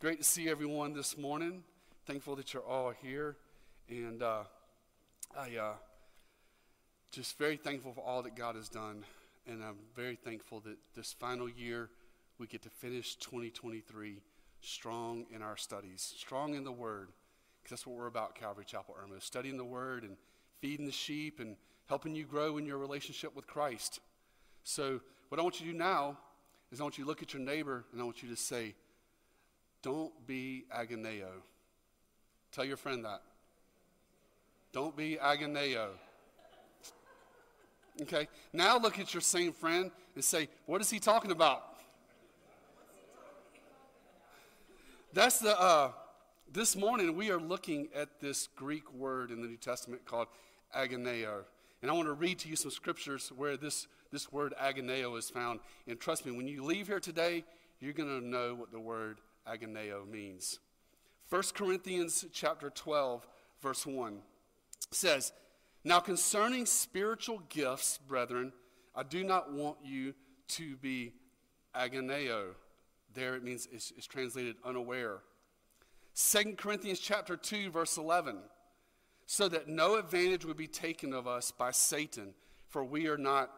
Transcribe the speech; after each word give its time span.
Great 0.00 0.18
to 0.18 0.24
see 0.24 0.48
everyone 0.48 0.92
this 0.92 1.18
morning. 1.18 1.64
Thankful 2.06 2.36
that 2.36 2.54
you're 2.54 2.64
all 2.64 2.92
here. 3.02 3.34
And 3.88 4.22
uh, 4.22 4.44
I 5.36 5.56
uh, 5.56 5.72
just 7.10 7.36
very 7.36 7.56
thankful 7.56 7.94
for 7.94 8.02
all 8.02 8.22
that 8.22 8.36
God 8.36 8.54
has 8.54 8.68
done. 8.68 9.02
And 9.48 9.60
I'm 9.60 9.74
very 9.96 10.14
thankful 10.14 10.60
that 10.60 10.76
this 10.94 11.12
final 11.14 11.48
year 11.48 11.90
we 12.38 12.46
get 12.46 12.62
to 12.62 12.70
finish 12.70 13.16
2023 13.16 14.20
strong 14.60 15.26
in 15.34 15.42
our 15.42 15.56
studies, 15.56 16.14
strong 16.16 16.54
in 16.54 16.62
the 16.62 16.70
Word. 16.70 17.08
Because 17.60 17.70
that's 17.70 17.86
what 17.88 17.96
we're 17.96 18.06
about, 18.06 18.36
Calvary 18.36 18.66
Chapel 18.68 18.94
Irmo, 19.04 19.20
studying 19.20 19.56
the 19.56 19.64
Word 19.64 20.04
and 20.04 20.16
feeding 20.60 20.86
the 20.86 20.92
sheep 20.92 21.40
and 21.40 21.56
helping 21.88 22.14
you 22.14 22.24
grow 22.24 22.56
in 22.56 22.66
your 22.66 22.78
relationship 22.78 23.34
with 23.34 23.48
Christ. 23.48 23.98
So, 24.62 25.00
what 25.28 25.40
I 25.40 25.42
want 25.42 25.58
you 25.58 25.66
to 25.66 25.72
do 25.72 25.76
now 25.76 26.18
is 26.70 26.78
I 26.78 26.84
want 26.84 26.98
you 26.98 27.04
to 27.04 27.08
look 27.08 27.20
at 27.20 27.34
your 27.34 27.42
neighbor 27.42 27.84
and 27.90 28.00
I 28.00 28.04
want 28.04 28.22
you 28.22 28.28
to 28.28 28.36
say, 28.36 28.76
don't 29.88 30.26
be 30.26 30.66
agoneo. 30.70 31.30
Tell 32.52 32.66
your 32.66 32.76
friend 32.76 33.06
that. 33.06 33.22
Don't 34.70 34.94
be 34.94 35.16
agoneo. 35.16 35.86
Okay? 38.02 38.28
Now 38.52 38.78
look 38.78 38.98
at 38.98 39.14
your 39.14 39.22
same 39.22 39.50
friend 39.50 39.90
and 40.14 40.22
say, 40.22 40.50
what 40.66 40.82
is 40.82 40.90
he 40.90 40.98
talking 40.98 41.30
about? 41.30 41.78
That's 45.14 45.38
the, 45.38 45.58
uh, 45.58 45.92
this 46.52 46.76
morning 46.76 47.16
we 47.16 47.30
are 47.30 47.40
looking 47.40 47.88
at 47.94 48.20
this 48.20 48.46
Greek 48.56 48.92
word 48.92 49.30
in 49.30 49.40
the 49.40 49.48
New 49.48 49.56
Testament 49.56 50.04
called 50.04 50.28
agoneo. 50.76 51.44
And 51.80 51.90
I 51.90 51.94
want 51.94 52.08
to 52.08 52.12
read 52.12 52.38
to 52.40 52.50
you 52.50 52.56
some 52.56 52.70
scriptures 52.70 53.32
where 53.34 53.56
this, 53.56 53.86
this 54.12 54.30
word 54.30 54.52
agoneo 54.60 55.16
is 55.16 55.30
found. 55.30 55.60
And 55.86 55.98
trust 55.98 56.26
me, 56.26 56.32
when 56.32 56.46
you 56.46 56.62
leave 56.62 56.88
here 56.88 57.00
today, 57.00 57.42
you're 57.80 57.94
going 57.94 58.20
to 58.20 58.26
know 58.26 58.54
what 58.54 58.70
the 58.70 58.80
word 58.80 59.20
agoneo 59.48 60.08
means. 60.08 60.60
1 61.30 61.42
Corinthians 61.54 62.24
chapter 62.32 62.70
12, 62.70 63.26
verse 63.60 63.86
1 63.86 64.20
says, 64.90 65.32
Now 65.84 66.00
concerning 66.00 66.66
spiritual 66.66 67.42
gifts, 67.48 67.98
brethren, 67.98 68.52
I 68.94 69.02
do 69.02 69.22
not 69.24 69.52
want 69.52 69.78
you 69.84 70.14
to 70.48 70.76
be 70.76 71.12
agoneo. 71.74 72.54
There 73.14 73.34
it 73.34 73.44
means 73.44 73.68
it's, 73.72 73.92
it's 73.96 74.06
translated 74.06 74.56
unaware. 74.64 75.18
2 76.14 76.54
Corinthians 76.56 76.98
chapter 76.98 77.36
2, 77.36 77.70
verse 77.70 77.96
11, 77.96 78.38
so 79.26 79.48
that 79.48 79.68
no 79.68 79.96
advantage 79.96 80.44
would 80.44 80.56
be 80.56 80.66
taken 80.66 81.12
of 81.12 81.26
us 81.26 81.50
by 81.50 81.70
Satan, 81.70 82.34
for 82.68 82.84
we 82.84 83.06
are 83.06 83.18
not 83.18 83.50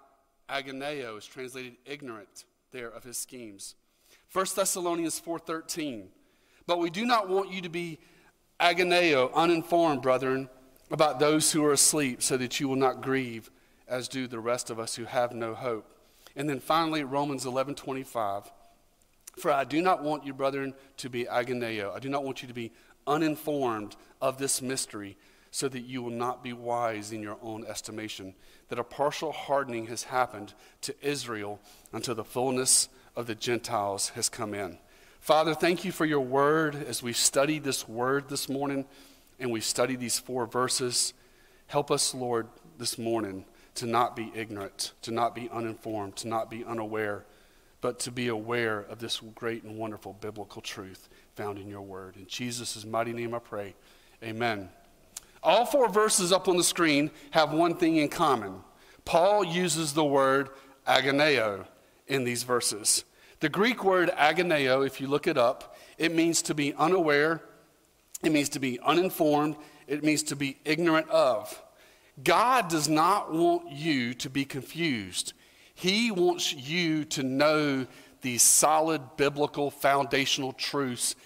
agoneo, 0.48 1.16
is 1.16 1.26
translated 1.26 1.76
ignorant 1.86 2.44
there 2.72 2.88
of 2.88 3.04
his 3.04 3.16
schemes. 3.16 3.76
1 4.32 4.46
Thessalonians 4.54 5.20
4:13. 5.20 6.08
But 6.66 6.78
we 6.78 6.88
do 6.88 7.04
not 7.04 7.28
want 7.28 7.50
you 7.50 7.60
to 7.62 7.68
be 7.68 7.98
agoneo, 8.60 9.32
uninformed, 9.34 10.02
brethren, 10.02 10.48
about 10.90 11.18
those 11.18 11.50
who 11.52 11.64
are 11.64 11.72
asleep, 11.72 12.22
so 12.22 12.36
that 12.36 12.60
you 12.60 12.68
will 12.68 12.76
not 12.76 13.00
grieve, 13.00 13.50
as 13.88 14.08
do 14.08 14.28
the 14.28 14.38
rest 14.38 14.70
of 14.70 14.78
us 14.78 14.94
who 14.94 15.04
have 15.04 15.32
no 15.32 15.54
hope. 15.54 15.98
And 16.36 16.48
then 16.48 16.60
finally, 16.60 17.02
Romans 17.02 17.44
11:25. 17.44 18.52
For 19.36 19.50
I 19.50 19.64
do 19.64 19.82
not 19.82 20.02
want 20.02 20.24
you, 20.24 20.32
brethren, 20.32 20.74
to 20.98 21.08
be 21.08 21.24
agoneo. 21.24 21.94
I 21.94 21.98
do 21.98 22.08
not 22.08 22.24
want 22.24 22.42
you 22.42 22.48
to 22.48 22.54
be 22.54 22.72
uninformed 23.06 23.96
of 24.20 24.38
this 24.38 24.62
mystery, 24.62 25.16
so 25.50 25.68
that 25.68 25.80
you 25.80 26.02
will 26.02 26.10
not 26.10 26.44
be 26.44 26.52
wise 26.52 27.10
in 27.10 27.20
your 27.20 27.38
own 27.42 27.64
estimation, 27.64 28.34
that 28.68 28.78
a 28.78 28.84
partial 28.84 29.32
hardening 29.32 29.86
has 29.86 30.04
happened 30.04 30.54
to 30.82 30.94
Israel 31.04 31.60
until 31.92 32.14
the 32.14 32.24
fullness 32.24 32.88
of 33.16 33.26
the 33.26 33.34
Gentiles 33.34 34.10
has 34.10 34.28
come 34.28 34.54
in. 34.54 34.78
Father, 35.20 35.54
thank 35.54 35.84
you 35.84 35.92
for 35.92 36.04
your 36.06 36.20
word 36.20 36.74
as 36.74 37.02
we 37.02 37.12
study 37.12 37.58
this 37.58 37.88
word 37.88 38.28
this 38.28 38.48
morning 38.48 38.86
and 39.38 39.50
we 39.50 39.60
study 39.60 39.96
these 39.96 40.18
four 40.18 40.46
verses. 40.46 41.12
Help 41.66 41.90
us, 41.90 42.14
Lord, 42.14 42.48
this 42.78 42.98
morning 42.98 43.44
to 43.74 43.86
not 43.86 44.16
be 44.16 44.32
ignorant, 44.34 44.92
to 45.02 45.10
not 45.10 45.34
be 45.34 45.48
uninformed, 45.50 46.16
to 46.16 46.28
not 46.28 46.50
be 46.50 46.64
unaware, 46.64 47.24
but 47.80 47.98
to 48.00 48.10
be 48.10 48.28
aware 48.28 48.80
of 48.80 48.98
this 48.98 49.20
great 49.34 49.62
and 49.62 49.78
wonderful 49.78 50.14
biblical 50.20 50.60
truth 50.60 51.08
found 51.34 51.58
in 51.58 51.68
your 51.68 51.82
word. 51.82 52.16
In 52.16 52.26
Jesus' 52.26 52.84
mighty 52.84 53.12
name 53.12 53.34
I 53.34 53.38
pray. 53.38 53.74
Amen. 54.22 54.68
All 55.42 55.64
four 55.64 55.88
verses 55.88 56.32
up 56.32 56.48
on 56.48 56.56
the 56.56 56.64
screen 56.64 57.10
have 57.30 57.52
one 57.52 57.74
thing 57.76 57.96
in 57.96 58.08
common. 58.08 58.56
Paul 59.04 59.44
uses 59.44 59.94
the 59.94 60.04
word 60.04 60.50
agoneo 60.86 61.66
in 62.06 62.24
these 62.24 62.42
verses. 62.42 63.04
The 63.40 63.48
Greek 63.48 63.84
word 63.84 64.10
agoneo, 64.10 64.86
if 64.86 65.00
you 65.00 65.06
look 65.06 65.26
it 65.26 65.38
up, 65.38 65.76
it 65.96 66.14
means 66.14 66.42
to 66.42 66.54
be 66.54 66.74
unaware, 66.74 67.40
it 68.22 68.32
means 68.32 68.50
to 68.50 68.60
be 68.60 68.78
uninformed, 68.80 69.56
it 69.86 70.04
means 70.04 70.22
to 70.24 70.36
be 70.36 70.58
ignorant 70.66 71.08
of. 71.08 71.62
God 72.22 72.68
does 72.68 72.86
not 72.86 73.32
want 73.32 73.72
you 73.72 74.12
to 74.14 74.28
be 74.28 74.44
confused. 74.44 75.32
He 75.74 76.10
wants 76.10 76.52
you 76.52 77.06
to 77.06 77.22
know 77.22 77.86
these 78.20 78.42
solid 78.42 79.00
biblical 79.16 79.70
foundational 79.70 80.52
truths 80.52 81.16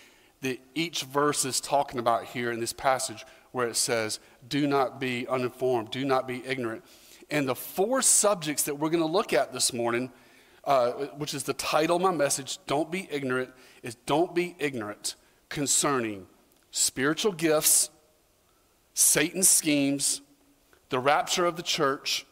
that 0.42 0.60
each 0.76 1.02
verse 1.02 1.44
is 1.44 1.60
talking 1.60 1.98
about 1.98 2.26
here 2.26 2.52
in 2.52 2.60
this 2.60 2.72
passage 2.72 3.26
where 3.50 3.66
it 3.66 3.74
says, 3.74 4.20
Do 4.48 4.68
not 4.68 5.00
be 5.00 5.26
uninformed, 5.26 5.90
do 5.90 6.04
not 6.04 6.28
be 6.28 6.44
ignorant. 6.46 6.84
And 7.28 7.48
the 7.48 7.56
four 7.56 8.02
subjects 8.02 8.62
that 8.64 8.78
we're 8.78 8.90
going 8.90 9.02
to 9.02 9.10
look 9.10 9.32
at 9.32 9.52
this 9.52 9.72
morning 9.72 10.12
uh, 10.66 10.92
which 11.16 11.34
is 11.34 11.44
the 11.44 11.52
title 11.54 11.96
of 11.96 12.02
my 12.02 12.10
message, 12.10 12.58
Don't 12.66 12.90
Be 12.90 13.08
Ignorant, 13.10 13.50
is 13.82 13.94
Don't 14.06 14.34
Be 14.34 14.56
Ignorant 14.58 15.16
concerning 15.48 16.26
spiritual 16.70 17.32
gifts, 17.32 17.90
Satan's 18.94 19.48
schemes, 19.48 20.20
the 20.88 20.98
rapture 20.98 21.46
of 21.46 21.56
the 21.56 21.62
church, 21.62 22.26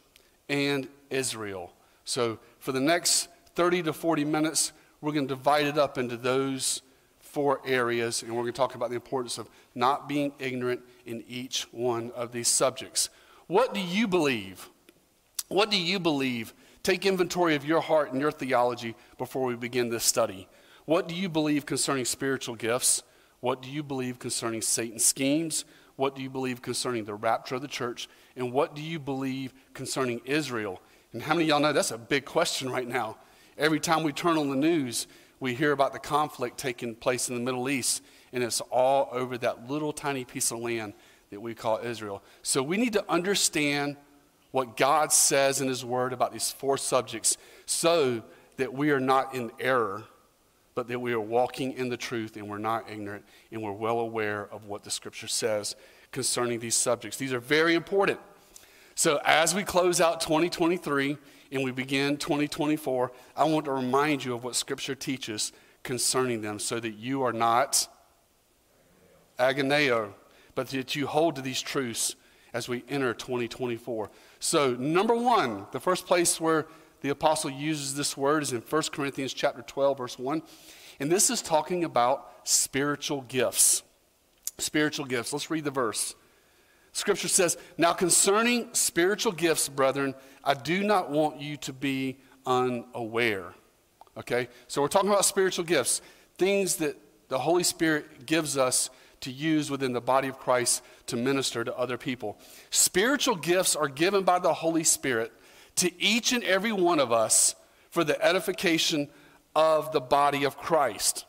and 0.49 0.89
Israel. 1.11 1.73
So 2.05 2.39
for 2.59 2.73
the 2.73 2.81
next 2.81 3.29
30 3.55 3.85
to 3.85 3.93
40 3.93 4.25
minutes, 4.25 4.73
we're 5.01 5.13
going 5.13 5.29
to 5.29 5.35
divide 5.35 5.67
it 5.67 5.79
up 5.79 5.99
into 5.99 6.17
those 6.17 6.83
four 7.21 7.61
areas, 7.65 8.23
and 8.23 8.31
we're 8.33 8.43
going 8.43 8.53
to 8.53 8.57
talk 8.57 8.75
about 8.75 8.91
the 8.91 8.95
importance 8.95 9.39
of 9.39 9.49
not 9.75 10.09
being 10.09 10.33
ignorant 10.39 10.81
in 11.07 11.25
each 11.27 11.63
one 11.73 12.11
of 12.13 12.31
these 12.31 12.49
subjects. 12.49 13.09
What 13.47 13.75
do 13.75 13.81
you 13.81 14.07
believe? 14.07 14.69
What 15.49 15.71
do 15.71 15.79
you 15.79 15.99
believe 15.99 16.55
Take 16.83 17.07
inventory 17.07 17.55
of 17.55 17.65
your 17.65 17.81
heart 17.81 18.13
and 18.13 18.21
your 18.21 18.33
theology 18.33 18.97
before 19.17 19.45
we 19.45 19.55
begin 19.55 19.89
this 19.89 20.05
study. 20.05 20.49
What 20.85 21.07
do 21.07 21.15
you 21.15 21.29
believe 21.29 21.65
concerning 21.65 22.05
spiritual 22.05 22.57
gifts? 22.57 23.05
What 23.41 23.63
do 23.63 23.71
you 23.71 23.83
believe 23.83 24.19
concerning 24.19 24.63
Satan's 24.63 25.05
schemes? 25.05 25.65
What 25.95 26.17
do 26.17 26.23
you 26.23 26.31
believe 26.31 26.61
concerning 26.61 27.05
the 27.05 27.15
rapture 27.15 27.55
of 27.55 27.63
the 27.63 27.69
church? 27.69 28.09
And 28.35 28.53
what 28.53 28.75
do 28.75 28.83
you 28.83 28.99
believe 28.99 29.53
concerning 29.75 30.21
Israel? 30.25 30.81
And 31.13 31.23
how 31.23 31.35
many 31.35 31.45
of 31.45 31.49
y'all 31.51 31.61
know 31.61 31.73
that's 31.73 31.93
a 31.93 31.99
big 31.99 32.25
question 32.25 32.71
right 32.71 32.89
now? 32.89 33.17
Every 33.57 33.79
time 33.79 34.03
we 34.03 34.13
turn 34.13 34.37
on 34.37 34.49
the 34.49 34.57
news, 34.57 35.07
we 35.39 35.55
hear 35.55 35.73
about 35.73 35.93
the 35.93 35.99
conflict 35.99 36.59
taking 36.59 36.95
place 36.95 37.29
in 37.29 37.35
the 37.35 37.41
Middle 37.41 37.69
East, 37.69 38.03
and 38.33 38.43
it's 38.43 38.61
all 38.63 39.09
over 39.13 39.37
that 39.39 39.69
little 39.71 39.93
tiny 39.93 40.25
piece 40.25 40.51
of 40.51 40.59
land 40.59 40.95
that 41.31 41.41
we 41.41 41.55
call 41.55 41.79
Israel. 41.79 42.23
So 42.43 42.63
we 42.63 42.77
need 42.77 42.95
to 42.95 43.05
understand 43.11 43.97
what 44.53 44.77
God 44.77 45.13
says 45.13 45.61
in 45.61 45.69
His 45.69 45.85
Word 45.85 46.13
about 46.13 46.33
these 46.33 46.51
four 46.51 46.79
subjects 46.79 47.37
so 47.67 48.23
that 48.59 48.73
we 48.73 48.91
are 48.91 49.01
not 49.01 49.35
in 49.35 49.51
error, 49.59 50.05
but 50.75 50.89
that 50.89 51.01
we 51.01 51.13
are 51.13 51.21
walking 51.21 51.73
in 51.73 51.89
the 51.89 51.97
truth 51.97 52.37
and 52.37 52.49
we're 52.49 52.59
not 52.59 52.89
ignorant 52.89 53.25
and 53.51 53.61
we're 53.61 53.73
well 53.73 53.99
aware 53.99 54.47
of 54.53 54.67
what 54.67 54.85
the 54.85 54.91
Scripture 54.91 55.27
says 55.27 55.75
concerning 56.13 56.61
these 56.61 56.77
subjects. 56.77 57.17
These 57.17 57.33
are 57.33 57.41
very 57.41 57.75
important. 57.75 58.21
So, 58.95 59.21
as 59.25 59.55
we 59.55 59.65
close 59.65 60.03
out 60.03 60.21
2023 60.21 61.17
and 61.51 61.65
we 61.65 61.71
begin 61.71 62.19
2024, 62.19 63.11
I 63.35 63.45
want 63.45 63.65
to 63.65 63.73
remind 63.73 64.23
you 64.23 64.35
of 64.35 64.45
what 64.45 64.55
Scripture 64.55 64.95
teaches 64.95 65.53
concerning 65.83 66.43
them 66.43 66.59
so 66.59 66.79
that 66.79 66.93
you 66.93 67.23
are 67.23 67.33
not 67.33 67.89
agoneo, 69.39 70.13
but 70.55 70.69
that 70.69 70.95
you 70.95 71.07
hold 71.07 71.37
to 71.37 71.43
these 71.43 71.63
truths 71.63 72.17
as 72.53 72.69
we 72.69 72.85
enter 72.89 73.15
2024. 73.15 74.11
So, 74.41 74.75
number 74.75 75.15
one, 75.15 75.67
the 75.73 75.81
first 75.81 76.07
place 76.07 76.41
where 76.41 76.67
the 77.01 77.11
apostle 77.11 77.51
uses 77.51 77.95
this 77.95 78.17
word 78.17 78.43
is 78.43 78.53
in 78.53 78.61
1 78.61 78.83
Corinthians 78.93 79.35
chapter 79.35 79.63
12, 79.63 79.99
verse 79.99 80.19
1. 80.19 80.43
And 81.01 81.11
this 81.11 81.31
is 81.31 81.43
talking 81.43 81.85
about 81.85 82.31
spiritual 82.45 83.23
gifts. 83.23 83.83
Spiritual 84.59 85.07
gifts. 85.07 85.33
Let's 85.33 85.51
read 85.51 85.65
the 85.65 85.71
verse. 85.71 86.15
Scripture 86.93 87.29
says, 87.29 87.57
Now 87.79 87.93
concerning 87.93 88.69
spiritual 88.73 89.33
gifts, 89.33 89.69
brethren, 89.69 90.15
I 90.45 90.55
do 90.55 90.85
not 90.85 91.11
want 91.11 91.41
you 91.41 91.57
to 91.59 91.73
be 91.73 92.19
unaware. 92.47 93.55
Okay? 94.17 94.49
So 94.69 94.83
we're 94.83 94.89
talking 94.89 95.11
about 95.11 95.25
spiritual 95.25 95.65
gifts, 95.65 96.03
things 96.37 96.77
that 96.77 96.97
the 97.29 97.39
Holy 97.39 97.65
Spirit 97.65 98.27
gives 98.27 98.57
us 98.59 98.91
to 99.23 99.33
use 99.33 99.71
within 99.71 99.93
the 99.93 100.01
body 100.01 100.29
of 100.29 100.39
Christ 100.39 100.83
to 101.07 101.17
minister 101.17 101.65
to 101.65 101.77
other 101.77 101.99
people. 101.99 102.39
Spiritual 102.71 103.37
gifts 103.37 103.75
are 103.75 103.89
given 103.89 104.25
by 104.25 104.39
the 104.39 104.53
Holy 104.53 104.85
Spirit 104.85 105.33
to 105.77 105.91
each 106.01 106.33
and 106.33 106.45
every 106.45 106.73
one 106.73 107.01
of 107.01 107.11
us 107.11 107.55
for 107.91 108.05
the 108.05 108.23
edification 108.25 109.09
of 109.55 109.93
the 109.93 110.01
body 110.01 110.45
of 110.45 110.57
Christ. 110.57 111.25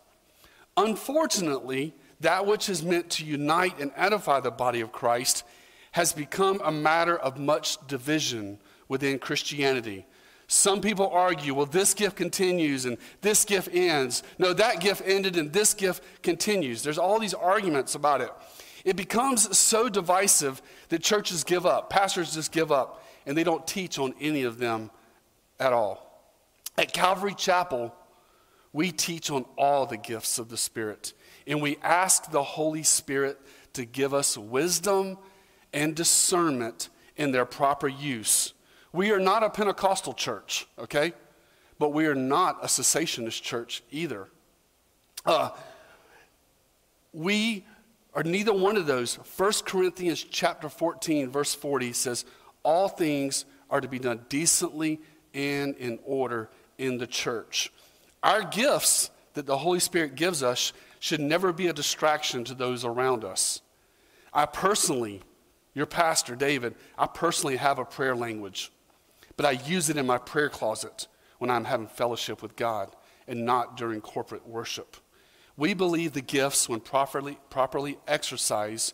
Unfortunately, 0.76 1.94
that 2.20 2.46
which 2.46 2.70
is 2.70 2.84
meant 2.84 3.10
to 3.12 3.26
unite 3.26 3.80
and 3.80 3.92
edify 3.96 4.40
the 4.40 4.52
body 4.52 4.82
of 4.82 4.92
Christ 4.92 5.44
has 5.92 6.14
become 6.14 6.62
a 6.64 6.72
matter 6.72 7.18
of 7.18 7.38
much 7.38 7.78
division 7.88 8.60
within 8.88 9.20
Christianity. 9.20 10.06
Some 10.54 10.82
people 10.82 11.10
argue, 11.10 11.56
well, 11.56 11.66
this 11.66 11.96
gift 11.96 12.16
continues 12.16 12.86
and 12.86 13.00
this 13.22 13.44
gift 13.44 13.70
ends. 13.74 14.22
No, 14.38 14.54
that 14.54 14.82
gift 14.82 15.02
ended 15.04 15.36
and 15.36 15.52
this 15.52 15.74
gift 15.74 16.04
continues. 16.22 16.84
There's 16.84 17.00
all 17.00 17.18
these 17.18 17.34
arguments 17.34 17.96
about 17.96 18.22
it. 18.22 18.30
It 18.86 18.96
becomes 18.96 19.58
so 19.58 19.90
divisive 19.90 20.62
that 20.90 21.02
churches 21.02 21.44
give 21.44 21.66
up, 21.66 21.90
pastors 21.90 22.36
just 22.36 22.52
give 22.52 22.72
up, 22.72 23.04
and 23.26 23.36
they 23.36 23.44
don't 23.44 23.66
teach 23.66 23.98
on 23.98 24.14
any 24.22 24.44
of 24.44 24.60
them 24.60 24.92
at 25.60 25.74
all. 25.74 26.24
At 26.78 26.94
Calvary 26.94 27.34
Chapel, 27.34 27.92
we 28.72 28.92
teach 28.92 29.32
on 29.32 29.46
all 29.58 29.88
the 29.88 29.98
gifts 29.98 30.38
of 30.38 30.50
the 30.50 30.58
Spirit, 30.58 31.14
and 31.48 31.64
we 31.64 31.78
ask 31.82 32.30
the 32.30 32.44
Holy 32.44 32.84
Spirit 32.84 33.40
to 33.74 33.86
give 33.86 34.14
us 34.14 34.38
wisdom 34.38 35.18
and 35.74 35.96
discernment 35.96 36.90
in 37.18 37.32
their 37.32 37.46
proper 37.46 37.88
use. 37.88 38.53
We 38.94 39.12
are 39.12 39.20
not 39.20 39.44
a 39.44 39.50
Pentecostal 39.50 40.14
church, 40.14 40.68
okay? 40.78 41.14
But 41.80 41.90
we 41.90 42.06
are 42.06 42.16
not 42.16 42.64
a 42.64 42.68
cessationist 42.68 43.42
church 43.42 43.84
either. 43.92 44.30
Uh, 45.26 45.50
we 47.12 47.66
are 48.14 48.24
neither 48.24 48.54
one 48.54 48.78
of 48.78 48.86
those. 48.86 49.16
1 49.16 49.52
Corinthians 49.66 50.24
chapter 50.24 50.70
14, 50.70 51.30
verse 51.30 51.56
40 51.56 51.94
says, 51.94 52.26
All 52.62 52.88
things 52.88 53.46
are 53.70 53.82
to 53.82 53.88
be 53.88 54.00
done 54.00 54.26
decently 54.30 55.02
and 55.34 55.76
in 55.78 55.98
order 56.06 56.50
in 56.78 57.00
the 57.00 57.08
church. 57.08 57.72
Our 58.22 58.44
gifts 58.44 59.10
that 59.34 59.48
the 59.48 59.58
Holy 59.58 59.80
Spirit 59.80 60.16
gives 60.16 60.44
us 60.44 60.74
should 61.00 61.20
never 61.20 61.52
be 61.52 61.68
a 61.68 61.74
distraction 61.74 62.44
to 62.46 62.54
those 62.54 62.86
around 62.86 63.26
us. 63.26 63.62
I 64.32 64.46
personally, 64.46 65.22
your 65.74 65.86
pastor, 65.86 66.36
David, 66.36 66.76
I 66.98 67.08
personally 67.08 67.58
have 67.58 67.80
a 67.80 67.86
prayer 67.86 68.16
language, 68.16 68.72
but 69.38 69.46
I 69.46 69.52
use 69.52 69.90
it 69.90 69.98
in 69.98 70.06
my 70.06 70.18
prayer 70.18 70.50
closet 70.50 71.08
when 71.40 71.50
I'm 71.50 71.66
having 71.66 71.88
fellowship 71.88 72.42
with 72.42 72.56
God 72.56 72.96
and 73.28 73.46
not 73.46 73.78
during 73.78 74.02
corporate 74.02 74.48
worship. 74.48 74.98
We 75.56 75.74
believe 75.74 76.14
the 76.14 76.22
gifts, 76.22 76.68
when 76.68 76.80
properly, 76.80 77.38
properly 77.50 77.98
exercised, 78.08 78.94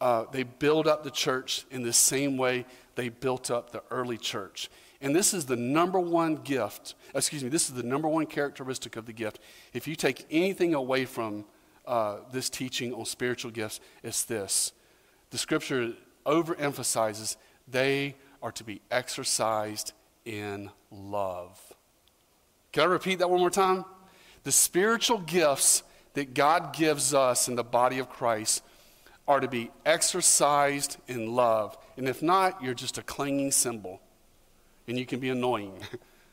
uh, 0.00 0.24
they 0.30 0.44
build 0.44 0.86
up 0.86 1.04
the 1.04 1.10
church 1.10 1.64
in 1.70 1.82
the 1.82 1.92
same 1.92 2.36
way 2.36 2.64
they 2.94 3.08
built 3.08 3.50
up 3.50 3.70
the 3.70 3.82
early 3.90 4.16
church. 4.16 4.70
And 5.00 5.16
this 5.16 5.32
is 5.32 5.46
the 5.46 5.56
number 5.56 5.98
one 5.98 6.36
gift, 6.36 6.94
excuse 7.14 7.42
me, 7.42 7.48
this 7.48 7.68
is 7.68 7.74
the 7.74 7.82
number 7.82 8.08
one 8.08 8.26
characteristic 8.26 8.96
of 8.96 9.06
the 9.06 9.12
gift. 9.12 9.40
If 9.72 9.88
you 9.88 9.96
take 9.96 10.26
anything 10.30 10.74
away 10.74 11.06
from 11.06 11.46
uh, 11.86 12.18
this 12.30 12.50
teaching 12.50 12.92
on 12.92 13.06
spiritual 13.06 13.50
gifts, 13.50 13.80
it's 14.02 14.24
this. 14.24 14.72
The 15.30 15.38
scripture 15.38 15.94
overemphasizes 16.26 17.36
they 17.66 18.16
are 18.42 18.52
to 18.52 18.64
be 18.64 18.80
exercised 18.90 19.92
in 20.24 20.70
love. 20.90 21.58
Can 22.72 22.84
I 22.84 22.86
repeat 22.86 23.18
that 23.18 23.30
one 23.30 23.40
more 23.40 23.50
time? 23.50 23.84
The 24.44 24.52
spiritual 24.52 25.18
gifts 25.18 25.82
that 26.14 26.34
God 26.34 26.74
gives 26.74 27.14
us 27.14 27.48
in 27.48 27.56
the 27.56 27.64
body 27.64 27.98
of 27.98 28.08
Christ 28.08 28.62
are 29.28 29.40
to 29.40 29.48
be 29.48 29.70
exercised 29.84 30.96
in 31.06 31.34
love. 31.34 31.76
And 31.96 32.08
if 32.08 32.22
not, 32.22 32.62
you're 32.62 32.74
just 32.74 32.98
a 32.98 33.02
clanging 33.02 33.52
cymbal 33.52 34.00
and 34.88 34.98
you 34.98 35.06
can 35.06 35.20
be 35.20 35.28
annoying. 35.28 35.74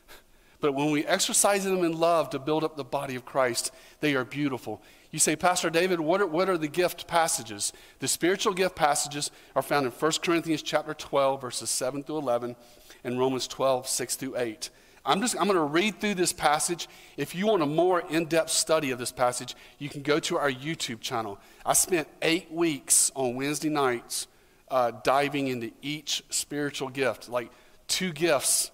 but 0.60 0.72
when 0.72 0.90
we 0.90 1.04
exercise 1.04 1.64
them 1.64 1.84
in 1.84 1.98
love 1.98 2.30
to 2.30 2.38
build 2.38 2.64
up 2.64 2.76
the 2.76 2.84
body 2.84 3.14
of 3.14 3.24
Christ, 3.24 3.72
they 4.00 4.14
are 4.14 4.24
beautiful. 4.24 4.82
You 5.10 5.18
say, 5.18 5.36
Pastor 5.36 5.70
David, 5.70 6.00
what 6.00 6.20
are, 6.20 6.26
what 6.26 6.50
are 6.50 6.58
the 6.58 6.68
gift 6.68 7.06
passages? 7.06 7.72
The 7.98 8.08
spiritual 8.08 8.52
gift 8.52 8.76
passages 8.76 9.30
are 9.56 9.62
found 9.62 9.86
in 9.86 9.92
1 9.92 10.12
Corinthians 10.22 10.62
chapter 10.62 10.92
12, 10.92 11.40
verses 11.40 11.70
7 11.70 12.02
through 12.02 12.18
11, 12.18 12.56
and 13.04 13.18
Romans 13.18 13.46
12, 13.46 13.88
6 13.88 14.16
through 14.16 14.36
8. 14.36 14.70
I'm 15.06 15.22
just 15.22 15.36
I'm 15.36 15.46
going 15.46 15.56
to 15.56 15.62
read 15.62 16.00
through 16.00 16.16
this 16.16 16.34
passage. 16.34 16.86
If 17.16 17.34
you 17.34 17.46
want 17.46 17.62
a 17.62 17.66
more 17.66 18.00
in-depth 18.10 18.50
study 18.50 18.90
of 18.90 18.98
this 18.98 19.10
passage, 19.10 19.56
you 19.78 19.88
can 19.88 20.02
go 20.02 20.20
to 20.20 20.36
our 20.36 20.50
YouTube 20.50 21.00
channel. 21.00 21.38
I 21.64 21.72
spent 21.72 22.08
eight 22.20 22.52
weeks 22.52 23.10
on 23.14 23.34
Wednesday 23.34 23.70
nights 23.70 24.26
uh, 24.70 24.92
diving 25.02 25.46
into 25.46 25.70
each 25.80 26.22
spiritual 26.28 26.90
gift, 26.90 27.30
like 27.30 27.50
two 27.86 28.12
gifts 28.12 28.70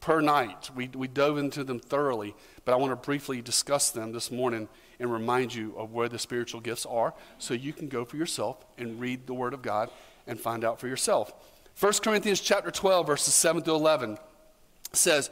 per 0.00 0.20
night. 0.20 0.70
We, 0.74 0.88
we 0.88 1.08
dove 1.08 1.38
into 1.38 1.64
them 1.64 1.80
thoroughly, 1.80 2.34
but 2.66 2.72
I 2.72 2.76
want 2.76 2.90
to 2.90 2.96
briefly 2.96 3.40
discuss 3.40 3.90
them 3.90 4.12
this 4.12 4.30
morning 4.30 4.68
and 5.02 5.12
remind 5.12 5.54
you 5.54 5.74
of 5.76 5.92
where 5.92 6.08
the 6.08 6.18
spiritual 6.18 6.60
gifts 6.60 6.86
are 6.86 7.12
so 7.38 7.52
you 7.52 7.72
can 7.72 7.88
go 7.88 8.04
for 8.04 8.16
yourself 8.16 8.64
and 8.78 9.00
read 9.00 9.26
the 9.26 9.34
Word 9.34 9.52
of 9.52 9.60
God 9.60 9.90
and 10.26 10.40
find 10.40 10.64
out 10.64 10.80
for 10.80 10.88
yourself. 10.88 11.34
1 11.78 11.92
Corinthians 12.02 12.40
chapter 12.40 12.70
12, 12.70 13.06
verses 13.06 13.34
7 13.34 13.62
to 13.62 13.72
11 13.72 14.18
says, 14.92 15.30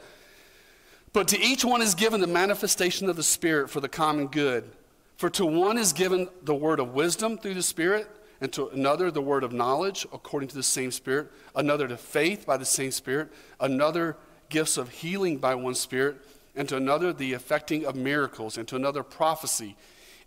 but 1.13 1.27
to 1.29 1.39
each 1.39 1.65
one 1.65 1.81
is 1.81 1.93
given 1.93 2.21
the 2.21 2.27
manifestation 2.27 3.09
of 3.09 3.15
the 3.15 3.23
Spirit 3.23 3.69
for 3.69 3.81
the 3.81 3.89
common 3.89 4.27
good. 4.27 4.69
For 5.17 5.29
to 5.31 5.45
one 5.45 5.77
is 5.77 5.93
given 5.93 6.29
the 6.43 6.55
word 6.55 6.79
of 6.79 6.93
wisdom 6.93 7.37
through 7.37 7.55
the 7.55 7.61
Spirit, 7.61 8.07
and 8.39 8.51
to 8.53 8.69
another 8.69 9.11
the 9.11 9.21
word 9.21 9.43
of 9.43 9.53
knowledge 9.53 10.07
according 10.13 10.49
to 10.49 10.55
the 10.55 10.63
same 10.63 10.89
Spirit, 10.89 11.29
another 11.55 11.87
to 11.87 11.97
faith 11.97 12.45
by 12.45 12.57
the 12.57 12.65
same 12.65 12.91
Spirit, 12.91 13.29
another 13.59 14.17
gifts 14.49 14.77
of 14.77 14.89
healing 14.89 15.37
by 15.37 15.53
one 15.53 15.75
Spirit, 15.75 16.17
and 16.55 16.67
to 16.69 16.77
another 16.77 17.13
the 17.13 17.33
effecting 17.33 17.85
of 17.85 17.95
miracles, 17.95 18.57
and 18.57 18.67
to 18.67 18.75
another 18.75 19.03
prophecy, 19.03 19.75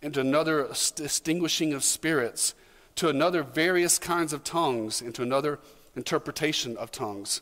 and 0.01 0.13
to 0.13 0.21
another 0.21 0.67
distinguishing 0.95 1.73
of 1.73 1.83
spirits, 1.83 2.53
to 2.95 3.09
another 3.09 3.43
various 3.43 3.99
kinds 3.99 4.33
of 4.33 4.43
tongues, 4.43 5.01
and 5.01 5.13
to 5.15 5.21
another 5.21 5.59
interpretation 5.95 6.77
of 6.77 6.91
tongues. 6.91 7.41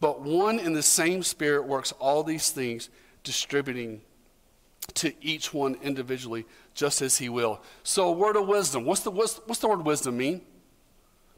But 0.00 0.22
one 0.22 0.58
and 0.58 0.76
the 0.76 0.82
same 0.82 1.22
Spirit 1.22 1.66
works 1.66 1.92
all 1.98 2.22
these 2.22 2.50
things, 2.50 2.88
distributing 3.24 4.00
to 4.94 5.12
each 5.20 5.52
one 5.52 5.76
individually, 5.82 6.46
just 6.74 7.02
as 7.02 7.18
He 7.18 7.28
will. 7.28 7.60
So, 7.82 8.08
a 8.08 8.12
word 8.12 8.36
of 8.36 8.46
wisdom. 8.46 8.84
What's 8.84 9.00
the, 9.00 9.10
what's, 9.10 9.38
what's 9.46 9.60
the 9.60 9.68
word 9.68 9.84
wisdom 9.84 10.16
mean? 10.16 10.42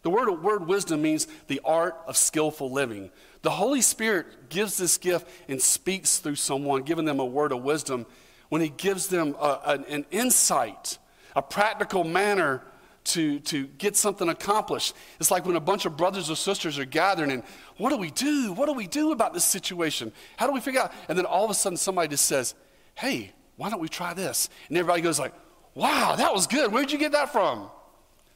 The 0.02 0.10
word, 0.10 0.30
word 0.42 0.66
wisdom 0.66 1.02
means 1.02 1.26
the 1.46 1.60
art 1.64 1.96
of 2.06 2.16
skillful 2.16 2.70
living. 2.70 3.10
The 3.42 3.50
Holy 3.50 3.80
Spirit 3.80 4.48
gives 4.50 4.76
this 4.76 4.98
gift 4.98 5.26
and 5.48 5.60
speaks 5.60 6.18
through 6.18 6.34
someone, 6.34 6.82
giving 6.82 7.04
them 7.04 7.20
a 7.20 7.24
word 7.24 7.52
of 7.52 7.62
wisdom 7.62 8.06
when 8.48 8.60
He 8.60 8.68
gives 8.68 9.08
them 9.08 9.34
a, 9.40 9.78
an, 9.88 10.04
insight, 10.10 10.98
a 11.34 11.42
practical 11.42 12.04
manner 12.04 12.62
to, 13.04 13.40
to 13.40 13.66
get 13.66 13.96
something 13.96 14.28
accomplished. 14.28 14.94
It's 15.18 15.30
like 15.30 15.46
when 15.46 15.56
a 15.56 15.60
bunch 15.60 15.86
of 15.86 15.96
brothers 15.96 16.30
or 16.30 16.36
sisters 16.36 16.78
are 16.78 16.84
gathering 16.84 17.30
and 17.30 17.42
what 17.78 17.90
do 17.90 17.96
we 17.96 18.10
do? 18.10 18.52
What 18.52 18.66
do 18.66 18.74
we 18.74 18.86
do 18.86 19.12
about 19.12 19.32
this 19.32 19.44
situation? 19.44 20.12
How 20.36 20.46
do 20.46 20.52
we 20.52 20.60
figure 20.60 20.82
out? 20.82 20.92
And 21.08 21.16
then 21.16 21.24
all 21.24 21.44
of 21.44 21.50
a 21.50 21.54
sudden 21.54 21.78
somebody 21.78 22.08
just 22.08 22.26
says, 22.26 22.54
hey, 22.94 23.32
why 23.56 23.70
don't 23.70 23.80
we 23.80 23.88
try 23.88 24.12
this? 24.12 24.50
And 24.68 24.76
everybody 24.76 25.00
goes 25.00 25.18
like, 25.18 25.32
wow, 25.74 26.14
that 26.16 26.34
was 26.34 26.46
good. 26.46 26.72
Where'd 26.72 26.92
you 26.92 26.98
get 26.98 27.12
that 27.12 27.32
from? 27.32 27.70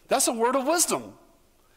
That's 0.09 0.29
a 0.29 0.33
word 0.33 0.57
of 0.57 0.67
wisdom. 0.67 1.13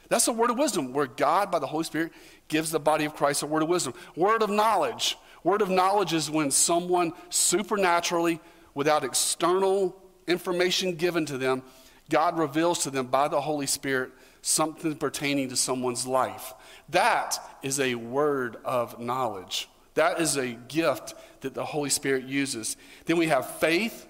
That's 0.09 0.27
a 0.27 0.33
word 0.33 0.49
of 0.49 0.57
wisdom 0.57 0.93
where 0.93 1.07
God, 1.07 1.51
by 1.51 1.59
the 1.59 1.67
Holy 1.67 1.83
Spirit, 1.83 2.13
gives 2.47 2.71
the 2.71 2.79
body 2.79 3.05
of 3.05 3.15
Christ 3.15 3.43
a 3.43 3.45
word 3.45 3.63
of 3.63 3.69
wisdom. 3.69 3.93
Word 4.15 4.41
of 4.41 4.49
knowledge. 4.49 5.17
Word 5.43 5.61
of 5.61 5.69
knowledge 5.69 6.13
is 6.13 6.31
when 6.31 6.51
someone 6.51 7.13
supernaturally, 7.29 8.39
without 8.73 9.03
external 9.03 9.95
information 10.27 10.95
given 10.95 11.25
to 11.25 11.37
them, 11.37 11.63
God 12.09 12.37
reveals 12.37 12.83
to 12.83 12.89
them 12.89 13.07
by 13.07 13.27
the 13.27 13.41
Holy 13.41 13.67
Spirit 13.67 14.11
something 14.41 14.95
pertaining 14.95 15.49
to 15.49 15.57
someone's 15.57 16.07
life. 16.07 16.53
That 16.89 17.37
is 17.61 17.79
a 17.79 17.95
word 17.95 18.57
of 18.63 18.99
knowledge. 18.99 19.67
That 19.95 20.21
is 20.21 20.37
a 20.37 20.53
gift 20.53 21.15
that 21.41 21.53
the 21.53 21.65
Holy 21.65 21.89
Spirit 21.89 22.23
uses. 22.23 22.77
Then 23.05 23.17
we 23.17 23.27
have 23.27 23.59
faith, 23.59 24.07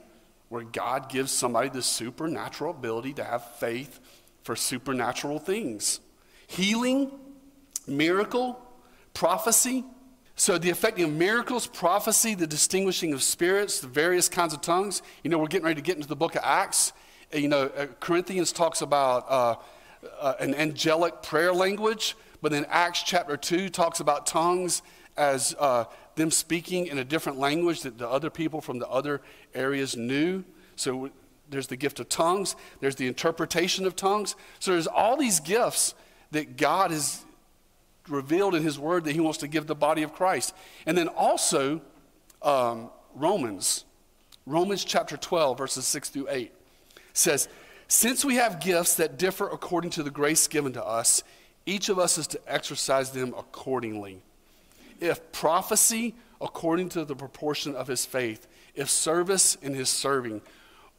where 0.50 0.63
God 0.63 1.10
gives 1.10 1.32
somebody 1.32 1.70
the 1.70 1.82
supernatural 1.82 2.72
ability 2.72 3.13
to 3.13 3.24
have 3.24 3.56
faith 3.56 4.00
for 4.48 4.56
supernatural 4.56 5.38
things. 5.38 6.00
Healing, 6.48 7.12
miracle, 7.86 8.60
prophecy. 9.13 9.84
So, 10.36 10.58
the 10.58 10.70
effecting 10.70 11.06
of 11.06 11.12
miracles, 11.12 11.68
prophecy, 11.68 12.34
the 12.34 12.48
distinguishing 12.48 13.13
of 13.13 13.22
spirits, 13.22 13.80
the 13.80 13.88
various 13.88 14.27
kinds 14.30 14.54
of 14.54 14.62
tongues. 14.62 15.04
You 15.24 15.30
know, 15.30 15.38
we're 15.38 15.48
getting 15.48 15.66
ready 15.66 15.82
to 15.82 15.86
get 15.86 15.98
into 15.98 16.08
the 16.08 16.16
book 16.16 16.36
of 16.36 16.42
Acts 16.44 16.94
you 17.34 17.48
know, 17.48 17.63
uh, 17.63 17.88
Corinthians 18.00 18.51
talks 18.51 18.82
about 18.82 19.25
uh, 19.30 19.56
uh, 20.20 20.34
an 20.39 20.56
angelic 20.56 21.22
prayer 21.22 21.54
language, 21.54 22.16
but 22.42 22.51
then 22.51 22.66
Acts 22.70 23.04
chapter 23.04 23.36
2 23.36 23.70
talks 23.70 24.00
about 24.00 24.25
tongues 24.25 24.82
as 25.18 25.56
uh, 25.60 25.86
them 26.16 26.32
speaking 26.32 26.88
in 26.88 26.98
a 26.98 27.04
different 27.04 27.38
language 27.38 27.82
that 27.82 27.98
the 27.98 28.08
other 28.08 28.30
people 28.30 28.62
from 28.62 28.80
the 28.80 28.88
other 28.88 29.22
areas 29.54 29.98
knew. 29.98 30.44
So 30.75 31.10
there's 31.50 31.68
the 31.68 31.77
gift 31.77 32.00
of 32.00 32.10
tongues, 32.10 32.56
there's 32.80 32.96
the 32.96 33.08
interpretation 33.08 33.86
of 33.86 33.96
tongues. 33.96 34.36
So 34.60 34.72
there's 34.72 34.88
all 34.88 35.18
these 35.18 35.39
gifts 35.39 35.96
that 36.32 36.58
God 36.58 36.92
has 36.92 37.24
revealed 38.08 38.56
in 38.56 38.63
His 38.63 38.77
Word 38.80 39.06
that 39.06 39.13
He 39.13 39.20
wants 39.20 39.39
to 39.39 39.48
give 39.48 39.68
the 39.68 39.75
body 39.75 40.04
of 40.04 40.13
Christ. 40.13 40.54
And 40.86 40.98
then 40.98 41.08
also, 41.08 41.82
um, 42.42 42.89
Romans 43.16 43.86
Romans 44.48 44.86
chapter 44.86 45.18
12, 45.18 45.58
verses 45.58 45.86
6 45.86 46.10
through 46.10 46.27
8 46.30 46.54
says, 47.12 47.50
Since 47.89 48.24
we 48.24 48.36
have 48.36 48.62
gifts 48.62 48.96
that 48.96 49.20
differ 49.20 49.50
according 49.50 49.92
to 49.92 50.04
the 50.04 50.10
grace 50.10 50.48
given 50.48 50.72
to 50.74 50.84
us, 50.84 51.22
each 51.66 51.89
of 51.89 52.00
us 52.00 52.18
is 52.18 52.27
to 52.27 52.39
exercise 52.48 53.12
them 53.12 53.36
accordingly. 53.38 54.22
If 55.01 55.34
prophecy, 55.34 56.16
according 56.39 56.89
to 56.89 57.04
the 57.04 57.16
proportion 57.16 57.75
of 57.75 57.89
his 57.89 58.06
faith, 58.06 58.48
if 58.74 58.89
service 58.89 59.56
in 59.56 59.74
his 59.74 59.89
serving, 59.89 60.42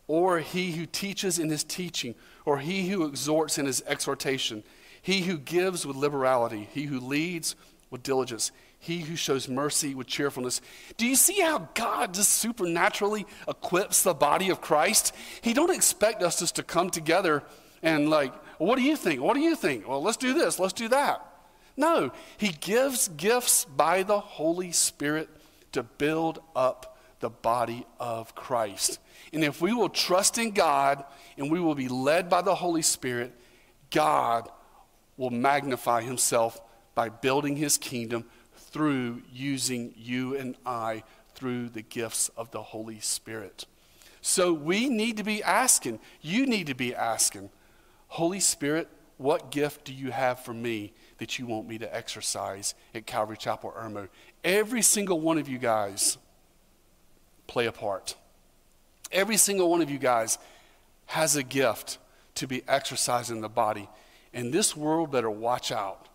or 0.09 0.41
he 0.41 0.73
who 0.73 0.87
teaches 0.87 1.39
in 1.39 1.51
his 1.51 1.63
teaching, 1.63 2.15
or 2.45 2.59
he 2.59 2.89
who 2.89 3.05
exhorts 3.05 3.59
in 3.59 3.67
his 3.67 3.83
exhortation, 3.87 4.65
he 5.01 5.21
who 5.21 5.39
gives 5.39 5.87
with 5.87 5.97
liberality, 5.97 6.69
he 6.73 6.85
who 6.85 6.99
leads 6.99 7.55
with 7.91 8.03
diligence, 8.03 8.51
he 8.79 9.01
who 9.01 9.17
shows 9.17 9.49
mercy 9.49 9.95
with 9.95 10.07
cheerfulness. 10.07 10.61
Do 10.97 11.07
you 11.07 11.17
see 11.17 11.41
how 11.41 11.69
God 11.75 12.15
just 12.15 12.33
supernaturally 12.33 13.27
equips 13.47 14.03
the 14.03 14.15
body 14.15 14.51
of 14.51 14.61
Christ? 14.61 15.15
He 15.43 15.53
don't 15.53 15.75
expect 15.75 16.23
us 16.23 16.39
just 16.39 16.57
to 16.57 16.63
come 16.63 16.91
together 16.91 17.43
and 17.83 18.09
like, 18.09 18.35
what 18.59 18.77
do 18.77 18.83
you 18.83 18.97
think? 18.97 19.21
What 19.21 19.35
do 19.35 19.41
you 19.41 19.57
think? 19.57 19.87
Well, 19.87 20.03
let's 20.03 20.17
do 20.17 20.33
this, 20.33 20.59
let's 20.59 20.73
do 20.73 20.89
that. 20.89 21.25
No, 21.77 22.11
he 22.39 22.49
gives 22.49 23.09
gifts 23.09 23.65
by 23.65 24.03
the 24.03 24.19
Holy 24.19 24.73
Spirit 24.73 25.29
to 25.73 25.83
build 25.83 26.41
up 26.57 26.98
the 27.21 27.31
body 27.31 27.87
of 27.99 28.35
Christ. 28.35 28.99
And 29.33 29.45
if 29.45 29.61
we 29.61 29.73
will 29.73 29.89
trust 29.89 30.39
in 30.39 30.53
God 30.53 31.05
and 31.37 31.51
we 31.51 31.61
will 31.61 31.75
be 31.75 31.89
led 31.89 32.29
by 32.29 32.43
the 32.43 32.55
Holy 32.55 32.83
Spirit, 32.83 33.35
God 33.91 34.49
will 35.17 35.31
magnify 35.31 36.03
himself 36.03 36.61
by 36.95 37.09
building 37.09 37.57
his 37.57 37.77
kingdom 37.77 38.25
through 38.57 39.23
using 39.33 39.95
you 39.97 40.37
and 40.37 40.57
I 40.65 41.03
through 41.35 41.69
the 41.71 41.83
gifts 41.83 42.31
of 42.37 42.51
the 42.51 42.63
Holy 42.63 43.01
Spirit. 43.01 43.67
So 44.21 44.53
we 44.53 44.89
need 44.89 45.17
to 45.19 45.25
be 45.25 45.43
asking, 45.43 46.01
you 46.21 46.47
need 46.47 46.67
to 46.67 46.75
be 46.75 46.95
asking, 46.95 47.51
Holy 48.09 48.41
Spirit, 48.41 48.89
what 49.17 49.51
gift 49.51 49.85
do 49.85 49.93
you 49.93 50.11
have 50.11 50.41
for 50.45 50.55
me 50.55 50.93
that 51.19 51.39
you 51.39 51.47
want 51.47 51.69
me 51.69 51.79
to 51.79 51.95
exercise 51.95 52.75
at 52.95 53.07
Calvary 53.07 53.37
Chapel 53.37 53.73
Irmo? 53.77 54.09
Every 54.45 54.83
single 54.83 55.21
one 55.21 55.39
of 55.39 55.49
you 55.49 55.59
guys 55.59 56.19
play 57.49 57.67
a 57.67 57.73
part. 57.73 58.15
Every 59.11 59.37
single 59.37 59.69
one 59.69 59.83
of 59.83 59.91
you 59.91 59.99
guys 59.99 60.39
has 61.07 61.35
a 61.35 61.43
gift 61.43 61.99
to 62.37 62.47
be 62.47 62.63
exercised 62.69 63.31
in 63.31 63.41
the 63.41 63.49
body. 63.49 63.89
And 64.33 64.53
this 64.53 64.77
world 64.77 65.11
better 65.11 65.31
watch 65.31 65.73
out. 65.73 66.07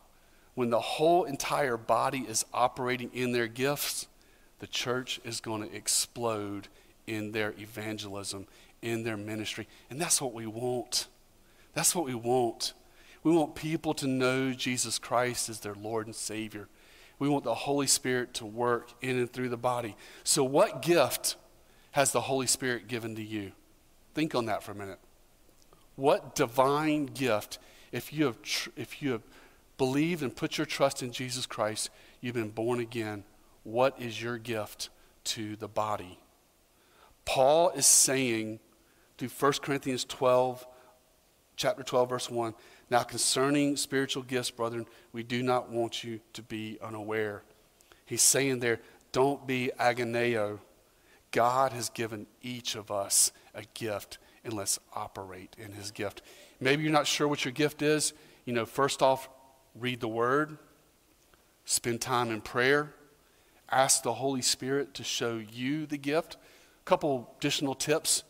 When 0.55 0.69
the 0.69 0.79
whole 0.79 1.25
entire 1.25 1.77
body 1.77 2.19
is 2.19 2.45
operating 2.53 3.09
in 3.13 3.31
their 3.33 3.47
gifts, 3.47 4.07
the 4.59 4.67
church 4.67 5.19
is 5.25 5.41
going 5.41 5.67
to 5.67 5.75
explode 5.75 6.67
in 7.07 7.31
their 7.31 7.53
evangelism, 7.57 8.47
in 8.81 9.03
their 9.03 9.17
ministry. 9.17 9.67
And 9.89 9.99
that's 9.99 10.21
what 10.21 10.33
we 10.33 10.45
want. 10.45 11.07
That's 11.73 11.95
what 11.95 12.05
we 12.05 12.13
want. 12.13 12.73
We 13.23 13.31
want 13.31 13.55
people 13.55 13.93
to 13.95 14.07
know 14.07 14.53
Jesus 14.53 14.99
Christ 14.99 15.49
as 15.49 15.61
their 15.61 15.73
Lord 15.73 16.05
and 16.05 16.15
Savior. 16.15 16.67
We 17.19 17.29
want 17.29 17.43
the 17.43 17.53
Holy 17.53 17.87
Spirit 17.87 18.33
to 18.35 18.45
work 18.45 18.89
in 19.01 19.17
and 19.17 19.31
through 19.31 19.49
the 19.49 19.57
body. 19.57 19.95
So, 20.23 20.43
what 20.43 20.81
gift 20.81 21.35
has 21.91 22.11
the 22.11 22.21
Holy 22.21 22.47
Spirit 22.47 22.87
given 22.87 23.15
to 23.15 23.23
you? 23.23 23.51
Think 24.13 24.35
on 24.35 24.45
that 24.45 24.63
for 24.63 24.71
a 24.71 24.75
minute. 24.75 24.99
What 25.95 26.35
divine 26.35 27.05
gift, 27.05 27.59
if 27.91 28.11
you 28.11 28.25
have, 28.25 28.41
tr- 28.41 28.69
if 28.75 29.01
you 29.01 29.11
have 29.11 29.23
believed 29.77 30.23
and 30.23 30.35
put 30.35 30.57
your 30.57 30.65
trust 30.65 31.03
in 31.03 31.11
Jesus 31.11 31.45
Christ, 31.45 31.89
you've 32.21 32.35
been 32.35 32.49
born 32.49 32.79
again, 32.79 33.23
what 33.63 33.99
is 34.01 34.21
your 34.21 34.37
gift 34.37 34.89
to 35.25 35.55
the 35.55 35.67
body? 35.67 36.19
Paul 37.25 37.69
is 37.71 37.85
saying 37.85 38.59
through 39.17 39.29
1 39.29 39.53
Corinthians 39.61 40.03
12, 40.05 40.65
chapter 41.55 41.83
12, 41.83 42.09
verse 42.09 42.29
1 42.29 42.53
Now 42.89 43.03
concerning 43.03 43.77
spiritual 43.77 44.23
gifts, 44.23 44.51
brethren, 44.51 44.85
we 45.11 45.23
do 45.23 45.41
not 45.41 45.69
want 45.69 46.03
you 46.03 46.19
to 46.33 46.41
be 46.41 46.77
unaware. 46.81 47.43
He's 48.05 48.21
saying 48.21 48.59
there, 48.59 48.79
don't 49.11 49.45
be 49.47 49.71
agoneo. 49.79 50.59
God 51.31 51.71
has 51.71 51.89
given 51.89 52.27
each 52.41 52.75
of 52.75 52.91
us 52.91 53.31
a 53.55 53.63
gift, 53.73 54.17
and 54.43 54.53
let's 54.53 54.79
operate 54.95 55.55
in 55.57 55.71
his 55.71 55.91
gift. 55.91 56.21
Maybe 56.59 56.83
you're 56.83 56.91
not 56.91 57.07
sure 57.07 57.27
what 57.27 57.45
your 57.45 57.51
gift 57.51 57.81
is. 57.81 58.13
You 58.45 58.53
know, 58.53 58.65
first 58.65 59.01
off, 59.01 59.29
read 59.75 59.99
the 59.99 60.07
word, 60.07 60.57
spend 61.65 62.01
time 62.01 62.29
in 62.29 62.41
prayer, 62.41 62.93
ask 63.69 64.03
the 64.03 64.13
Holy 64.13 64.41
Spirit 64.41 64.93
to 64.95 65.03
show 65.03 65.37
you 65.37 65.85
the 65.85 65.97
gift. 65.97 66.35
A 66.35 66.85
couple 66.85 67.33
additional 67.39 67.73
tips 67.73 68.23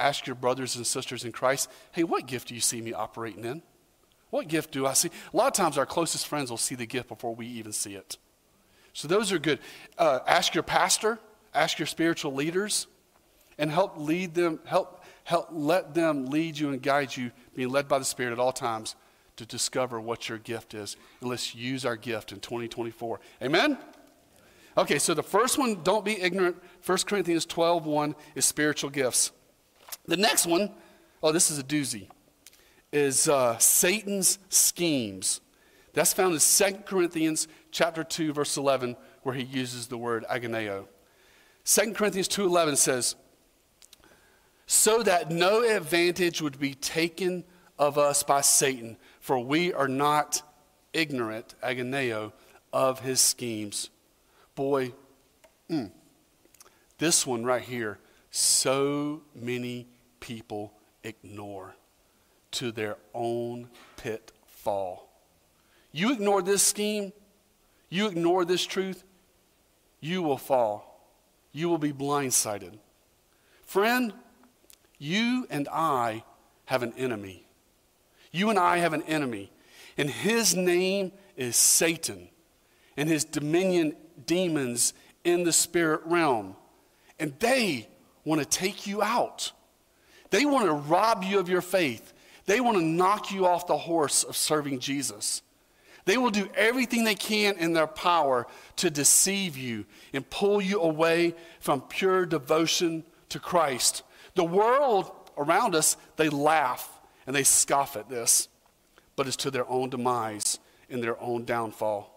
ask 0.00 0.26
your 0.26 0.34
brothers 0.34 0.76
and 0.76 0.86
sisters 0.86 1.24
in 1.24 1.30
Christ, 1.30 1.70
hey, 1.92 2.02
what 2.04 2.26
gift 2.26 2.48
do 2.48 2.54
you 2.54 2.60
see 2.60 2.80
me 2.80 2.92
operating 2.92 3.44
in? 3.44 3.62
What 4.30 4.48
gift 4.48 4.72
do 4.72 4.86
I 4.86 4.92
see? 4.92 5.10
A 5.32 5.36
lot 5.36 5.48
of 5.48 5.52
times 5.52 5.76
our 5.76 5.86
closest 5.86 6.26
friends 6.26 6.50
will 6.50 6.56
see 6.56 6.74
the 6.74 6.86
gift 6.86 7.08
before 7.08 7.34
we 7.34 7.46
even 7.46 7.72
see 7.72 7.94
it. 7.94 8.16
So 8.92 9.08
those 9.08 9.32
are 9.32 9.38
good. 9.38 9.58
Uh, 9.98 10.20
ask 10.26 10.54
your 10.54 10.62
pastor, 10.62 11.18
ask 11.54 11.78
your 11.78 11.86
spiritual 11.86 12.32
leaders, 12.32 12.86
and 13.58 13.70
help 13.70 13.98
lead 13.98 14.34
them, 14.34 14.60
help, 14.64 15.04
help 15.24 15.48
let 15.50 15.94
them 15.94 16.26
lead 16.26 16.58
you 16.58 16.70
and 16.70 16.82
guide 16.82 17.16
you, 17.16 17.30
being 17.54 17.68
led 17.68 17.88
by 17.88 17.98
the 17.98 18.04
Spirit 18.04 18.32
at 18.32 18.38
all 18.38 18.52
times 18.52 18.96
to 19.36 19.46
discover 19.46 20.00
what 20.00 20.28
your 20.28 20.38
gift 20.38 20.74
is. 20.74 20.96
And 21.20 21.30
let's 21.30 21.54
use 21.54 21.84
our 21.84 21.96
gift 21.96 22.32
in 22.32 22.40
2024. 22.40 23.20
Amen? 23.42 23.78
Okay, 24.76 24.98
so 24.98 25.14
the 25.14 25.22
first 25.22 25.58
one, 25.58 25.82
don't 25.82 26.04
be 26.04 26.20
ignorant. 26.20 26.56
1 26.84 26.98
Corinthians 27.06 27.44
12 27.46 27.86
1 27.86 28.14
is 28.34 28.44
spiritual 28.44 28.90
gifts. 28.90 29.32
The 30.06 30.16
next 30.16 30.46
one, 30.46 30.70
oh, 31.22 31.32
this 31.32 31.50
is 31.50 31.58
a 31.58 31.62
doozy, 31.62 32.06
is 32.92 33.28
uh, 33.28 33.56
Satan's 33.58 34.38
schemes. 34.48 35.40
That's 35.92 36.12
found 36.12 36.34
in 36.34 36.40
2 36.40 36.82
Corinthians 36.84 37.48
chapter 37.70 38.04
2, 38.04 38.32
verse 38.32 38.56
11, 38.56 38.96
where 39.22 39.34
he 39.34 39.42
uses 39.44 39.86
the 39.86 39.98
word 39.98 40.24
agoneo. 40.30 40.86
2 41.64 41.92
Corinthians 41.92 42.28
2.11 42.28 42.76
says, 42.76 43.16
so 44.66 45.02
that 45.02 45.32
no 45.32 45.64
advantage 45.64 46.40
would 46.40 46.60
be 46.60 46.74
taken 46.74 47.42
of 47.76 47.98
us 47.98 48.22
by 48.22 48.40
Satan, 48.40 48.96
for 49.18 49.38
we 49.40 49.72
are 49.72 49.88
not 49.88 50.42
ignorant, 50.92 51.56
agoneo, 51.60 52.32
of 52.72 53.00
his 53.00 53.20
schemes. 53.20 53.90
Boy, 54.54 54.92
mm, 55.68 55.90
this 56.98 57.26
one 57.26 57.44
right 57.44 57.62
here, 57.62 57.98
so 58.30 59.22
many 59.34 59.88
people 60.20 60.72
ignore 61.02 61.74
to 62.52 62.72
their 62.72 62.96
own 63.14 63.68
pitfall. 63.96 65.08
You 65.92 66.12
ignore 66.12 66.42
this 66.42 66.62
scheme, 66.62 67.12
you 67.88 68.06
ignore 68.06 68.44
this 68.44 68.64
truth, 68.64 69.04
you 70.00 70.22
will 70.22 70.38
fall. 70.38 70.86
You 71.52 71.68
will 71.68 71.78
be 71.78 71.92
blindsided. 71.92 72.78
Friend, 73.64 74.12
you 74.98 75.46
and 75.50 75.68
I 75.70 76.24
have 76.66 76.82
an 76.82 76.92
enemy. 76.96 77.46
You 78.32 78.50
and 78.50 78.58
I 78.58 78.78
have 78.78 78.92
an 78.92 79.02
enemy, 79.02 79.50
and 79.98 80.08
his 80.08 80.54
name 80.54 81.10
is 81.36 81.56
Satan, 81.56 82.28
and 82.96 83.08
his 83.08 83.24
dominion 83.24 83.96
demons 84.26 84.92
in 85.24 85.42
the 85.42 85.52
spirit 85.52 86.02
realm. 86.04 86.54
And 87.18 87.36
they 87.40 87.88
want 88.24 88.40
to 88.40 88.46
take 88.46 88.86
you 88.86 89.02
out. 89.02 89.50
They 90.30 90.44
want 90.44 90.66
to 90.66 90.72
rob 90.72 91.24
you 91.24 91.40
of 91.40 91.48
your 91.48 91.60
faith. 91.60 92.12
They 92.46 92.60
want 92.60 92.78
to 92.78 92.84
knock 92.84 93.30
you 93.30 93.46
off 93.46 93.66
the 93.66 93.76
horse 93.76 94.24
of 94.24 94.36
serving 94.36 94.80
Jesus. 94.80 95.42
They 96.04 96.16
will 96.16 96.30
do 96.30 96.48
everything 96.54 97.04
they 97.04 97.14
can 97.14 97.56
in 97.58 97.72
their 97.72 97.86
power 97.86 98.46
to 98.76 98.90
deceive 98.90 99.56
you 99.56 99.84
and 100.12 100.28
pull 100.28 100.60
you 100.60 100.80
away 100.80 101.34
from 101.60 101.82
pure 101.82 102.26
devotion 102.26 103.04
to 103.28 103.38
Christ. 103.38 104.02
The 104.34 104.44
world 104.44 105.12
around 105.36 105.74
us, 105.74 105.96
they 106.16 106.28
laugh 106.28 107.00
and 107.26 107.36
they 107.36 107.44
scoff 107.44 107.96
at 107.96 108.08
this, 108.08 108.48
but 109.14 109.26
it's 109.26 109.36
to 109.36 109.50
their 109.50 109.68
own 109.68 109.90
demise 109.90 110.58
and 110.88 111.02
their 111.02 111.20
own 111.20 111.44
downfall. 111.44 112.16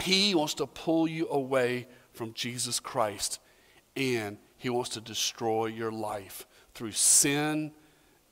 He 0.00 0.34
wants 0.34 0.54
to 0.54 0.66
pull 0.66 1.08
you 1.08 1.28
away 1.28 1.88
from 2.12 2.32
Jesus 2.32 2.80
Christ, 2.80 3.40
and 3.96 4.38
He 4.56 4.70
wants 4.70 4.90
to 4.90 5.00
destroy 5.00 5.66
your 5.66 5.92
life 5.92 6.46
through 6.74 6.92
sin, 6.92 7.72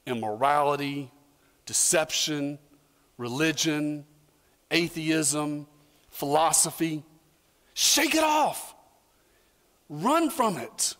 immorality, 0.06 1.10
deception, 1.66 2.58
religion, 3.18 4.04
atheism, 4.70 5.66
philosophy. 6.10 7.02
Shake 7.74 8.14
it 8.14 8.24
off. 8.24 8.74
Run 9.88 10.30
from 10.30 10.56
it. 10.56 10.96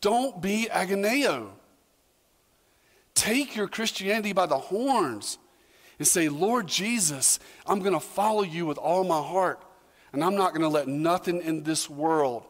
Don't 0.00 0.40
be 0.40 0.68
agoneo. 0.70 1.48
Take 3.14 3.56
your 3.56 3.68
Christianity 3.68 4.32
by 4.32 4.46
the 4.46 4.58
horns 4.58 5.38
and 5.98 6.06
say, 6.06 6.28
Lord 6.28 6.66
Jesus, 6.66 7.38
I'm 7.66 7.80
going 7.80 7.94
to 7.94 8.00
follow 8.00 8.42
you 8.42 8.66
with 8.66 8.76
all 8.76 9.04
my 9.04 9.22
heart. 9.22 9.62
And 10.12 10.22
I'm 10.22 10.36
not 10.36 10.50
going 10.50 10.62
to 10.62 10.68
let 10.68 10.88
nothing 10.88 11.40
in 11.40 11.62
this 11.62 11.88
world 11.88 12.44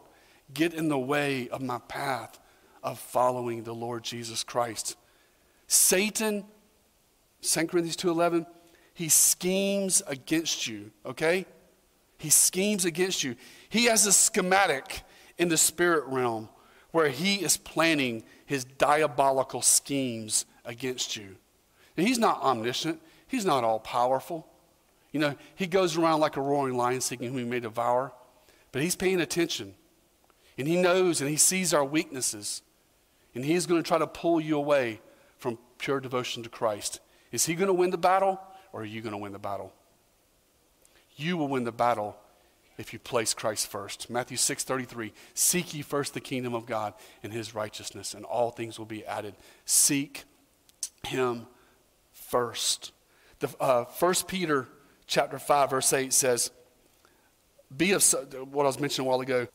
get 0.53 0.73
in 0.73 0.89
the 0.89 0.99
way 0.99 1.49
of 1.49 1.61
my 1.61 1.79
path 1.87 2.39
of 2.85 2.99
following 2.99 3.63
the 3.63 3.73
Lord 3.73 4.03
Jesus 4.03 4.43
Christ. 4.43 4.95
Satan, 5.67 6.45
2 7.41 7.67
Corinthians 7.67 7.97
2:11, 7.97 8.45
he 8.93 9.09
schemes 9.09 10.03
against 10.07 10.67
you, 10.67 10.91
okay? 11.03 11.45
He 12.19 12.29
schemes 12.29 12.85
against 12.85 13.23
you. 13.23 13.35
He 13.67 13.85
has 13.85 14.05
a 14.05 14.13
schematic 14.13 15.01
in 15.37 15.49
the 15.49 15.57
spirit 15.57 16.05
realm 16.05 16.47
where 16.91 17.09
he 17.09 17.43
is 17.43 17.57
planning 17.57 18.23
his 18.45 18.63
diabolical 18.63 19.61
schemes 19.61 20.45
against 20.63 21.17
you. 21.17 21.35
And 21.97 22.07
he's 22.07 22.19
not 22.19 22.41
omniscient, 22.41 23.01
he's 23.27 23.45
not 23.45 23.63
all 23.63 23.79
powerful. 23.79 24.47
You 25.11 25.19
know, 25.19 25.35
he 25.55 25.65
goes 25.65 25.97
around 25.97 26.19
like 26.19 26.37
a 26.37 26.41
roaring 26.41 26.77
lion 26.77 27.01
seeking 27.01 27.29
whom 27.29 27.39
he 27.39 27.45
may 27.45 27.59
devour, 27.59 28.13
but 28.71 28.81
he's 28.81 28.95
paying 28.95 29.21
attention. 29.21 29.73
And 30.57 30.67
he 30.67 30.75
knows 30.75 31.19
and 31.19 31.29
he 31.29 31.37
sees 31.37 31.73
our 31.73 31.83
weaknesses. 31.83 32.61
And 33.35 33.45
he's 33.45 33.65
going 33.65 33.81
to 33.81 33.87
try 33.87 33.97
to 33.97 34.07
pull 34.07 34.39
you 34.39 34.57
away 34.57 35.01
from 35.37 35.57
pure 35.77 35.99
devotion 35.99 36.41
to 36.43 36.49
Christ. 36.49 36.99
Is 37.31 37.45
he 37.45 37.53
going 37.53 37.67
to 37.67 37.73
win 37.73 37.91
the 37.91 37.97
battle 37.97 38.39
or 38.71 38.81
are 38.81 38.85
you 38.85 39.01
going 39.01 39.11
to 39.11 39.17
win 39.17 39.33
the 39.33 39.39
battle? 39.39 39.73
You 41.17 41.37
will 41.37 41.47
win 41.47 41.63
the 41.63 41.71
battle 41.71 42.17
if 42.77 42.93
you 42.93 42.99
place 42.99 43.33
Christ 43.33 43.67
first. 43.67 44.09
Matthew 44.09 44.37
6:33, 44.37 45.11
seek 45.33 45.73
ye 45.73 45.81
first 45.81 46.13
the 46.13 46.19
kingdom 46.19 46.53
of 46.53 46.65
God 46.65 46.93
and 47.23 47.31
his 47.31 47.53
righteousness 47.53 48.13
and 48.13 48.25
all 48.25 48.51
things 48.51 48.79
will 48.79 48.85
be 48.85 49.05
added. 49.05 49.35
Seek 49.65 50.23
him 51.05 51.47
first. 52.13 52.91
The 53.39 53.49
uh, 53.59 53.85
1 53.85 54.13
Peter 54.27 54.67
chapter 55.07 55.37
5 55.37 55.69
verse 55.69 55.93
8 55.93 56.13
says, 56.13 56.51
be 57.75 57.91
of 57.91 58.03
what 58.51 58.63
I 58.63 58.67
was 58.67 58.79
mentioning 58.79 59.07
a 59.07 59.09
while 59.09 59.21
ago. 59.21 59.47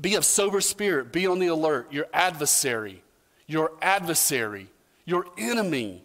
Be 0.00 0.14
of 0.14 0.24
sober 0.24 0.60
spirit, 0.60 1.12
be 1.12 1.26
on 1.26 1.38
the 1.38 1.48
alert. 1.48 1.92
Your 1.92 2.06
adversary, 2.12 3.02
your 3.50 3.72
adversary, 3.82 4.68
your 5.04 5.26
enemy, 5.36 6.04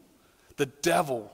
the 0.58 0.66
devil 0.66 1.32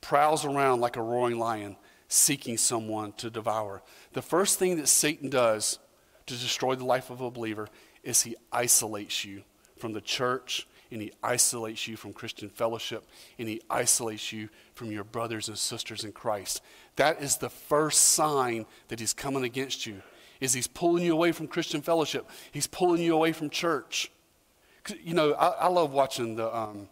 prowls 0.00 0.44
around 0.44 0.80
like 0.80 0.96
a 0.96 1.02
roaring 1.02 1.38
lion 1.38 1.76
seeking 2.06 2.56
someone 2.56 3.12
to 3.12 3.28
devour. 3.28 3.82
The 4.12 4.22
first 4.22 4.58
thing 4.58 4.76
that 4.76 4.86
Satan 4.86 5.30
does 5.30 5.80
to 6.26 6.34
destroy 6.34 6.76
the 6.76 6.84
life 6.84 7.10
of 7.10 7.20
a 7.20 7.30
believer 7.30 7.68
is 8.04 8.22
he 8.22 8.36
isolates 8.52 9.24
you 9.24 9.42
from 9.78 9.92
the 9.92 10.00
church 10.00 10.66
and 10.92 11.02
he 11.02 11.12
isolates 11.22 11.88
you 11.88 11.96
from 11.96 12.12
Christian 12.12 12.48
fellowship 12.48 13.04
and 13.38 13.48
he 13.48 13.60
isolates 13.68 14.32
you 14.32 14.48
from 14.74 14.92
your 14.92 15.04
brothers 15.04 15.48
and 15.48 15.58
sisters 15.58 16.04
in 16.04 16.12
Christ. 16.12 16.62
That 16.96 17.20
is 17.20 17.36
the 17.36 17.50
first 17.50 18.00
sign 18.00 18.64
that 18.88 19.00
he's 19.00 19.12
coming 19.12 19.42
against 19.42 19.86
you. 19.86 20.02
Is 20.40 20.52
he's 20.52 20.68
pulling 20.68 21.04
you 21.04 21.14
away 21.14 21.32
from 21.32 21.48
Christian 21.48 21.82
fellowship. 21.82 22.30
He's 22.52 22.68
pulling 22.68 23.02
you 23.02 23.12
away 23.12 23.32
from 23.32 23.50
church. 23.50 24.12
You 25.02 25.14
know, 25.14 25.34
I, 25.34 25.48
I 25.48 25.66
love 25.68 25.92
watching 25.92 26.36
the, 26.36 26.54
um, 26.54 26.88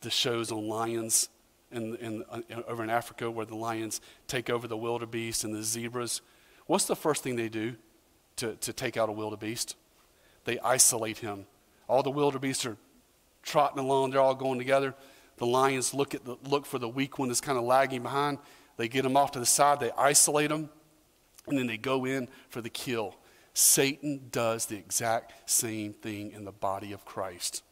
the 0.00 0.10
shows 0.10 0.52
on 0.52 0.68
lions 0.68 1.28
in, 1.72 1.96
in, 1.96 2.24
uh, 2.30 2.40
over 2.66 2.82
in 2.82 2.90
Africa 2.90 3.30
where 3.30 3.46
the 3.46 3.56
lions 3.56 4.00
take 4.26 4.50
over 4.50 4.66
the 4.66 4.76
wildebeest 4.76 5.44
and 5.44 5.54
the 5.54 5.62
zebras, 5.62 6.20
what's 6.66 6.86
the 6.86 6.96
first 6.96 7.22
thing 7.22 7.36
they 7.36 7.48
do 7.48 7.76
to, 8.36 8.54
to 8.56 8.72
take 8.72 8.96
out 8.96 9.08
a 9.08 9.12
wildebeest? 9.12 9.76
They 10.44 10.58
isolate 10.60 11.18
him. 11.18 11.46
All 11.88 12.02
the 12.02 12.10
wildebeest 12.10 12.66
are 12.66 12.76
trotting 13.42 13.78
along, 13.78 14.10
they're 14.10 14.20
all 14.20 14.34
going 14.34 14.58
together. 14.58 14.94
The 15.36 15.46
lions 15.46 15.94
look, 15.94 16.14
at 16.14 16.24
the, 16.24 16.36
look 16.44 16.66
for 16.66 16.78
the 16.78 16.88
weak 16.88 17.18
one 17.18 17.28
that's 17.28 17.40
kind 17.40 17.58
of 17.58 17.64
lagging 17.64 18.02
behind. 18.02 18.38
They 18.76 18.88
get 18.88 19.04
him 19.04 19.16
off 19.16 19.32
to 19.32 19.38
the 19.38 19.46
side, 19.46 19.80
they 19.80 19.90
isolate 19.96 20.50
him, 20.50 20.68
and 21.46 21.58
then 21.58 21.66
they 21.66 21.76
go 21.76 22.04
in 22.04 22.28
for 22.48 22.60
the 22.60 22.70
kill. 22.70 23.16
Satan 23.52 24.28
does 24.30 24.66
the 24.66 24.76
exact 24.76 25.50
same 25.50 25.92
thing 25.92 26.30
in 26.32 26.44
the 26.44 26.52
body 26.52 26.92
of 26.92 27.04
Christ. 27.04 27.62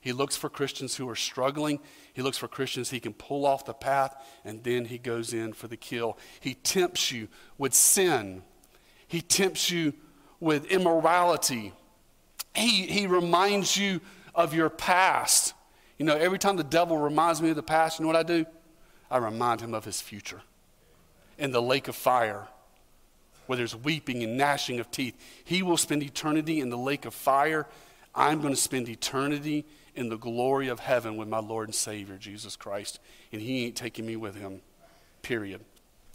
He 0.00 0.12
looks 0.12 0.36
for 0.36 0.48
Christians 0.48 0.96
who 0.96 1.08
are 1.08 1.16
struggling. 1.16 1.78
He 2.14 2.22
looks 2.22 2.38
for 2.38 2.48
Christians 2.48 2.90
he 2.90 3.00
can 3.00 3.12
pull 3.12 3.44
off 3.44 3.66
the 3.66 3.74
path, 3.74 4.14
and 4.44 4.64
then 4.64 4.86
he 4.86 4.98
goes 4.98 5.34
in 5.34 5.52
for 5.52 5.68
the 5.68 5.76
kill. 5.76 6.18
He 6.40 6.54
tempts 6.54 7.12
you 7.12 7.28
with 7.58 7.74
sin, 7.74 8.42
he 9.06 9.20
tempts 9.20 9.70
you 9.70 9.92
with 10.40 10.66
immorality. 10.66 11.72
He, 12.54 12.86
he 12.86 13.06
reminds 13.06 13.76
you 13.76 14.00
of 14.34 14.54
your 14.54 14.70
past. 14.70 15.54
You 15.98 16.06
know, 16.06 16.16
every 16.16 16.38
time 16.38 16.56
the 16.56 16.64
devil 16.64 16.96
reminds 16.96 17.40
me 17.40 17.50
of 17.50 17.56
the 17.56 17.62
past, 17.62 17.98
you 17.98 18.02
know 18.02 18.08
what 18.08 18.16
I 18.16 18.22
do? 18.22 18.44
I 19.10 19.18
remind 19.18 19.60
him 19.60 19.74
of 19.74 19.84
his 19.84 20.00
future 20.00 20.42
in 21.38 21.52
the 21.52 21.62
lake 21.62 21.88
of 21.88 21.94
fire 21.94 22.48
where 23.50 23.56
there's 23.56 23.74
weeping 23.74 24.22
and 24.22 24.36
gnashing 24.36 24.78
of 24.78 24.88
teeth. 24.92 25.20
He 25.42 25.60
will 25.64 25.76
spend 25.76 26.04
eternity 26.04 26.60
in 26.60 26.70
the 26.70 26.78
lake 26.78 27.04
of 27.04 27.12
fire. 27.12 27.66
I'm 28.14 28.40
going 28.40 28.54
to 28.54 28.60
spend 28.60 28.88
eternity 28.88 29.64
in 29.96 30.08
the 30.08 30.16
glory 30.16 30.68
of 30.68 30.78
heaven 30.78 31.16
with 31.16 31.26
my 31.26 31.40
Lord 31.40 31.66
and 31.66 31.74
Savior, 31.74 32.16
Jesus 32.16 32.54
Christ. 32.54 33.00
And 33.32 33.42
He 33.42 33.66
ain't 33.66 33.74
taking 33.74 34.06
me 34.06 34.14
with 34.14 34.36
Him, 34.36 34.60
period. 35.22 35.62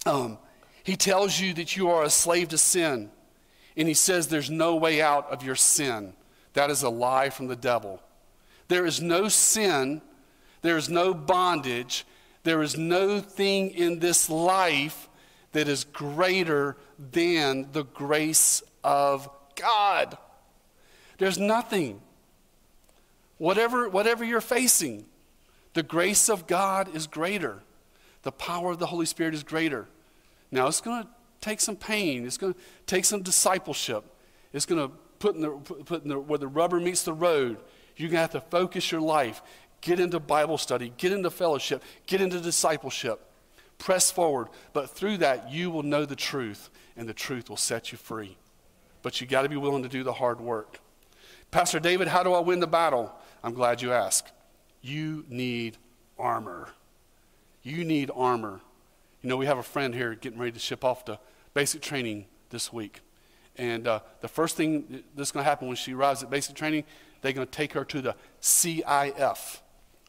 Um, 0.05 0.37
he 0.81 0.95
tells 0.95 1.37
you 1.37 1.53
that 1.55 1.75
you 1.75 1.89
are 1.89 2.05
a 2.05 2.09
slave 2.09 2.47
to 2.49 2.57
sin. 2.57 3.11
And 3.75 3.85
He 3.85 3.95
says 3.95 4.29
there's 4.29 4.49
no 4.49 4.77
way 4.77 5.01
out 5.01 5.29
of 5.29 5.43
your 5.43 5.55
sin. 5.55 6.13
That 6.53 6.69
is 6.69 6.83
a 6.83 6.89
lie 6.89 7.31
from 7.31 7.47
the 7.47 7.57
devil. 7.57 8.01
There 8.69 8.85
is 8.85 9.01
no 9.01 9.27
sin, 9.27 10.01
there 10.61 10.77
is 10.77 10.87
no 10.87 11.13
bondage, 11.13 12.05
there 12.43 12.61
is 12.61 12.77
no 12.77 13.19
thing 13.19 13.71
in 13.71 13.99
this 13.99 14.29
life 14.29 15.09
that 15.55 15.69
is 15.69 15.85
greater 15.85 16.75
than 17.13 17.69
the 17.71 17.85
grace 17.85 18.61
of 18.83 19.29
God. 19.55 20.17
There's 21.17 21.37
nothing. 21.37 22.01
Whatever, 23.37 23.87
whatever 23.87 24.25
you're 24.25 24.41
facing, 24.41 25.05
the 25.73 25.81
grace 25.81 26.27
of 26.27 26.45
God 26.45 26.93
is 26.93 27.07
greater. 27.07 27.63
The 28.23 28.33
power 28.33 28.71
of 28.71 28.79
the 28.79 28.87
Holy 28.87 29.05
Spirit 29.05 29.33
is 29.33 29.43
greater. 29.43 29.87
Now, 30.51 30.67
it's 30.67 30.81
going 30.81 31.03
to 31.03 31.09
take 31.39 31.61
some 31.61 31.77
pain. 31.77 32.25
It's 32.25 32.37
going 32.37 32.53
to 32.53 32.59
take 32.85 33.05
some 33.05 33.21
discipleship. 33.21 34.03
It's 34.51 34.65
going 34.65 34.89
to 34.89 34.93
put 35.19 35.35
in 35.35 35.41
the, 35.41 35.51
put 35.51 36.03
in 36.03 36.09
the, 36.09 36.19
where 36.19 36.37
the 36.37 36.49
rubber 36.49 36.81
meets 36.81 37.03
the 37.03 37.13
road. 37.13 37.59
You're 37.95 38.09
going 38.09 38.17
to 38.17 38.21
have 38.21 38.31
to 38.31 38.41
focus 38.41 38.91
your 38.91 38.99
life. 38.99 39.41
Get 39.79 40.01
into 40.01 40.19
Bible 40.19 40.57
study. 40.57 40.91
Get 40.97 41.13
into 41.13 41.29
fellowship. 41.29 41.81
Get 42.07 42.19
into 42.19 42.41
discipleship. 42.41 43.21
Press 43.77 44.11
forward. 44.11 44.47
But 44.73 44.89
through 44.89 45.17
that, 45.17 45.51
you 45.51 45.69
will 45.69 45.83
know 45.83 46.05
the 46.05 46.15
truth, 46.15 46.69
and 46.95 47.07
the 47.07 47.13
truth 47.13 47.49
will 47.49 47.57
set 47.57 47.91
you 47.91 47.97
free. 47.97 48.37
But 49.01 49.21
you 49.21 49.27
got 49.27 49.43
to 49.43 49.49
be 49.49 49.57
willing 49.57 49.83
to 49.83 49.89
do 49.89 50.03
the 50.03 50.13
hard 50.13 50.39
work. 50.41 50.79
Pastor 51.51 51.79
David, 51.79 52.07
how 52.07 52.23
do 52.23 52.33
I 52.33 52.39
win 52.39 52.59
the 52.59 52.67
battle? 52.67 53.13
I'm 53.43 53.53
glad 53.53 53.81
you 53.81 53.91
asked. 53.93 54.31
You 54.81 55.25
need 55.29 55.77
armor. 56.17 56.69
You 57.63 57.83
need 57.83 58.11
armor. 58.15 58.61
You 59.21 59.29
know, 59.29 59.37
we 59.37 59.45
have 59.45 59.57
a 59.57 59.63
friend 59.63 59.93
here 59.93 60.15
getting 60.15 60.39
ready 60.39 60.51
to 60.51 60.59
ship 60.59 60.83
off 60.83 61.05
to 61.05 61.19
basic 61.53 61.81
training 61.81 62.25
this 62.49 62.71
week. 62.71 63.01
And 63.57 63.87
uh, 63.87 64.01
the 64.21 64.27
first 64.27 64.57
thing 64.57 65.03
that's 65.15 65.31
going 65.31 65.43
to 65.43 65.49
happen 65.49 65.67
when 65.67 65.77
she 65.77 65.93
arrives 65.93 66.21
at 66.21 66.29
basic 66.29 66.55
training, 66.55 66.83
they're 67.21 67.33
going 67.33 67.47
to 67.47 67.51
take 67.51 67.73
her 67.73 67.85
to 67.85 68.01
the 68.01 68.15
CIF. 68.41 69.59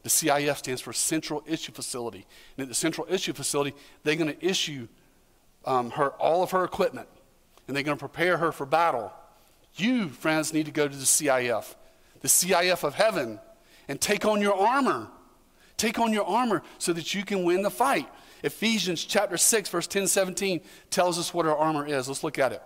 The 0.03 0.09
CIF 0.09 0.57
stands 0.57 0.81
for 0.81 0.93
Central 0.93 1.43
Issue 1.47 1.71
Facility. 1.71 2.25
And 2.57 2.63
at 2.63 2.69
the 2.69 2.75
Central 2.75 3.07
Issue 3.09 3.33
Facility, 3.33 3.75
they're 4.03 4.15
going 4.15 4.33
to 4.33 4.45
issue 4.45 4.87
um, 5.65 5.91
her 5.91 6.11
all 6.11 6.43
of 6.43 6.51
her 6.51 6.63
equipment, 6.63 7.07
and 7.67 7.75
they're 7.75 7.83
going 7.83 7.97
to 7.97 7.99
prepare 7.99 8.37
her 8.37 8.51
for 8.51 8.65
battle. 8.65 9.11
You, 9.75 10.09
friends, 10.09 10.53
need 10.53 10.65
to 10.65 10.71
go 10.71 10.87
to 10.87 10.95
the 10.95 11.03
CIF 11.03 11.75
the 12.21 12.27
CIF 12.27 12.83
of 12.83 12.95
heaven, 12.95 13.39
and 13.87 13.99
take 13.99 14.25
on 14.25 14.41
your 14.41 14.55
armor. 14.55 15.07
Take 15.77 15.99
on 15.99 16.11
your 16.11 16.25
armor 16.25 16.63
so 16.79 16.93
that 16.93 17.13
you 17.13 17.23
can 17.23 17.43
win 17.43 17.61
the 17.61 17.69
fight. 17.69 18.07
Ephesians 18.43 19.03
chapter 19.03 19.37
6, 19.37 19.69
verse 19.69 19.87
10 19.87 20.07
17 20.07 20.61
tells 20.89 21.19
us 21.19 21.33
what 21.33 21.45
our 21.45 21.55
armor 21.55 21.85
is. 21.85 22.07
Let's 22.07 22.23
look 22.23 22.39
at 22.39 22.51
it. 22.51 22.61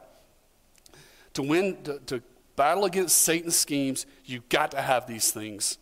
To 1.33 1.43
win, 1.43 1.81
to, 1.83 1.99
to 2.07 2.23
battle 2.55 2.85
against 2.85 3.17
Satan's 3.17 3.55
schemes, 3.55 4.05
you've 4.25 4.47
got 4.49 4.71
to 4.71 4.81
have 4.81 5.07
these 5.07 5.31
things. 5.31 5.77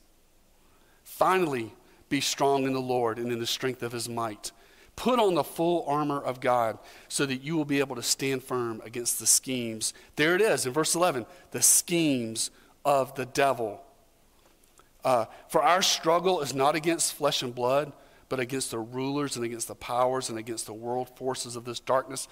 Finally, 1.20 1.74
be 2.08 2.22
strong 2.22 2.64
in 2.64 2.72
the 2.72 2.80
Lord 2.80 3.20
and 3.20 3.30
in 3.30 3.40
the 3.40 3.46
strength 3.46 3.84
of 3.84 3.92
his 3.92 4.08
might. 4.08 4.54
Put 4.96 5.20
on 5.20 5.36
the 5.36 5.44
full 5.44 5.84
armor 5.86 6.18
of 6.18 6.40
God 6.40 6.80
so 7.10 7.26
that 7.26 7.44
you 7.44 7.58
will 7.58 7.66
be 7.66 7.80
able 7.80 7.98
to 7.98 8.02
stand 8.02 8.42
firm 8.42 8.82
against 8.86 9.20
the 9.20 9.26
schemes. 9.26 9.94
There 10.16 10.34
it 10.34 10.40
is 10.40 10.66
in 10.66 10.72
verse 10.72 10.96
11 10.96 11.26
the 11.52 11.62
schemes 11.62 12.52
of 12.86 13.16
the 13.16 13.26
devil. 13.26 13.84
Uh, 15.04 15.26
for 15.50 15.62
our 15.62 15.82
struggle 15.82 16.40
is 16.40 16.54
not 16.54 16.76
against 16.76 17.14
flesh 17.16 17.44
and 17.44 17.54
blood, 17.54 17.92
but 18.30 18.40
against 18.40 18.72
the 18.72 18.80
rulers 18.80 19.36
and 19.36 19.44
against 19.44 19.68
the 19.68 19.76
powers 19.76 20.30
and 20.30 20.40
against 20.40 20.68
the 20.68 20.74
world 20.74 21.10
forces 21.18 21.58
of 21.58 21.66
this 21.66 21.82
darkness. 21.82 22.30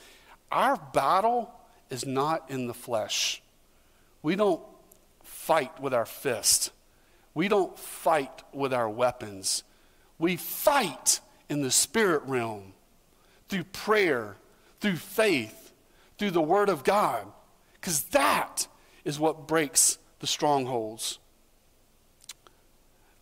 Our 0.49 0.77
battle 0.93 1.53
is 1.89 2.05
not 2.05 2.49
in 2.49 2.67
the 2.67 2.73
flesh. 2.73 3.43
We 4.21 4.37
don't 4.37 4.61
fight 5.23 5.77
with 5.81 5.93
our 5.93 6.05
fist. 6.05 6.71
We 7.37 7.49
don't 7.49 7.77
fight 7.77 8.41
with 8.51 8.73
our 8.73 8.89
weapons. 8.89 9.63
We 10.17 10.37
fight 10.37 11.19
in 11.47 11.61
the 11.61 11.69
spirit 11.69 12.23
realm 12.25 12.73
through 13.47 13.65
prayer, 13.65 14.37
through 14.79 14.95
faith, 14.95 15.71
through 16.17 16.31
the 16.31 16.41
word 16.41 16.67
of 16.67 16.83
God. 16.83 17.27
Because 17.73 18.01
that 18.05 18.67
is 19.05 19.19
what 19.19 19.47
breaks 19.47 19.99
the 20.17 20.25
strongholds. 20.25 21.19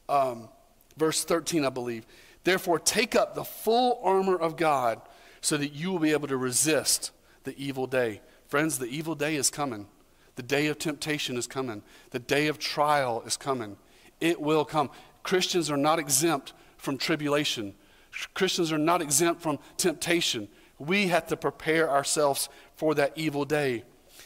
Um, 0.08 0.48
verse 0.96 1.26
13, 1.26 1.66
I 1.66 1.70
believe. 1.70 2.06
Therefore, 2.46 2.80
take 2.80 3.18
up 3.18 3.36
the 3.36 3.44
full 3.44 4.00
armor 4.02 4.38
of 4.38 4.56
God 4.56 5.02
so 5.42 5.58
that 5.58 5.74
you 5.74 5.92
will 5.92 6.00
be 6.00 6.14
able 6.14 6.30
to 6.30 6.38
resist 6.38 7.12
the 7.44 7.54
evil 7.62 7.86
day. 7.86 8.22
Friends, 8.48 8.78
the 8.78 8.88
evil 8.88 9.16
day 9.16 9.36
is 9.36 9.50
coming. 9.50 9.88
The 10.38 10.44
day 10.44 10.68
of 10.68 10.80
temptation 10.80 11.36
is 11.36 11.48
coming. 11.48 11.84
The 12.12 12.20
day 12.20 12.48
of 12.48 12.60
trial 12.60 13.22
is 13.26 13.36
coming. 13.36 13.76
It 14.20 14.40
will 14.40 14.66
come. 14.66 14.90
Christians 15.24 15.70
are 15.70 15.78
not 15.78 16.00
exempt 16.00 16.54
from 16.78 16.98
tribulation. 16.98 17.74
Christians 18.34 18.72
are 18.72 18.78
not 18.78 19.02
exempt 19.02 19.42
from 19.42 19.60
temptation. 19.78 20.48
We 20.78 21.08
have 21.08 21.28
to 21.28 21.38
prepare 21.38 21.90
ourselves 21.90 22.50
for 22.76 22.94
that 22.96 23.14
evil 23.16 23.46
day. 23.46 23.84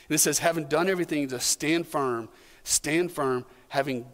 And 0.08 0.16
it 0.16 0.20
says, 0.20 0.40
having 0.40 0.66
done 0.66 0.90
everything 0.90 1.28
to 1.30 1.40
stand 1.40 1.88
firm, 1.88 2.30
stand 2.64 3.12
firm, 3.12 3.46
having 3.70 4.06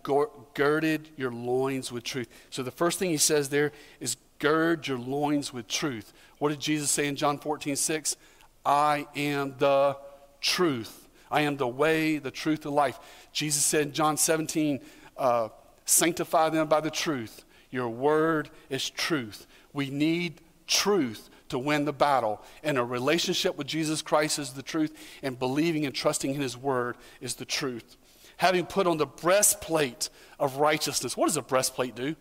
girded 0.54 1.10
your 1.16 1.32
loins 1.32 1.92
with 1.92 2.04
truth. 2.04 2.28
So 2.50 2.64
the 2.64 2.72
first 2.72 3.00
thing 3.00 3.10
he 3.10 3.18
says 3.18 3.50
there 3.50 3.72
is 4.00 4.18
gird 4.40 4.88
your 4.88 4.98
loins 4.98 5.54
with 5.54 5.68
truth. 5.68 6.14
What 6.40 6.50
did 6.50 6.60
Jesus 6.60 6.92
say 6.92 7.08
in 7.08 7.16
John 7.16 7.38
14, 7.38 7.76
6? 7.76 8.18
I 8.66 9.08
am 9.16 9.56
the 9.58 9.98
truth. 10.42 11.08
I 11.32 11.42
am 11.42 11.58
the 11.58 11.68
way, 11.68 12.18
the 12.18 12.32
truth, 12.32 12.62
the 12.62 12.72
life. 12.72 13.00
Jesus 13.32 13.66
said 13.66 13.88
in 13.88 13.94
John 13.94 14.18
17, 14.18 14.80
uh, 15.18 15.50
sanctify 15.86 16.50
them 16.50 16.68
by 16.68 16.82
the 16.82 16.92
truth. 16.92 17.46
Your 17.70 17.90
word 17.90 18.50
is 18.70 18.90
truth. 18.90 19.48
We 19.74 19.90
need 19.90 20.42
truth 20.68 21.30
to 21.50 21.60
win 21.60 21.86
the 21.86 21.94
battle. 21.94 22.42
And 22.64 22.78
a 22.78 22.84
relationship 22.84 23.58
with 23.58 23.68
Jesus 23.68 24.02
Christ 24.02 24.40
is 24.40 24.54
the 24.54 24.64
truth, 24.64 24.94
and 25.22 25.38
believing 25.38 25.86
and 25.86 25.94
trusting 25.94 26.34
in 26.34 26.42
his 26.42 26.58
word 26.58 26.98
is 27.22 27.36
the 27.36 27.46
truth. 27.46 27.98
Having 28.38 28.66
put 28.66 28.88
on 28.88 28.98
the 28.98 29.06
breastplate 29.06 30.10
of 30.40 30.58
righteousness. 30.58 31.16
What 31.16 31.28
does 31.28 31.38
a 31.38 31.42
breastplate 31.42 31.96
do? 31.96 32.16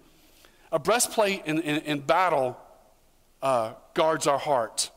A 0.71 0.79
breastplate 0.79 1.43
in, 1.47 1.61
in, 1.61 1.83
in 1.83 2.01
battle 2.01 2.57
uh, 3.43 3.73
guards 3.95 4.27
our 4.27 4.39
heart. 4.39 4.91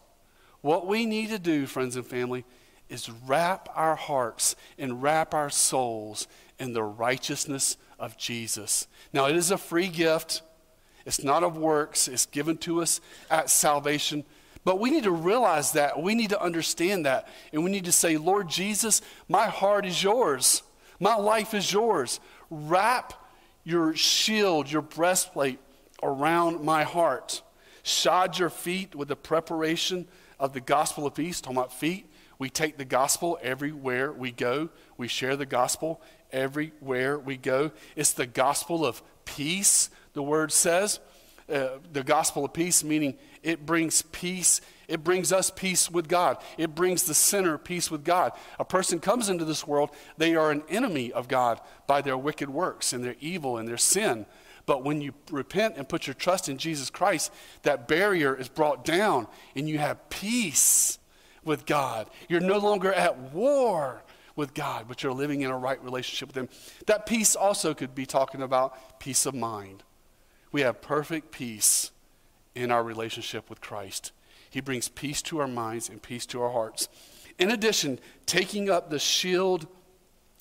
What 0.62 0.88
we 0.88 1.06
need 1.06 1.30
to 1.30 1.39
do, 1.39 1.65
friends 1.65 1.95
and 1.95 2.06
family, 2.06 2.45
is 2.89 3.10
wrap 3.10 3.69
our 3.75 3.95
hearts 3.95 4.56
and 4.77 5.01
wrap 5.01 5.34
our 5.34 5.49
souls 5.49 6.27
in 6.60 6.73
the 6.73 6.84
righteousness 6.84 7.77
of 7.99 8.17
Jesus. 8.17 8.88
Now, 9.13 9.27
it 9.27 9.36
is 9.36 9.51
a 9.51 9.57
free 9.57 9.88
gift. 9.88 10.41
It's 11.05 11.23
not 11.23 11.43
of 11.43 11.57
works, 11.57 12.10
it's 12.10 12.25
given 12.25 12.57
to 12.57 12.81
us 12.81 12.99
at 13.31 13.49
salvation. 13.49 14.25
But 14.65 14.81
we 14.81 14.91
need 14.91 15.05
to 15.05 15.12
realize 15.12 15.71
that. 15.71 16.01
We 16.01 16.13
need 16.13 16.31
to 16.31 16.41
understand 16.41 17.05
that. 17.05 17.29
And 17.53 17.63
we 17.63 17.71
need 17.71 17.86
to 17.86 17.93
say, 17.93 18.17
Lord 18.17 18.49
Jesus, 18.49 19.01
my 19.29 19.47
heart 19.47 19.86
is 19.86 20.03
yours. 20.03 20.63
My 20.99 21.15
life 21.15 21.53
is 21.53 21.71
yours. 21.71 22.19
Wrap 22.49 23.13
your 23.63 23.95
shield, 23.95 24.69
your 24.69 24.81
breastplate 24.81 25.60
around 26.03 26.63
my 26.65 26.83
heart. 26.83 27.41
Shod 27.83 28.38
your 28.38 28.49
feet 28.49 28.93
with 28.93 29.07
the 29.07 29.15
preparation 29.15 30.07
of 30.38 30.51
the 30.51 30.60
gospel 30.60 31.07
of 31.07 31.15
peace. 31.15 31.39
Talking 31.39 31.57
about 31.57 31.71
feet, 31.71 32.12
we 32.39 32.50
take 32.50 32.78
the 32.78 32.86
gospel 32.86 33.39
everywhere 33.41 34.12
we 34.12 34.32
go. 34.32 34.69
We 34.97 35.08
share 35.08 35.36
the 35.36 35.45
gospel 35.45 36.02
everywhere 36.32 37.17
we 37.17 37.38
go. 37.38 37.71
It's 37.95 38.13
the 38.13 38.28
gospel 38.28 38.86
of 38.86 39.02
peace, 39.26 39.89
the 40.13 40.23
word 40.23 40.52
says. 40.52 41.00
Uh, 41.52 41.80
the 41.93 42.04
gospel 42.04 42.43
of 42.43 42.52
peace, 42.52 42.84
meaning 42.84 43.17
it 43.41 43.65
brings 43.65 44.02
peace. 44.02 44.60
It 44.89 45.02
brings 45.02 45.32
us 45.32 45.50
peace 45.50 45.89
with 45.89 46.10
God. 46.10 46.38
It 46.58 46.76
brings 46.76 47.04
the 47.04 47.13
sinner 47.13 47.58
peace 47.58 47.89
with 47.89 48.04
God. 48.04 48.34
A 48.60 48.65
person 48.65 49.00
comes 49.00 49.30
into 49.30 49.45
this 49.45 49.65
world, 49.65 49.91
they 50.17 50.36
are 50.36 50.52
an 50.52 50.63
enemy 50.67 51.13
of 51.13 51.30
God 51.30 51.62
by 51.88 52.02
their 52.02 52.17
wicked 52.17 52.50
works 52.50 52.91
and 52.91 53.02
their 53.02 53.15
evil 53.21 53.58
and 53.58 53.67
their 53.67 53.78
sin. 53.78 54.26
But 54.65 54.84
when 54.84 55.00
you 55.00 55.13
repent 55.32 55.76
and 55.78 55.88
put 55.88 56.06
your 56.06 56.13
trust 56.13 56.50
in 56.50 56.58
Jesus 56.58 56.89
Christ, 56.89 57.32
that 57.63 57.88
barrier 57.88 58.36
is 58.36 58.50
brought 58.50 58.84
down 58.84 59.28
and 59.56 59.69
you 59.69 59.78
have 59.78 60.10
peace 60.10 61.00
with 61.47 61.65
God. 61.65 62.10
You're 62.29 62.39
no 62.39 62.60
longer 62.60 62.93
at 62.93 63.17
war 63.33 64.03
with 64.36 64.53
God, 64.53 64.86
but 64.88 65.01
you're 65.01 65.13
living 65.13 65.41
in 65.41 65.49
a 65.49 65.57
right 65.57 65.83
relationship 65.83 66.29
with 66.29 66.38
Him. 66.38 66.49
That 66.86 67.07
peace 67.07 67.36
also 67.36 67.73
could 67.73 67.95
be 67.95 68.05
talking 68.05 68.41
about 68.41 68.99
peace 68.99 69.25
of 69.25 69.33
mind. 69.33 69.83
We 70.51 70.62
have 70.62 70.81
perfect 70.81 71.31
peace 71.31 71.91
in 72.53 72.71
our 72.71 72.83
relationship 72.83 73.49
with 73.49 73.62
Christ. 73.62 74.12
He 74.49 74.62
brings 74.62 74.89
peace 74.89 75.21
to 75.23 75.39
our 75.39 75.47
minds 75.47 75.89
and 75.89 76.01
peace 76.01 76.25
to 76.27 76.41
our 76.41 76.51
hearts. 76.51 76.88
In 77.39 77.51
addition, 77.51 77.99
taking 78.25 78.69
up 78.69 78.89
the 78.89 78.99
shield 78.99 79.67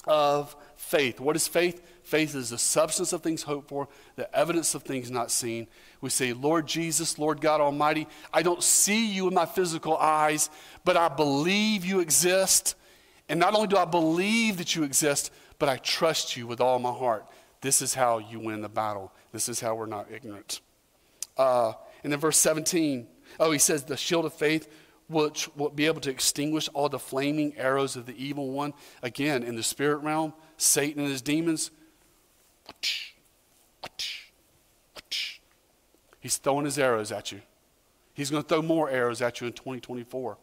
of 0.07 0.55
faith. 0.77 1.21
What 1.21 1.37
is 1.37 1.49
faith? 1.49 1.83
Faith 2.07 2.37
is 2.37 2.51
the 2.51 2.59
substance 2.59 3.13
of 3.13 3.21
things 3.21 3.43
hoped 3.43 3.69
for, 3.69 3.89
the 4.15 4.33
evidence 4.33 4.77
of 4.77 4.85
things 4.85 5.11
not 5.11 5.29
seen. 5.29 5.67
We 6.01 6.09
say, 6.09 6.33
Lord 6.33 6.69
Jesus, 6.69 7.19
Lord 7.19 7.41
God 7.41 7.61
Almighty, 7.61 8.07
I 8.33 8.43
don't 8.43 8.63
see 8.63 9.11
you 9.11 9.25
with 9.25 9.35
my 9.35 9.45
physical 9.45 9.97
eyes, 9.97 10.49
but 10.85 10.97
I 10.97 11.09
believe 11.09 11.85
you 11.85 11.99
exist. 11.99 12.77
And 13.29 13.41
not 13.41 13.55
only 13.55 13.67
do 13.67 13.77
I 13.77 13.87
believe 13.87 14.59
that 14.59 14.77
you 14.77 14.85
exist, 14.85 15.33
but 15.59 15.69
I 15.69 15.79
trust 15.79 16.37
you 16.37 16.47
with 16.47 16.61
all 16.61 16.79
my 16.79 16.93
heart. 16.93 17.27
This 17.61 17.83
is 17.83 17.93
how 17.93 18.19
you 18.19 18.39
win 18.39 18.61
the 18.61 18.69
battle. 18.69 19.13
This 19.33 19.49
is 19.49 19.59
how 19.59 19.75
we're 19.75 19.87
not 19.87 20.07
ignorant. 20.09 20.61
Uh, 21.37 21.73
and 22.05 22.13
then 22.13 22.21
verse 22.21 22.39
17, 22.39 23.09
oh, 23.41 23.51
he 23.51 23.59
says, 23.59 23.83
the 23.83 23.97
shield 23.97 24.27
of 24.27 24.33
faith, 24.33 24.73
which 25.09 25.49
will 25.57 25.71
be 25.71 25.87
able 25.87 26.01
to 26.03 26.11
extinguish 26.11 26.69
all 26.73 26.89
the 26.89 27.01
flaming 27.01 27.57
arrows 27.57 27.97
of 27.97 28.07
the 28.07 28.15
evil 28.17 28.53
one. 28.53 28.75
Again, 29.03 29.43
in 29.43 29.57
the 29.57 29.65
spirit 29.65 29.97
realm, 30.05 30.35
Satan 30.57 31.03
and 31.03 31.11
his 31.11 31.21
demons, 31.21 31.73
he's 36.21 36.37
throwing 36.37 36.65
his 36.65 36.79
arrows 36.79 37.13
at 37.13 37.33
you. 37.33 37.41
He's 38.15 38.31
going 38.31 38.43
to 38.43 38.49
throw 38.49 38.63
more 38.63 38.89
arrows 38.91 39.21
at 39.21 39.41
you 39.41 39.47
in 39.47 39.53
2024. 39.53 40.39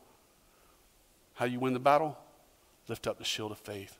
How 1.35 1.45
you 1.45 1.59
win 1.59 1.73
the 1.73 1.79
battle? 1.79 2.17
Lift 2.87 3.07
up 3.07 3.17
the 3.17 3.23
shield 3.23 3.51
of 3.51 3.57
faith. 3.57 3.97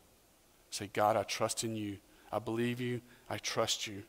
Say, 0.69 0.89
God, 0.93 1.15
I 1.15 1.23
trust 1.23 1.63
in 1.63 1.75
you. 1.75 1.97
I 2.31 2.39
believe 2.39 2.79
you. 2.79 3.01
I 3.29 3.38
trust 3.38 3.88
you. 3.88 4.03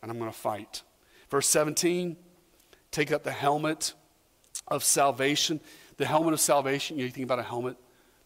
And 0.00 0.10
I'm 0.10 0.18
going 0.18 0.30
to 0.30 0.36
fight. 0.36 0.82
Verse 1.30 1.48
17 1.48 2.16
take 2.90 3.10
up 3.10 3.22
the 3.24 3.32
helmet 3.32 3.94
of 4.68 4.84
salvation. 4.84 5.60
The 5.96 6.06
helmet 6.06 6.34
of 6.34 6.40
salvation, 6.40 6.96
you, 6.96 7.04
know, 7.04 7.06
you 7.06 7.12
think 7.12 7.24
about 7.24 7.38
a 7.38 7.42
helmet 7.42 7.76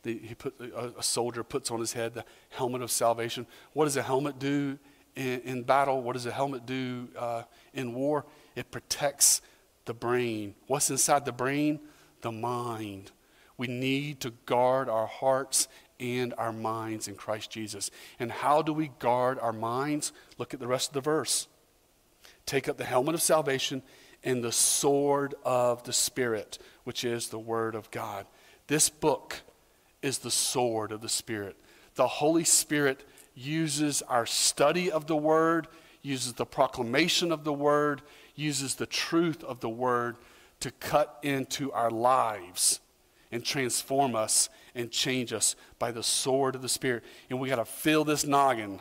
the, 0.07 0.19
he 0.19 0.35
put, 0.35 0.55
a, 0.61 0.99
a, 0.99 1.03
soldier 1.03 1.43
puts 1.43 1.71
on 1.71 1.81
his 1.81 1.93
head 1.93 2.15
the 2.15 2.25
helmet 2.51 2.81
of 2.81 2.91
salvation. 2.91 3.47
What 3.73 3.85
does 3.87 3.97
a 3.97 4.03
helmet 4.03 4.39
do 4.39 4.79
in, 5.17 5.41
in 5.41 5.63
battle? 5.65 6.01
What 6.01 6.13
does 6.13 6.27
a 6.27 6.31
helmet 6.31 6.65
do 6.65 7.09
uh, 7.19 7.43
in 7.75 7.93
war? 7.93 8.25
It 8.55 8.71
protects 8.71 9.43
the 9.85 9.95
brain. 9.95 10.55
What's 10.69 10.91
inside 10.91 11.25
the 11.25 11.33
brain? 11.33 11.81
The 12.21 12.31
mind. 12.31 13.11
We 13.59 13.67
need 13.67 14.21
to 14.21 14.31
guard 14.47 14.89
our 14.89 15.07
hearts 15.07 15.67
and 15.99 16.33
our 16.39 16.53
minds 16.53 17.09
in 17.09 17.17
Christ 17.17 17.51
Jesus. 17.51 17.91
And 18.21 18.31
how 18.31 18.63
do 18.63 18.73
we 18.73 18.91
guard 19.01 19.39
our 19.41 19.53
minds? 19.53 20.13
Look 20.39 20.55
at 20.55 20.61
the 20.61 20.69
rest 20.69 20.91
of 20.91 20.95
the 20.95 21.01
verse. 21.01 21.49
Take 22.45 22.69
up 22.69 22.77
the 22.77 22.85
helmet 22.85 23.15
of 23.15 23.23
salvation 23.23 23.83
and 24.23 24.43
the 24.43 24.53
sword 24.53 25.35
of 25.45 25.83
the 25.83 25.93
Spirit, 25.93 26.59
which 26.85 27.03
is 27.03 27.29
the 27.29 27.39
Word 27.39 27.75
of 27.75 27.91
God. 27.91 28.27
This 28.69 28.89
book 28.89 29.43
is 30.07 30.19
the 30.19 30.31
sword 30.31 30.93
of 30.93 31.01
the 31.01 31.09
Spirit. 31.09 31.57
The 31.97 32.07
Holy 32.07 32.45
Spirit 32.45 33.05
uses 33.35 34.03
our 34.03 34.25
study 34.25 34.91
of 34.91 35.09
the 35.09 35.17
Word, 35.17 35.67
uses 36.01 36.35
the 36.35 36.47
proclamation 36.47 37.33
of 37.33 37.43
the 37.43 37.53
Word, 37.53 38.03
uses 38.37 38.77
the 38.77 38.87
truth 38.87 39.43
of 39.43 39.59
the 39.59 39.69
Word 39.69 40.17
to 40.61 40.71
cut 40.71 41.19
into 41.23 41.73
our 41.73 41.91
lives 41.91 42.79
and 43.33 43.45
transform 43.45 44.15
us 44.15 44.49
and 44.77 44.93
change 44.93 45.33
us 45.33 45.57
by 45.81 45.91
the 45.91 46.05
sword 46.05 46.55
of 46.55 46.63
the 46.63 46.69
Spirit. 46.69 47.03
And 47.29 47.41
we 47.41 47.49
got 47.49 47.57
to 47.57 47.65
fill 47.65 48.05
this 48.05 48.25
noggin. 48.25 48.81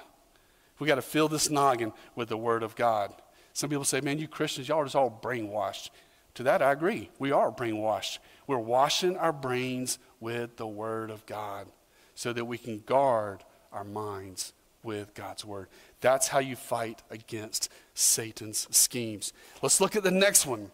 We 0.77 0.87
got 0.87 0.95
to 0.95 1.01
fill 1.01 1.27
this 1.27 1.49
noggin 1.49 1.91
with 2.15 2.29
the 2.29 2.37
Word 2.37 2.61
of 2.61 2.75
God. 2.75 3.11
Some 3.53 3.71
people 3.71 3.85
say, 3.85 3.99
man, 3.99 4.19
you 4.19 4.27
Christians, 4.27 4.67
y'all 4.67 4.81
are 4.81 4.85
just 4.85 4.95
all 4.95 5.19
brainwashed. 5.23 5.89
To 6.35 6.43
that, 6.43 6.61
I 6.61 6.71
agree. 6.71 7.09
We 7.17 7.31
are 7.31 7.51
brainwashed. 7.51 8.19
We're 8.45 8.59
washing 8.59 9.17
our 9.17 9.33
brains 9.33 9.97
with 10.25 10.57
the 10.57 10.67
Word 10.67 11.11
of 11.11 11.23
God 11.27 11.67
so 12.15 12.33
that 12.33 12.45
we 12.45 12.57
can 12.57 12.79
guard 12.79 13.43
our 13.71 13.83
minds 13.83 14.53
with 14.81 15.13
God's 15.13 15.45
Word. 15.45 15.67
That's 16.01 16.27
how 16.27 16.39
you 16.39 16.55
fight 16.55 17.03
against 17.11 17.69
Satan's 17.93 18.67
schemes. 18.71 19.31
Let's 19.61 19.79
look 19.79 19.95
at 19.95 20.03
the 20.03 20.09
next 20.09 20.47
one. 20.47 20.71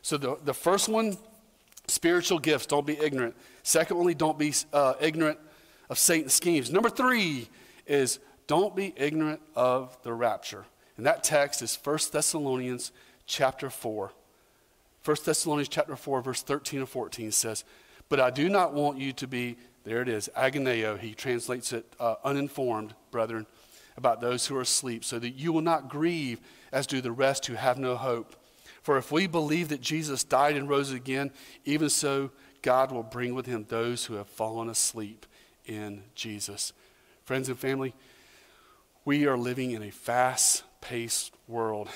So, 0.00 0.16
the, 0.16 0.38
the 0.44 0.54
first 0.54 0.88
one 0.88 1.16
Spiritual 1.86 2.38
gifts, 2.38 2.66
don't 2.66 2.86
be 2.86 2.98
ignorant. 2.98 3.36
Secondly, 3.62 4.14
don't 4.14 4.38
be 4.38 4.54
uh, 4.72 4.94
ignorant 5.00 5.38
of 5.90 5.98
Satan's 5.98 6.32
schemes. 6.32 6.70
Number 6.70 6.88
three 6.88 7.48
is 7.86 8.20
don't 8.46 8.74
be 8.74 8.94
ignorant 8.96 9.40
of 9.54 9.96
the 10.02 10.12
rapture. 10.12 10.64
And 10.96 11.04
that 11.04 11.24
text 11.24 11.60
is 11.60 11.78
1 11.82 11.98
Thessalonians 12.10 12.92
chapter 13.26 13.68
4. 13.68 14.12
1 15.04 15.16
Thessalonians 15.24 15.68
chapter 15.68 15.96
4, 15.96 16.22
verse 16.22 16.42
13 16.42 16.80
and 16.80 16.88
14 16.88 17.30
says, 17.30 17.64
But 18.08 18.20
I 18.20 18.30
do 18.30 18.48
not 18.48 18.74
want 18.74 18.98
you 18.98 19.12
to 19.14 19.26
be 19.26 19.56
There 19.84 20.00
it 20.00 20.08
is, 20.08 20.30
agoneo. 20.34 20.98
He 20.98 21.14
translates 21.14 21.72
it 21.72 21.84
uh, 22.00 22.14
uninformed, 22.24 22.94
brethren, 23.10 23.46
about 23.96 24.20
those 24.20 24.46
who 24.46 24.56
are 24.56 24.62
asleep, 24.62 25.04
so 25.04 25.18
that 25.18 25.30
you 25.30 25.52
will 25.52 25.60
not 25.60 25.90
grieve 25.90 26.40
as 26.72 26.86
do 26.86 27.00
the 27.00 27.12
rest 27.12 27.46
who 27.46 27.54
have 27.54 27.78
no 27.78 27.94
hope. 27.94 28.34
For 28.82 28.96
if 28.96 29.12
we 29.12 29.26
believe 29.26 29.68
that 29.68 29.80
Jesus 29.80 30.24
died 30.24 30.56
and 30.56 30.68
rose 30.68 30.90
again, 30.90 31.30
even 31.64 31.90
so, 31.90 32.30
God 32.62 32.92
will 32.92 33.02
bring 33.02 33.34
with 33.34 33.46
him 33.46 33.66
those 33.68 34.06
who 34.06 34.14
have 34.14 34.26
fallen 34.26 34.70
asleep 34.70 35.26
in 35.66 36.02
Jesus. 36.14 36.72
Friends 37.24 37.48
and 37.48 37.58
family, 37.58 37.94
we 39.04 39.26
are 39.26 39.36
living 39.36 39.72
in 39.72 39.82
a 39.82 39.90
fast 39.90 40.64
paced 40.80 41.34
world. 41.46 41.88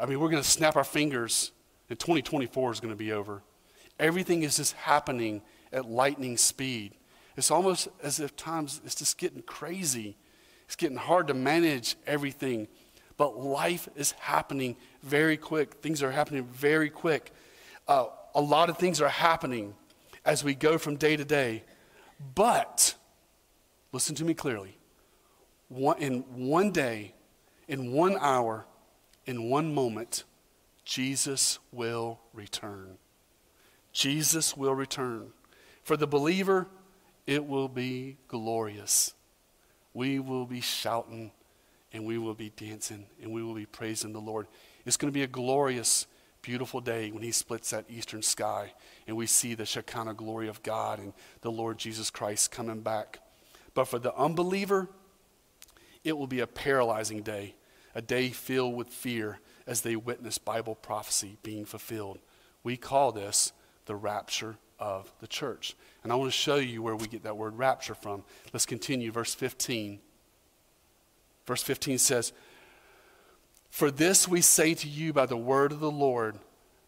I 0.00 0.06
mean, 0.06 0.18
we're 0.18 0.30
going 0.30 0.42
to 0.42 0.48
snap 0.48 0.76
our 0.76 0.84
fingers 0.84 1.52
and 1.90 1.98
2024 1.98 2.72
is 2.72 2.80
going 2.80 2.92
to 2.92 2.96
be 2.96 3.12
over. 3.12 3.42
Everything 3.98 4.42
is 4.42 4.56
just 4.56 4.74
happening 4.74 5.42
at 5.72 5.88
lightning 5.88 6.36
speed. 6.36 6.92
It's 7.36 7.50
almost 7.50 7.88
as 8.02 8.20
if 8.20 8.36
times 8.36 8.80
it's 8.84 8.94
just 8.94 9.18
getting 9.18 9.42
crazy. 9.42 10.16
It's 10.66 10.76
getting 10.76 10.96
hard 10.96 11.28
to 11.28 11.34
manage 11.34 11.96
everything. 12.06 12.68
But 13.16 13.38
life 13.38 13.88
is 13.96 14.12
happening 14.12 14.76
very 15.02 15.36
quick. 15.36 15.74
Things 15.74 16.02
are 16.02 16.10
happening 16.10 16.44
very 16.44 16.90
quick. 16.90 17.32
Uh, 17.86 18.06
a 18.34 18.40
lot 18.40 18.70
of 18.70 18.78
things 18.78 19.00
are 19.00 19.08
happening 19.08 19.74
as 20.24 20.44
we 20.44 20.54
go 20.54 20.78
from 20.78 20.96
day 20.96 21.16
to 21.16 21.24
day. 21.24 21.64
But, 22.34 22.94
listen 23.92 24.14
to 24.16 24.24
me 24.24 24.34
clearly. 24.34 24.76
One, 25.68 25.98
in 25.98 26.20
one 26.34 26.70
day, 26.70 27.14
in 27.66 27.92
one 27.92 28.16
hour, 28.20 28.66
in 29.26 29.48
one 29.50 29.74
moment, 29.74 30.24
Jesus 30.84 31.58
will 31.72 32.20
return. 32.32 32.98
Jesus 33.98 34.56
will 34.56 34.76
return. 34.76 35.32
For 35.82 35.96
the 35.96 36.06
believer, 36.06 36.68
it 37.26 37.44
will 37.44 37.66
be 37.66 38.16
glorious. 38.28 39.12
We 39.92 40.20
will 40.20 40.46
be 40.46 40.60
shouting 40.60 41.32
and 41.92 42.06
we 42.06 42.16
will 42.16 42.34
be 42.34 42.50
dancing 42.50 43.06
and 43.20 43.32
we 43.32 43.42
will 43.42 43.56
be 43.56 43.66
praising 43.66 44.12
the 44.12 44.20
Lord. 44.20 44.46
It's 44.86 44.96
going 44.96 45.12
to 45.12 45.18
be 45.18 45.24
a 45.24 45.26
glorious, 45.26 46.06
beautiful 46.42 46.80
day 46.80 47.10
when 47.10 47.24
He 47.24 47.32
splits 47.32 47.70
that 47.70 47.86
eastern 47.88 48.22
sky 48.22 48.72
and 49.08 49.16
we 49.16 49.26
see 49.26 49.54
the 49.54 49.66
Shekinah 49.66 50.14
glory 50.14 50.46
of 50.46 50.62
God 50.62 51.00
and 51.00 51.12
the 51.40 51.50
Lord 51.50 51.76
Jesus 51.76 52.08
Christ 52.08 52.52
coming 52.52 52.82
back. 52.82 53.18
But 53.74 53.86
for 53.86 53.98
the 53.98 54.14
unbeliever, 54.14 54.88
it 56.04 56.16
will 56.16 56.28
be 56.28 56.38
a 56.38 56.46
paralyzing 56.46 57.22
day, 57.22 57.56
a 57.96 58.00
day 58.00 58.28
filled 58.28 58.76
with 58.76 58.90
fear 58.90 59.40
as 59.66 59.80
they 59.80 59.96
witness 59.96 60.38
Bible 60.38 60.76
prophecy 60.76 61.36
being 61.42 61.64
fulfilled. 61.64 62.20
We 62.62 62.76
call 62.76 63.10
this 63.10 63.52
the 63.88 63.96
rapture 63.96 64.56
of 64.78 65.12
the 65.20 65.26
church. 65.26 65.74
And 66.04 66.12
I 66.12 66.14
want 66.14 66.30
to 66.30 66.36
show 66.36 66.56
you 66.56 66.80
where 66.80 66.94
we 66.94 67.08
get 67.08 67.24
that 67.24 67.36
word 67.36 67.58
rapture 67.58 67.96
from. 67.96 68.22
Let's 68.52 68.66
continue, 68.66 69.10
verse 69.10 69.34
15. 69.34 69.98
Verse 71.44 71.62
15 71.62 71.98
says, 71.98 72.32
For 73.70 73.90
this 73.90 74.28
we 74.28 74.40
say 74.40 74.74
to 74.74 74.88
you 74.88 75.12
by 75.12 75.26
the 75.26 75.36
word 75.36 75.72
of 75.72 75.80
the 75.80 75.90
Lord, 75.90 76.38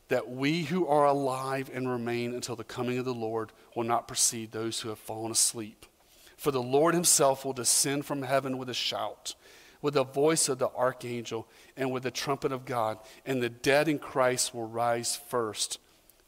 that 0.09 0.31
we 0.31 0.63
who 0.63 0.87
are 0.87 1.07
alive 1.07 1.71
and 1.73 1.89
remain 1.89 2.35
until 2.35 2.57
the 2.57 2.65
coming 2.65 2.99
of 2.99 3.05
the 3.05 3.15
Lord 3.15 3.53
will 3.75 3.85
not 3.85 4.07
precede 4.07 4.53
those 4.53 4.81
who 4.81 4.89
have 4.91 4.99
fallen 4.99 5.33
asleep. 5.33 5.87
For 6.37 6.51
the 6.51 6.63
Lord 6.63 6.95
himself 6.95 7.45
will 7.45 7.53
descend 7.53 8.05
from 8.07 8.23
heaven 8.23 8.59
with 8.59 8.69
a 8.69 8.75
shout 8.75 9.35
with 9.83 9.95
the 9.95 10.05
voice 10.05 10.49
of 10.49 10.59
the 10.59 10.71
archangel 10.71 11.47
and 11.77 11.91
with 11.91 12.03
the 12.03 12.11
trumpet 12.11 12.53
of 12.53 12.65
God, 12.65 12.99
and 13.25 13.43
the 13.43 13.49
dead 13.49 13.89
in 13.89 13.99
Christ 13.99 14.55
will 14.55 14.67
rise 14.67 15.17
first. 15.17 15.79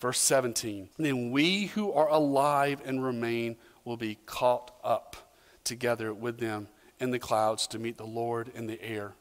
Verse 0.02 0.18
17 0.18 0.88
Then 0.98 1.30
we 1.30 1.66
who 1.66 1.92
are 1.92 2.08
alive 2.08 2.82
and 2.84 3.04
remain 3.04 3.54
will 3.84 3.96
be 3.96 4.18
caught 4.26 4.74
up 4.82 5.32
together 5.62 6.12
with 6.12 6.40
them 6.40 6.66
in 6.98 7.12
the 7.12 7.20
clouds 7.20 7.68
to 7.68 7.78
meet 7.78 7.98
the 7.98 8.04
Lord 8.04 8.50
in 8.52 8.66
the 8.66 8.82
air. 8.82 9.12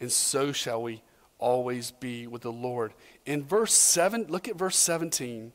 And 0.00 0.10
so 0.10 0.50
shall 0.50 0.82
we 0.82 1.02
always 1.38 1.92
be 1.92 2.26
with 2.26 2.42
the 2.42 2.50
Lord. 2.50 2.94
In 3.26 3.44
verse 3.44 3.72
7, 3.74 4.26
look 4.28 4.48
at 4.48 4.56
verse 4.56 4.76
17. 4.76 5.52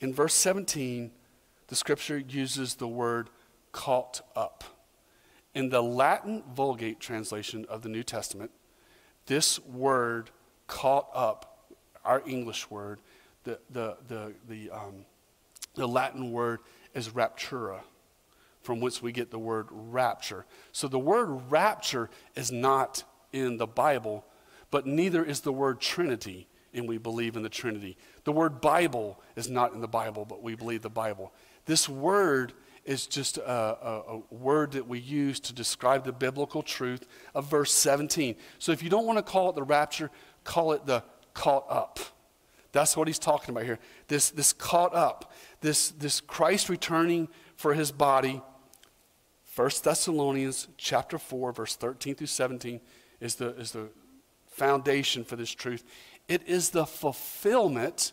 In 0.00 0.12
verse 0.12 0.34
17, 0.34 1.12
the 1.68 1.76
scripture 1.76 2.18
uses 2.18 2.74
the 2.74 2.88
word 2.88 3.30
caught 3.70 4.22
up. 4.34 4.64
In 5.54 5.68
the 5.68 5.84
Latin 5.84 6.42
Vulgate 6.52 6.98
translation 6.98 7.64
of 7.68 7.82
the 7.82 7.88
New 7.88 8.02
Testament, 8.02 8.50
this 9.26 9.60
word 9.60 10.30
caught 10.66 11.08
up, 11.14 11.70
our 12.04 12.24
English 12.26 12.68
word, 12.72 12.98
the, 13.46 13.58
the, 13.70 13.96
the, 14.08 14.34
the, 14.48 14.70
um, 14.70 15.06
the 15.74 15.86
Latin 15.86 16.32
word 16.32 16.60
is 16.94 17.08
raptura, 17.10 17.80
from 18.60 18.80
which 18.80 19.00
we 19.00 19.12
get 19.12 19.30
the 19.30 19.38
word 19.38 19.68
rapture. 19.70 20.44
So 20.72 20.88
the 20.88 20.98
word 20.98 21.28
rapture 21.48 22.10
is 22.34 22.52
not 22.52 23.04
in 23.32 23.56
the 23.56 23.66
Bible, 23.66 24.26
but 24.70 24.86
neither 24.86 25.24
is 25.24 25.40
the 25.40 25.52
word 25.52 25.80
Trinity, 25.80 26.48
and 26.74 26.88
we 26.88 26.98
believe 26.98 27.36
in 27.36 27.42
the 27.42 27.48
Trinity. 27.48 27.96
The 28.24 28.32
word 28.32 28.60
Bible 28.60 29.22
is 29.36 29.48
not 29.48 29.72
in 29.72 29.80
the 29.80 29.88
Bible, 29.88 30.24
but 30.24 30.42
we 30.42 30.56
believe 30.56 30.82
the 30.82 30.90
Bible. 30.90 31.32
This 31.66 31.88
word 31.88 32.52
is 32.84 33.06
just 33.06 33.38
a, 33.38 33.50
a, 33.50 34.02
a, 34.16 34.34
word 34.34 34.72
that 34.72 34.86
we 34.86 34.98
use 34.98 35.40
to 35.40 35.52
describe 35.52 36.04
the 36.04 36.12
biblical 36.12 36.62
truth 36.62 37.06
of 37.34 37.50
verse 37.50 37.72
17. 37.72 38.36
So 38.58 38.70
if 38.72 38.82
you 38.82 38.90
don't 38.90 39.06
want 39.06 39.18
to 39.18 39.24
call 39.24 39.50
it 39.50 39.56
the 39.56 39.62
rapture, 39.64 40.10
call 40.44 40.72
it 40.72 40.86
the 40.86 41.02
caught 41.34 41.66
up. 41.68 41.98
That's 42.76 42.94
what 42.94 43.06
he's 43.06 43.18
talking 43.18 43.54
about 43.54 43.64
here. 43.64 43.78
This, 44.08 44.28
this 44.28 44.52
caught 44.52 44.94
up, 44.94 45.32
this, 45.62 45.88
this 45.92 46.20
Christ 46.20 46.68
returning 46.68 47.28
for 47.56 47.72
his 47.72 47.90
body. 47.90 48.42
1 49.54 49.70
Thessalonians 49.82 50.68
chapter 50.76 51.18
4, 51.18 51.52
verse 51.52 51.74
13 51.74 52.16
through 52.16 52.26
17 52.26 52.80
is 53.18 53.36
the, 53.36 53.56
is 53.56 53.72
the 53.72 53.88
foundation 54.46 55.24
for 55.24 55.36
this 55.36 55.50
truth. 55.52 55.84
It 56.28 56.46
is 56.46 56.68
the 56.68 56.84
fulfillment 56.84 58.12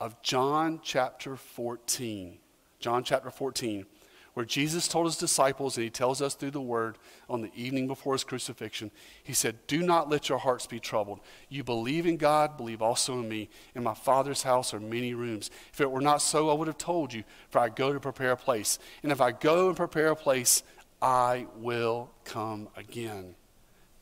of 0.00 0.20
John 0.22 0.80
chapter 0.82 1.36
14. 1.36 2.38
John 2.80 3.04
chapter 3.04 3.30
14 3.30 3.86
where 4.34 4.44
Jesus 4.44 4.88
told 4.88 5.06
his 5.06 5.16
disciples, 5.16 5.76
and 5.76 5.84
he 5.84 5.90
tells 5.90 6.20
us 6.20 6.34
through 6.34 6.50
the 6.50 6.60
word 6.60 6.98
on 7.30 7.40
the 7.40 7.52
evening 7.54 7.86
before 7.86 8.14
his 8.14 8.24
crucifixion, 8.24 8.90
he 9.22 9.32
said, 9.32 9.56
Do 9.68 9.80
not 9.80 10.10
let 10.10 10.28
your 10.28 10.38
hearts 10.38 10.66
be 10.66 10.80
troubled. 10.80 11.20
You 11.48 11.62
believe 11.62 12.04
in 12.04 12.16
God, 12.16 12.56
believe 12.56 12.82
also 12.82 13.20
in 13.20 13.28
me. 13.28 13.48
In 13.76 13.84
my 13.84 13.94
Father's 13.94 14.42
house 14.42 14.74
are 14.74 14.80
many 14.80 15.14
rooms. 15.14 15.50
If 15.72 15.80
it 15.80 15.90
were 15.90 16.00
not 16.00 16.20
so, 16.20 16.50
I 16.50 16.54
would 16.54 16.66
have 16.66 16.78
told 16.78 17.12
you, 17.12 17.22
for 17.48 17.60
I 17.60 17.68
go 17.68 17.92
to 17.92 18.00
prepare 18.00 18.32
a 18.32 18.36
place. 18.36 18.80
And 19.04 19.12
if 19.12 19.20
I 19.20 19.30
go 19.30 19.68
and 19.68 19.76
prepare 19.76 20.08
a 20.08 20.16
place, 20.16 20.64
I 21.00 21.46
will 21.56 22.10
come 22.24 22.68
again. 22.76 23.36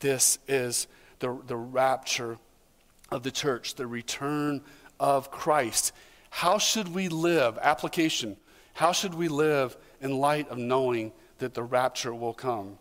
This 0.01 0.39
is 0.49 0.87
the, 1.19 1.39
the 1.47 1.57
rapture 1.57 2.39
of 3.11 3.23
the 3.23 3.31
church, 3.31 3.75
the 3.75 3.87
return 3.87 4.63
of 4.99 5.31
Christ. 5.31 5.93
How 6.31 6.57
should 6.57 6.95
we 6.95 7.09
live? 7.09 7.59
Application. 7.61 8.39
How 8.75 8.93
should 8.93 9.15
we 9.15 9.29
live 9.29 9.77
in 10.03 10.19
light 10.19 10.49
of 10.49 10.59
knowing 10.59 11.13
that 11.39 11.55
the 11.55 11.63
rapture 11.63 12.15
will 12.15 12.35
come? 12.35 12.79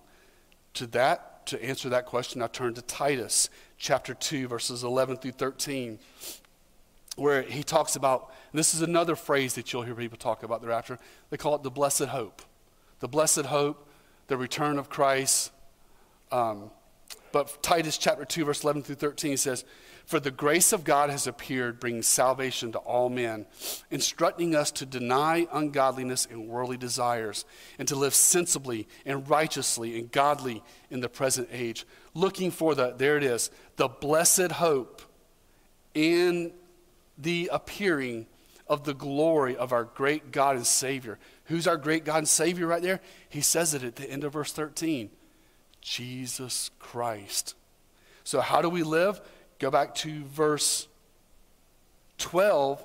To 0.76 0.88
that, 0.88 1.46
to 1.48 1.64
answer 1.64 1.90
that 1.90 2.06
question, 2.06 2.42
I 2.42 2.48
turn 2.48 2.74
to 2.74 2.82
Titus 2.82 3.50
chapter 3.78 4.14
2, 4.14 4.48
verses 4.48 4.84
11 4.84 5.18
through 5.18 5.32
13, 5.32 6.00
where 7.16 7.42
he 7.42 7.64
talks 7.64 7.96
about, 7.96 8.34
this 8.54 8.74
is 8.74 8.82
another 8.82 9.16
phrase 9.16 9.54
that 9.56 9.72
you'll 9.72 9.84
hear 9.84 9.96
people 9.96 10.18
talk 10.18 10.44
about 10.44 10.62
the 10.62 10.68
rapture. 10.68 11.00
They 11.30 11.38
call 11.38 11.56
it 11.56 11.64
the 11.64 11.72
blessed 11.72 12.06
hope. 12.06 12.42
The 13.00 13.08
blessed 13.08 13.46
hope, 13.46 13.88
the 14.28 14.38
return 14.38 14.78
of 14.78 14.90
Christ. 14.90 15.52
Um, 16.32 16.72
but 17.32 17.62
Titus 17.62 17.98
chapter 17.98 18.26
2, 18.26 18.46
verse 18.46 18.64
11 18.64 18.84
through 18.84 18.96
13 18.96 19.38
says, 19.38 19.66
for 20.12 20.20
the 20.20 20.30
grace 20.30 20.74
of 20.74 20.84
God 20.84 21.10
has 21.10 21.26
appeared, 21.26 21.80
bringing 21.80 22.02
salvation 22.02 22.74
to 22.74 22.80
all 22.80 23.08
men, 23.08 23.46
instructing 23.90 24.54
us 24.54 24.70
to 24.72 24.86
deny 24.86 25.48
ungodliness 25.54 26.28
and 26.30 26.50
worldly 26.50 26.76
desires, 26.76 27.46
and 27.80 27.88
to 27.88 27.96
live 27.96 28.14
sensibly 28.14 28.90
and 29.06 29.30
righteously 29.30 29.98
and 29.98 30.12
godly 30.12 30.62
in 30.90 31.00
the 31.00 31.08
present 31.08 31.48
age, 31.50 31.86
looking 32.14 32.52
for 32.52 32.76
the, 32.76 32.94
there 32.98 33.16
it 33.16 33.24
is, 33.24 33.52
the 33.78 33.88
blessed 33.88 34.52
hope 34.52 35.02
in 35.94 36.52
the 37.18 37.50
appearing 37.54 38.28
of 38.68 38.84
the 38.84 38.94
glory 38.94 39.56
of 39.56 39.72
our 39.72 39.86
great 39.86 40.34
God 40.34 40.58
and 40.58 40.68
Savior. 40.68 41.20
Who's 41.46 41.68
our 41.68 41.78
great 41.78 42.04
God 42.04 42.18
and 42.18 42.28
Savior 42.28 42.68
right 42.68 42.82
there? 42.82 43.00
He 43.30 43.40
says 43.40 43.74
it 43.74 43.82
at 43.82 43.96
the 43.96 44.12
end 44.12 44.26
of 44.26 44.34
verse 44.34 44.52
13 44.52 45.10
Jesus 45.80 46.70
Christ. 46.80 47.56
So, 48.26 48.42
how 48.42 48.62
do 48.62 48.70
we 48.70 48.84
live? 48.84 49.22
Go 49.62 49.70
back 49.70 49.94
to 49.94 50.24
verse 50.24 50.88
12. 52.18 52.84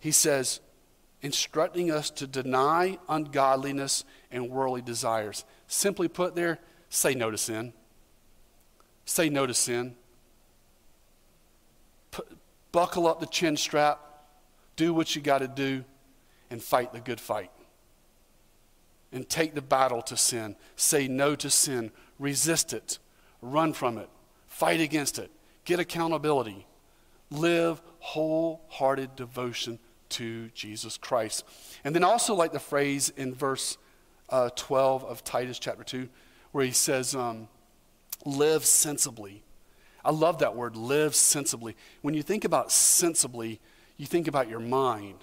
He 0.00 0.10
says, 0.10 0.58
instructing 1.22 1.92
us 1.92 2.10
to 2.10 2.26
deny 2.26 2.98
ungodliness 3.08 4.04
and 4.32 4.50
worldly 4.50 4.82
desires. 4.82 5.44
Simply 5.68 6.08
put 6.08 6.34
there, 6.34 6.58
say 6.90 7.14
no 7.14 7.30
to 7.30 7.38
sin. 7.38 7.72
Say 9.04 9.28
no 9.28 9.46
to 9.46 9.54
sin. 9.54 9.94
P- 12.10 12.24
buckle 12.72 13.06
up 13.06 13.20
the 13.20 13.26
chin 13.26 13.56
strap, 13.56 14.00
do 14.74 14.92
what 14.92 15.14
you 15.14 15.22
got 15.22 15.38
to 15.38 15.46
do, 15.46 15.84
and 16.50 16.60
fight 16.60 16.92
the 16.92 17.00
good 17.00 17.20
fight. 17.20 17.52
and 19.12 19.28
take 19.28 19.54
the 19.54 19.62
battle 19.62 20.02
to 20.02 20.16
sin. 20.16 20.56
Say 20.74 21.06
no 21.06 21.36
to 21.36 21.48
sin. 21.48 21.92
Resist 22.18 22.72
it. 22.72 22.98
Run 23.40 23.72
from 23.72 23.98
it. 23.98 24.10
Fight 24.48 24.80
against 24.80 25.20
it. 25.20 25.30
Get 25.68 25.80
accountability. 25.80 26.66
Live 27.30 27.82
wholehearted 27.98 29.14
devotion 29.16 29.78
to 30.08 30.48
Jesus 30.54 30.96
Christ. 30.96 31.44
And 31.84 31.94
then 31.94 32.02
also, 32.02 32.34
like 32.34 32.52
the 32.52 32.58
phrase 32.58 33.12
in 33.18 33.34
verse 33.34 33.76
uh, 34.30 34.48
12 34.56 35.04
of 35.04 35.22
Titus 35.24 35.58
chapter 35.58 35.84
2, 35.84 36.08
where 36.52 36.64
he 36.64 36.70
says, 36.70 37.14
um, 37.14 37.48
live 38.24 38.64
sensibly. 38.64 39.42
I 40.02 40.10
love 40.10 40.38
that 40.38 40.56
word, 40.56 40.74
live 40.74 41.14
sensibly. 41.14 41.76
When 42.00 42.14
you 42.14 42.22
think 42.22 42.46
about 42.46 42.72
sensibly, 42.72 43.60
you 43.98 44.06
think 44.06 44.26
about 44.26 44.48
your 44.48 44.60
mind. 44.60 45.16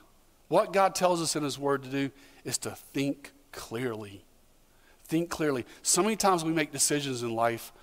What 0.47 0.71
God 0.71 0.93
tells 0.93 1.23
us 1.23 1.35
in 1.35 1.41
His 1.41 1.57
Word 1.57 1.81
to 1.81 1.89
do 1.89 2.11
is 2.43 2.59
to 2.59 2.69
think 2.69 3.31
clearly. 3.51 4.23
Think 5.05 5.31
clearly. 5.31 5.65
So 5.81 6.03
many 6.03 6.15
times 6.15 6.43
we 6.43 6.53
make 6.53 6.71
decisions 6.71 7.23
in 7.23 7.33
life 7.33 7.73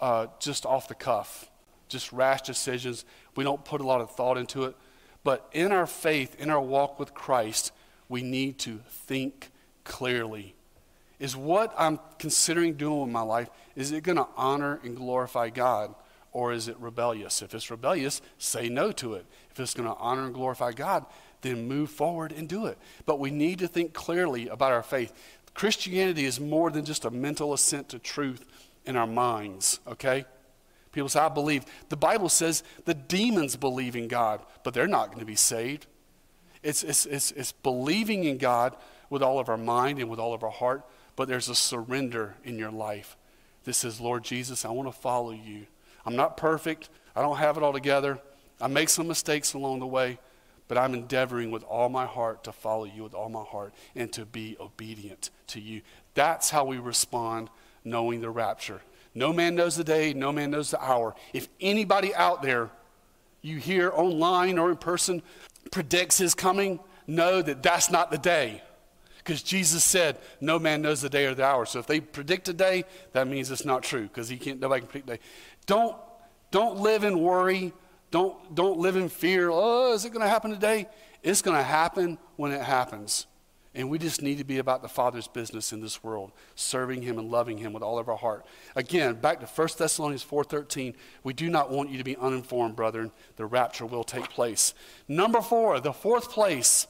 uh, 0.00 0.28
just 0.38 0.64
off 0.64 0.86
the 0.86 0.94
cuff, 0.94 1.50
just 1.92 2.12
rash 2.12 2.42
decisions. 2.42 3.04
We 3.36 3.44
don't 3.44 3.64
put 3.64 3.80
a 3.80 3.86
lot 3.86 4.00
of 4.00 4.10
thought 4.10 4.38
into 4.38 4.64
it. 4.64 4.76
But 5.24 5.48
in 5.52 5.70
our 5.70 5.86
faith, 5.86 6.34
in 6.40 6.50
our 6.50 6.60
walk 6.60 6.98
with 6.98 7.14
Christ, 7.14 7.72
we 8.08 8.22
need 8.22 8.58
to 8.60 8.80
think 8.88 9.50
clearly. 9.84 10.54
Is 11.20 11.36
what 11.36 11.72
I'm 11.78 12.00
considering 12.18 12.74
doing 12.74 13.02
with 13.02 13.10
my 13.10 13.22
life, 13.22 13.48
is 13.76 13.92
it 13.92 14.02
going 14.02 14.18
to 14.18 14.26
honor 14.36 14.80
and 14.82 14.96
glorify 14.96 15.50
God? 15.50 15.94
Or 16.32 16.52
is 16.52 16.66
it 16.66 16.76
rebellious? 16.80 17.42
If 17.42 17.54
it's 17.54 17.70
rebellious, 17.70 18.22
say 18.38 18.68
no 18.68 18.90
to 18.92 19.14
it. 19.14 19.26
If 19.50 19.60
it's 19.60 19.74
going 19.74 19.88
to 19.88 19.94
honor 19.96 20.24
and 20.24 20.34
glorify 20.34 20.72
God, 20.72 21.04
then 21.42 21.68
move 21.68 21.90
forward 21.90 22.32
and 22.32 22.48
do 22.48 22.66
it. 22.66 22.78
But 23.04 23.20
we 23.20 23.30
need 23.30 23.58
to 23.58 23.68
think 23.68 23.92
clearly 23.92 24.48
about 24.48 24.72
our 24.72 24.82
faith. 24.82 25.12
Christianity 25.54 26.24
is 26.24 26.40
more 26.40 26.70
than 26.70 26.84
just 26.84 27.04
a 27.04 27.10
mental 27.10 27.52
assent 27.52 27.90
to 27.90 27.98
truth 27.98 28.46
in 28.86 28.96
our 28.96 29.06
minds, 29.06 29.78
okay? 29.86 30.24
People 30.92 31.08
say, 31.08 31.20
I 31.20 31.28
believe. 31.28 31.64
The 31.88 31.96
Bible 31.96 32.28
says 32.28 32.62
the 32.84 32.94
demons 32.94 33.56
believe 33.56 33.96
in 33.96 34.08
God, 34.08 34.42
but 34.62 34.74
they're 34.74 34.86
not 34.86 35.08
going 35.08 35.20
to 35.20 35.26
be 35.26 35.34
saved. 35.34 35.86
It's, 36.62 36.84
it's, 36.84 37.06
it's, 37.06 37.32
it's 37.32 37.52
believing 37.52 38.24
in 38.24 38.38
God 38.38 38.76
with 39.10 39.22
all 39.22 39.38
of 39.38 39.48
our 39.48 39.56
mind 39.56 39.98
and 39.98 40.08
with 40.08 40.20
all 40.20 40.32
of 40.32 40.42
our 40.42 40.50
heart, 40.50 40.84
but 41.16 41.28
there's 41.28 41.48
a 41.48 41.54
surrender 41.54 42.34
in 42.44 42.58
your 42.58 42.70
life. 42.70 43.16
This 43.64 43.78
says, 43.78 44.00
Lord 44.00 44.24
Jesus, 44.24 44.64
I 44.64 44.70
want 44.70 44.88
to 44.88 44.98
follow 44.98 45.32
you. 45.32 45.66
I'm 46.04 46.16
not 46.16 46.36
perfect. 46.36 46.88
I 47.14 47.22
don't 47.22 47.36
have 47.36 47.56
it 47.56 47.62
all 47.62 47.72
together. 47.72 48.18
I 48.60 48.68
make 48.68 48.88
some 48.88 49.08
mistakes 49.08 49.54
along 49.54 49.80
the 49.80 49.86
way, 49.86 50.18
but 50.68 50.78
I'm 50.78 50.94
endeavoring 50.94 51.50
with 51.50 51.64
all 51.64 51.88
my 51.88 52.06
heart 52.06 52.44
to 52.44 52.52
follow 52.52 52.84
you 52.84 53.02
with 53.02 53.14
all 53.14 53.28
my 53.28 53.42
heart 53.42 53.74
and 53.94 54.12
to 54.12 54.24
be 54.24 54.56
obedient 54.60 55.30
to 55.48 55.60
you. 55.60 55.82
That's 56.14 56.50
how 56.50 56.64
we 56.64 56.78
respond 56.78 57.50
knowing 57.84 58.20
the 58.20 58.30
rapture. 58.30 58.82
No 59.14 59.32
man 59.32 59.54
knows 59.54 59.76
the 59.76 59.84
day, 59.84 60.14
no 60.14 60.32
man 60.32 60.50
knows 60.50 60.70
the 60.70 60.82
hour. 60.82 61.14
If 61.32 61.48
anybody 61.60 62.14
out 62.14 62.42
there 62.42 62.70
you 63.42 63.58
hear 63.58 63.90
online 63.92 64.58
or 64.58 64.70
in 64.70 64.76
person 64.76 65.22
predicts 65.70 66.18
his 66.18 66.34
coming, 66.34 66.80
know 67.06 67.42
that 67.42 67.62
that's 67.62 67.90
not 67.90 68.10
the 68.10 68.18
day. 68.18 68.62
Because 69.18 69.42
Jesus 69.42 69.84
said, 69.84 70.18
no 70.40 70.58
man 70.58 70.82
knows 70.82 71.00
the 71.00 71.08
day 71.08 71.26
or 71.26 71.34
the 71.34 71.44
hour. 71.44 71.66
So 71.66 71.78
if 71.78 71.86
they 71.86 72.00
predict 72.00 72.48
a 72.48 72.52
day, 72.52 72.84
that 73.12 73.28
means 73.28 73.50
it's 73.50 73.64
not 73.64 73.82
true 73.82 74.02
because 74.02 74.28
he 74.28 74.36
can't, 74.36 74.60
nobody 74.60 74.80
can 74.80 74.88
predict 74.88 75.10
a 75.10 75.12
day. 75.14 75.22
Don't, 75.66 75.96
don't 76.50 76.78
live 76.78 77.04
in 77.04 77.20
worry. 77.20 77.72
Don't, 78.10 78.54
don't 78.54 78.78
live 78.78 78.96
in 78.96 79.08
fear. 79.08 79.48
Oh, 79.52 79.92
is 79.92 80.04
it 80.04 80.10
going 80.10 80.22
to 80.22 80.28
happen 80.28 80.50
today? 80.50 80.88
It's 81.22 81.40
going 81.40 81.56
to 81.56 81.62
happen 81.62 82.18
when 82.36 82.52
it 82.52 82.62
happens. 82.62 83.26
And 83.74 83.88
we 83.88 83.98
just 83.98 84.20
need 84.20 84.36
to 84.36 84.44
be 84.44 84.58
about 84.58 84.82
the 84.82 84.88
Father's 84.88 85.26
business 85.26 85.72
in 85.72 85.80
this 85.80 86.04
world, 86.04 86.32
serving 86.54 87.02
Him 87.02 87.18
and 87.18 87.30
loving 87.30 87.56
Him 87.56 87.72
with 87.72 87.82
all 87.82 87.98
of 87.98 88.08
our 88.08 88.16
heart. 88.16 88.44
Again, 88.76 89.14
back 89.14 89.40
to 89.40 89.46
1 89.46 89.68
Thessalonians 89.78 90.24
4.13, 90.24 90.94
we 91.24 91.32
do 91.32 91.48
not 91.48 91.70
want 91.70 91.88
you 91.88 91.96
to 91.96 92.04
be 92.04 92.16
uninformed, 92.16 92.76
brethren. 92.76 93.12
The 93.36 93.46
rapture 93.46 93.86
will 93.86 94.04
take 94.04 94.28
place. 94.28 94.74
Number 95.08 95.40
four, 95.40 95.80
the 95.80 95.92
fourth 95.92 96.30
place 96.30 96.86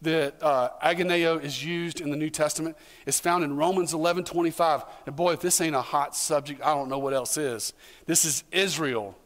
that 0.00 0.42
uh, 0.42 0.70
agoneo 0.82 1.42
is 1.42 1.64
used 1.64 2.00
in 2.00 2.10
the 2.10 2.16
New 2.16 2.30
Testament 2.30 2.76
is 3.04 3.20
found 3.20 3.44
in 3.44 3.56
Romans 3.56 3.92
11.25. 3.92 4.86
And 5.06 5.16
boy, 5.16 5.32
if 5.32 5.40
this 5.40 5.60
ain't 5.60 5.76
a 5.76 5.82
hot 5.82 6.16
subject, 6.16 6.62
I 6.62 6.74
don't 6.74 6.88
know 6.88 6.98
what 6.98 7.12
else 7.12 7.36
is. 7.36 7.74
This 8.06 8.24
is 8.24 8.44
Israel. 8.50 9.16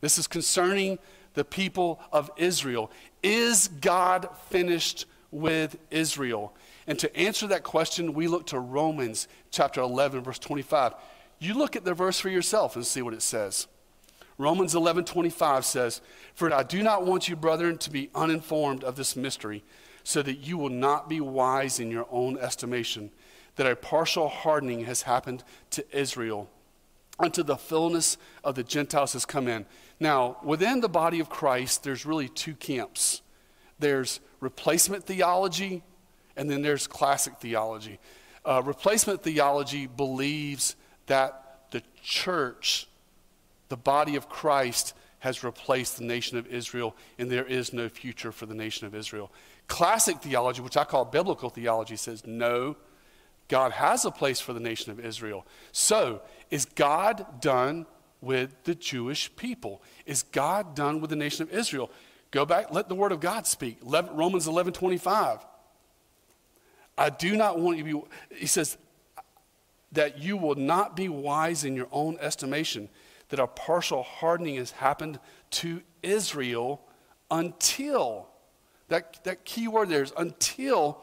This 0.00 0.18
is 0.18 0.26
concerning 0.26 0.98
the 1.34 1.44
people 1.44 2.00
of 2.12 2.30
Israel. 2.36 2.90
Is 3.22 3.68
God 3.80 4.28
finished 4.48 5.06
with 5.30 5.78
Israel? 5.90 6.54
And 6.86 6.98
to 6.98 7.14
answer 7.16 7.46
that 7.48 7.62
question, 7.62 8.14
we 8.14 8.28
look 8.28 8.46
to 8.46 8.58
Romans 8.58 9.28
chapter 9.50 9.80
11, 9.80 10.22
verse 10.22 10.38
25. 10.38 10.94
You 11.38 11.54
look 11.54 11.76
at 11.76 11.84
the 11.84 11.94
verse 11.94 12.18
for 12.18 12.28
yourself 12.28 12.76
and 12.76 12.86
see 12.86 13.02
what 13.02 13.14
it 13.14 13.22
says. 13.22 13.66
Romans 14.38 14.74
11, 14.74 15.04
25 15.04 15.64
says, 15.64 16.00
For 16.34 16.52
I 16.52 16.62
do 16.62 16.82
not 16.82 17.04
want 17.04 17.28
you, 17.28 17.36
brethren, 17.36 17.76
to 17.78 17.90
be 17.90 18.10
uninformed 18.14 18.84
of 18.84 18.96
this 18.96 19.16
mystery, 19.16 19.64
so 20.04 20.22
that 20.22 20.38
you 20.38 20.56
will 20.56 20.70
not 20.70 21.08
be 21.08 21.20
wise 21.20 21.80
in 21.80 21.90
your 21.90 22.06
own 22.10 22.38
estimation, 22.38 23.10
that 23.56 23.66
a 23.66 23.76
partial 23.76 24.28
hardening 24.28 24.84
has 24.84 25.02
happened 25.02 25.42
to 25.70 25.84
Israel 25.96 26.48
until 27.18 27.44
the 27.44 27.56
fullness 27.56 28.16
of 28.44 28.54
the 28.54 28.62
Gentiles 28.62 29.12
has 29.12 29.26
come 29.26 29.48
in. 29.48 29.66
Now, 29.98 30.38
within 30.44 30.80
the 30.80 30.88
body 30.88 31.18
of 31.18 31.28
Christ, 31.28 31.82
there's 31.82 32.06
really 32.06 32.28
two 32.28 32.54
camps 32.54 33.22
there's 33.78 34.20
replacement 34.40 35.04
theology, 35.04 35.82
and 36.36 36.50
then 36.50 36.62
there's 36.62 36.86
classic 36.86 37.34
theology. 37.40 37.98
Uh, 38.44 38.62
replacement 38.64 39.22
theology 39.22 39.86
believes 39.86 40.76
that 41.06 41.66
the 41.70 41.82
church, 42.02 42.88
the 43.68 43.76
body 43.76 44.16
of 44.16 44.28
Christ, 44.28 44.94
has 45.20 45.42
replaced 45.42 45.98
the 45.98 46.04
nation 46.04 46.38
of 46.38 46.46
Israel, 46.46 46.94
and 47.18 47.30
there 47.30 47.44
is 47.44 47.72
no 47.72 47.88
future 47.88 48.32
for 48.32 48.46
the 48.46 48.54
nation 48.54 48.86
of 48.86 48.94
Israel. 48.94 49.32
Classic 49.66 50.16
theology, 50.18 50.62
which 50.62 50.76
I 50.76 50.84
call 50.84 51.04
biblical 51.04 51.50
theology, 51.50 51.96
says 51.96 52.26
no, 52.26 52.76
God 53.48 53.72
has 53.72 54.04
a 54.04 54.10
place 54.10 54.40
for 54.40 54.52
the 54.52 54.60
nation 54.60 54.92
of 54.92 55.00
Israel. 55.00 55.46
So, 55.72 56.22
is 56.50 56.64
God 56.64 57.40
done 57.40 57.86
with 58.20 58.64
the 58.64 58.74
Jewish 58.74 59.34
people? 59.36 59.82
Is 60.06 60.22
God 60.22 60.74
done 60.74 61.00
with 61.00 61.10
the 61.10 61.16
nation 61.16 61.42
of 61.42 61.52
Israel? 61.52 61.90
Go 62.30 62.44
back, 62.44 62.72
let 62.72 62.88
the 62.88 62.94
word 62.94 63.12
of 63.12 63.20
God 63.20 63.46
speak. 63.46 63.78
Romans 63.82 64.46
11 64.46 64.72
25. 64.72 65.46
I 66.96 67.10
do 67.10 67.36
not 67.36 67.58
want 67.58 67.78
you 67.78 67.84
to 67.84 68.00
be, 68.00 68.36
he 68.36 68.46
says, 68.46 68.76
that 69.92 70.18
you 70.18 70.36
will 70.36 70.56
not 70.56 70.96
be 70.96 71.08
wise 71.08 71.64
in 71.64 71.74
your 71.74 71.88
own 71.92 72.18
estimation, 72.20 72.88
that 73.28 73.38
a 73.38 73.46
partial 73.46 74.02
hardening 74.02 74.56
has 74.56 74.72
happened 74.72 75.18
to 75.50 75.80
Israel 76.02 76.82
until, 77.30 78.28
that, 78.88 79.22
that 79.24 79.44
key 79.44 79.68
word 79.68 79.88
there 79.88 80.02
is 80.02 80.12
until 80.18 80.98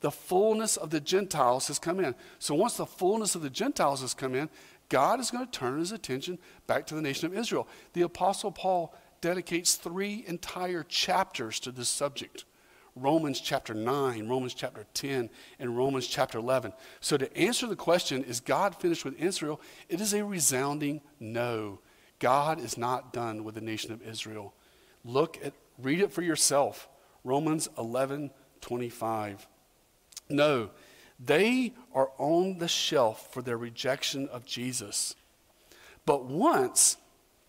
the 0.00 0.10
fullness 0.10 0.76
of 0.76 0.90
the 0.90 1.00
Gentiles 1.00 1.68
has 1.68 1.78
come 1.78 2.00
in. 2.00 2.14
So 2.38 2.54
once 2.54 2.76
the 2.76 2.86
fullness 2.86 3.34
of 3.34 3.42
the 3.42 3.50
Gentiles 3.50 4.02
has 4.02 4.14
come 4.14 4.34
in, 4.34 4.50
God 4.88 5.20
is 5.20 5.30
going 5.30 5.44
to 5.44 5.50
turn 5.50 5.78
his 5.78 5.92
attention 5.92 6.38
back 6.66 6.86
to 6.86 6.94
the 6.94 7.02
nation 7.02 7.26
of 7.26 7.36
Israel. 7.36 7.66
The 7.92 8.02
Apostle 8.02 8.52
Paul 8.52 8.94
dedicates 9.26 9.74
three 9.74 10.22
entire 10.28 10.84
chapters 10.84 11.58
to 11.58 11.72
this 11.72 11.88
subject 11.88 12.44
Romans 12.94 13.40
chapter 13.40 13.74
9, 13.74 14.28
Romans 14.28 14.54
chapter 14.54 14.86
10, 14.94 15.28
and 15.58 15.76
Romans 15.76 16.06
chapter 16.06 16.38
11. 16.38 16.72
So, 17.00 17.16
to 17.16 17.36
answer 17.36 17.66
the 17.66 17.74
question, 17.74 18.22
is 18.22 18.38
God 18.38 18.76
finished 18.76 19.04
with 19.04 19.20
Israel? 19.20 19.60
It 19.88 20.00
is 20.00 20.14
a 20.14 20.24
resounding 20.24 21.00
no. 21.18 21.80
God 22.20 22.60
is 22.60 22.78
not 22.78 23.12
done 23.12 23.42
with 23.42 23.56
the 23.56 23.60
nation 23.60 23.92
of 23.92 24.00
Israel. 24.00 24.54
Look 25.04 25.38
at, 25.44 25.52
read 25.76 26.00
it 26.00 26.12
for 26.12 26.22
yourself. 26.22 26.88
Romans 27.24 27.68
11, 27.76 28.30
25. 28.60 29.48
No, 30.30 30.70
they 31.18 31.74
are 31.92 32.12
on 32.16 32.58
the 32.58 32.68
shelf 32.68 33.28
for 33.32 33.42
their 33.42 33.58
rejection 33.58 34.28
of 34.28 34.46
Jesus. 34.46 35.16
But 36.06 36.26
once, 36.26 36.96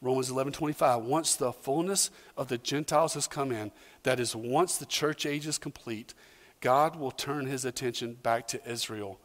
Romans 0.01 0.29
11 0.29 0.53
25, 0.53 1.03
once 1.03 1.35
the 1.35 1.51
fullness 1.51 2.11
of 2.35 2.49
the 2.49 2.57
Gentiles 2.57 3.15
has 3.15 3.27
come 3.27 3.51
in, 3.51 3.71
that 4.03 4.19
is, 4.19 4.35
once 4.35 4.77
the 4.77 4.85
church 4.85 5.25
age 5.25 5.47
is 5.47 5.57
complete, 5.57 6.13
God 6.61 6.95
will 6.95 7.11
turn 7.11 7.45
his 7.45 7.65
attention 7.65 8.13
back 8.21 8.47
to 8.49 8.69
Israel. 8.69 9.19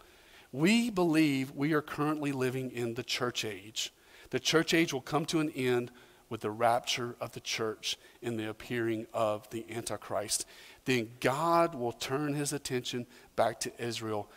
We 0.51 0.91
believe 0.91 1.53
we 1.53 1.73
are 1.73 1.83
currently 1.83 2.33
living 2.33 2.71
in 2.71 2.95
the 2.95 3.03
church 3.03 3.45
age. 3.45 3.93
The 4.31 4.41
church 4.41 4.73
age 4.73 4.93
will 4.93 5.03
come 5.03 5.27
to 5.27 5.41
an 5.41 5.51
end 5.51 5.91
with 6.31 6.41
the 6.41 6.51
rapture 6.51 7.17
of 7.21 7.33
the 7.33 7.41
church 7.41 7.99
and 8.23 8.39
the 8.39 8.49
appearing 8.49 9.07
of 9.13 9.49
the 9.51 9.67
Antichrist. 9.71 10.47
Then 10.87 11.11
God 11.21 11.75
will 11.75 11.93
turn 11.93 12.33
his 12.35 12.55
attention 12.55 13.07
back 13.37 13.61
to 13.61 13.73
Israel 13.83 14.31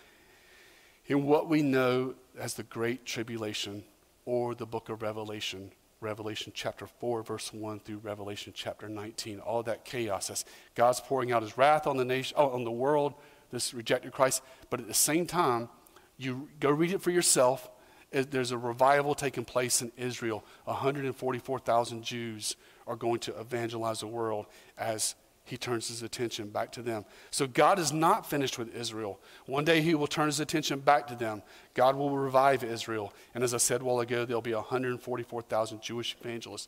in 1.08 1.26
what 1.26 1.48
we 1.48 1.62
know 1.62 2.16
as 2.38 2.56
the 2.56 2.64
Great 2.64 3.06
Tribulation 3.06 3.84
or 4.26 4.56
the 4.56 4.66
book 4.66 4.90
of 4.90 5.02
Revelation. 5.02 5.72
Revelation 6.02 6.52
chapter 6.54 6.88
4, 6.88 7.24
verse 7.24 7.54
1 7.54 7.80
through 7.80 7.98
Revelation 7.98 8.54
chapter 8.56 8.90
19. 8.90 9.40
All 9.40 9.64
that 9.64 9.86
chaos 9.86 10.30
as 10.30 10.46
God's 10.76 11.00
pouring 11.00 11.32
out 11.32 11.42
his 11.42 11.58
wrath 11.58 11.88
on 11.88 11.98
the 11.98 12.06
nation, 12.06 12.36
oh, 12.38 12.50
on 12.50 12.64
the 12.64 12.72
world, 12.72 13.14
this 13.52 13.74
rejected 13.74 14.12
Christ, 14.12 14.44
but 14.70 14.80
at 14.80 14.88
the 14.88 14.94
same 14.94 15.26
time, 15.26 15.70
You 16.18 16.48
go 16.60 16.70
read 16.70 16.92
it 16.92 17.02
for 17.02 17.12
yourself. 17.12 17.70
Uh, 18.14 18.24
there's 18.30 18.52
a 18.52 18.58
revival 18.58 19.16
taking 19.16 19.44
place 19.44 19.82
in 19.82 19.92
Israel. 19.98 20.46
144,000 20.66 22.04
Jews 22.04 22.56
are 22.88 22.96
going 22.96 23.20
to 23.20 23.38
evangelize 23.40 24.00
the 24.00 24.08
world 24.08 24.46
as 24.78 25.16
he 25.46 25.58
turns 25.58 25.88
his 25.88 26.04
attention 26.04 26.50
back 26.50 26.72
to 26.74 26.82
them. 26.82 27.06
So 27.32 27.48
God 27.48 27.80
is 27.80 27.94
not 27.94 28.28
finished 28.30 28.58
with 28.58 28.76
Israel. 28.76 29.20
One 29.46 29.64
day 29.64 29.82
he 29.82 29.96
will 29.96 30.08
turn 30.08 30.26
his 30.26 30.40
attention 30.40 30.80
back 30.80 31.08
to 31.08 31.16
them. 31.16 31.44
God 31.74 31.96
will 31.96 32.10
revive 32.10 32.64
Israel. 32.64 33.14
And 33.34 33.44
as 33.44 33.54
I 33.54 33.58
said 33.58 33.82
a 33.82 33.86
while 33.86 34.00
ago, 34.00 34.26
there'll 34.26 34.42
be 34.42 34.54
144,000 34.54 35.82
Jewish 35.82 36.18
evangelists 36.20 36.68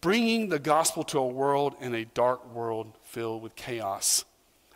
bringing 0.00 0.48
the 0.48 0.58
gospel 0.58 1.02
to 1.04 1.18
a 1.18 1.26
world 1.26 1.74
in 1.80 1.94
a 1.94 2.04
dark 2.04 2.52
world 2.54 2.92
filled 3.02 3.42
with 3.42 3.54
chaos. 3.56 4.24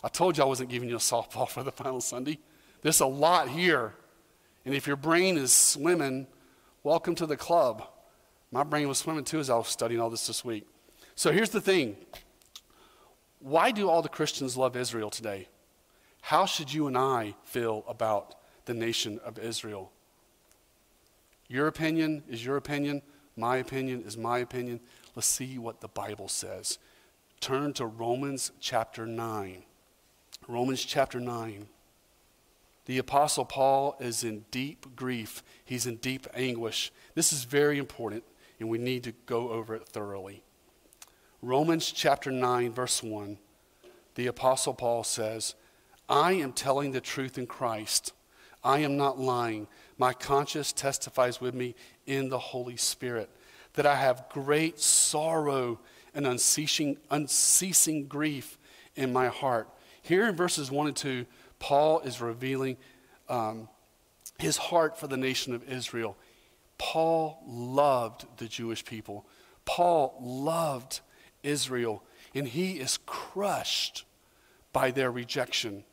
I 0.03 0.09
told 0.09 0.37
you 0.37 0.45
I 0.45 0.47
wasn't 0.47 0.70
giving 0.70 0.89
you 0.89 0.97
a 0.97 0.99
softball 0.99 1.49
for 1.49 1.62
the 1.62 1.72
final 1.72 2.01
Sunday. 2.01 2.39
There's 2.83 3.01
a 3.01 3.07
lot 3.07 3.49
here. 3.49 3.95
And 4.64 4.74
if 4.74 4.87
your 4.87 4.97
brain 4.97 5.37
is 5.37 5.53
swimming, 5.53 6.26
welcome 6.83 7.14
to 7.16 7.26
the 7.26 7.37
club. 7.37 7.87
My 8.51 8.64
brain 8.64 8.89
was 8.89 8.99
swimming 8.99 9.24
too 9.24 9.39
as 9.39 9.51
I 9.51 9.57
was 9.57 9.68
studying 9.68 10.01
all 10.01 10.11
this 10.11 10.26
this 10.26 10.45
week. 10.45 10.66
So 11.14 11.33
here's 11.33 11.51
the 11.51 11.61
thing 11.61 11.97
why 13.41 13.70
do 13.70 13.88
all 13.88 14.03
the 14.03 14.09
Christians 14.09 14.57
love 14.57 14.76
Israel 14.76 15.11
today? 15.11 15.49
How 16.20 16.47
should 16.47 16.72
you 16.72 16.86
and 16.86 16.97
I 16.97 17.34
feel 17.45 17.84
about 17.88 18.34
the 18.66 18.74
nation 18.74 19.18
of 19.24 19.38
Israel? 19.38 19.91
Your 21.49 21.66
opinion 21.66 22.22
is 22.28 22.45
your 22.45 22.57
opinion. 22.57 23.03
My 23.36 23.57
opinion 23.57 24.05
is 24.07 24.16
my 24.16 24.38
opinion. 24.38 24.80
Let's 25.16 25.26
see 25.26 25.59
what 25.59 25.80
the 25.80 25.88
Bible 25.88 26.28
says. 26.28 26.78
Turn 27.41 27.72
to 27.74 27.86
Romans 27.86 28.53
chapter 28.61 29.07
9. 29.07 29.62
Romans 30.47 30.84
chapter 30.84 31.18
9. 31.18 31.66
The 32.84 32.99
Apostle 32.99 33.45
Paul 33.45 33.97
is 34.01 34.24
in 34.24 34.45
deep 34.51 34.95
grief, 34.97 35.43
he's 35.64 35.86
in 35.86 35.97
deep 35.97 36.26
anguish. 36.34 36.93
This 37.14 37.32
is 37.32 37.45
very 37.45 37.78
important, 37.78 38.24
and 38.59 38.68
we 38.68 38.78
need 38.78 39.05
to 39.05 39.12
go 39.26 39.51
over 39.51 39.74
it 39.74 39.88
thoroughly. 39.88 40.43
Romans 41.43 41.91
chapter 41.91 42.30
9, 42.30 42.72
verse 42.72 43.03
1, 43.03 43.38
the 44.14 44.26
Apostle 44.26 44.74
Paul 44.74 45.05
says, 45.05 45.55
I 46.07 46.32
am 46.32 46.53
telling 46.53 46.93
the 46.93 47.01
truth 47.01 47.38
in 47.38 47.47
Christ. 47.47 48.12
I 48.62 48.80
am 48.80 48.99
not 48.99 49.18
lying. 49.18 49.66
My 49.97 50.12
conscience 50.12 50.70
testifies 50.72 51.41
with 51.41 51.55
me 51.55 51.74
in 52.07 52.28
the 52.28 52.38
Holy 52.38 52.76
Spirit 52.76 53.30
that 53.74 53.86
I 53.86 53.95
have 53.95 54.28
great 54.28 54.80
sorrow 54.80 55.80
and 56.14 56.26
unceasing, 56.26 56.99
unceasing 57.11 58.07
grief 58.07 58.59
in 58.97 59.12
my 59.12 59.28
heart. 59.28 59.68
Here 60.03 60.28
in 60.28 60.36
verses 60.36 60.70
1 60.70 60.88
and 60.88 60.97
2, 60.97 61.24
Paul 61.59 62.01
is 62.01 62.20
revealing 62.20 62.76
um, 63.30 63.68
his 64.38 64.57
heart 64.57 64.99
for 64.99 65.07
the 65.07 65.16
nation 65.16 65.55
of 65.55 65.66
Israel. 65.70 66.18
Paul 66.76 67.43
loved 67.47 68.26
the 68.38 68.49
Jewish 68.49 68.84
people. 68.84 69.26
Paul 69.64 70.16
loved 70.20 71.01
Israel, 71.43 72.03
and 72.34 72.49
he 72.49 72.72
is 72.72 72.99
crushed 73.07 74.05
by 74.72 74.91
their 74.91 75.11
rejection. 75.11 75.84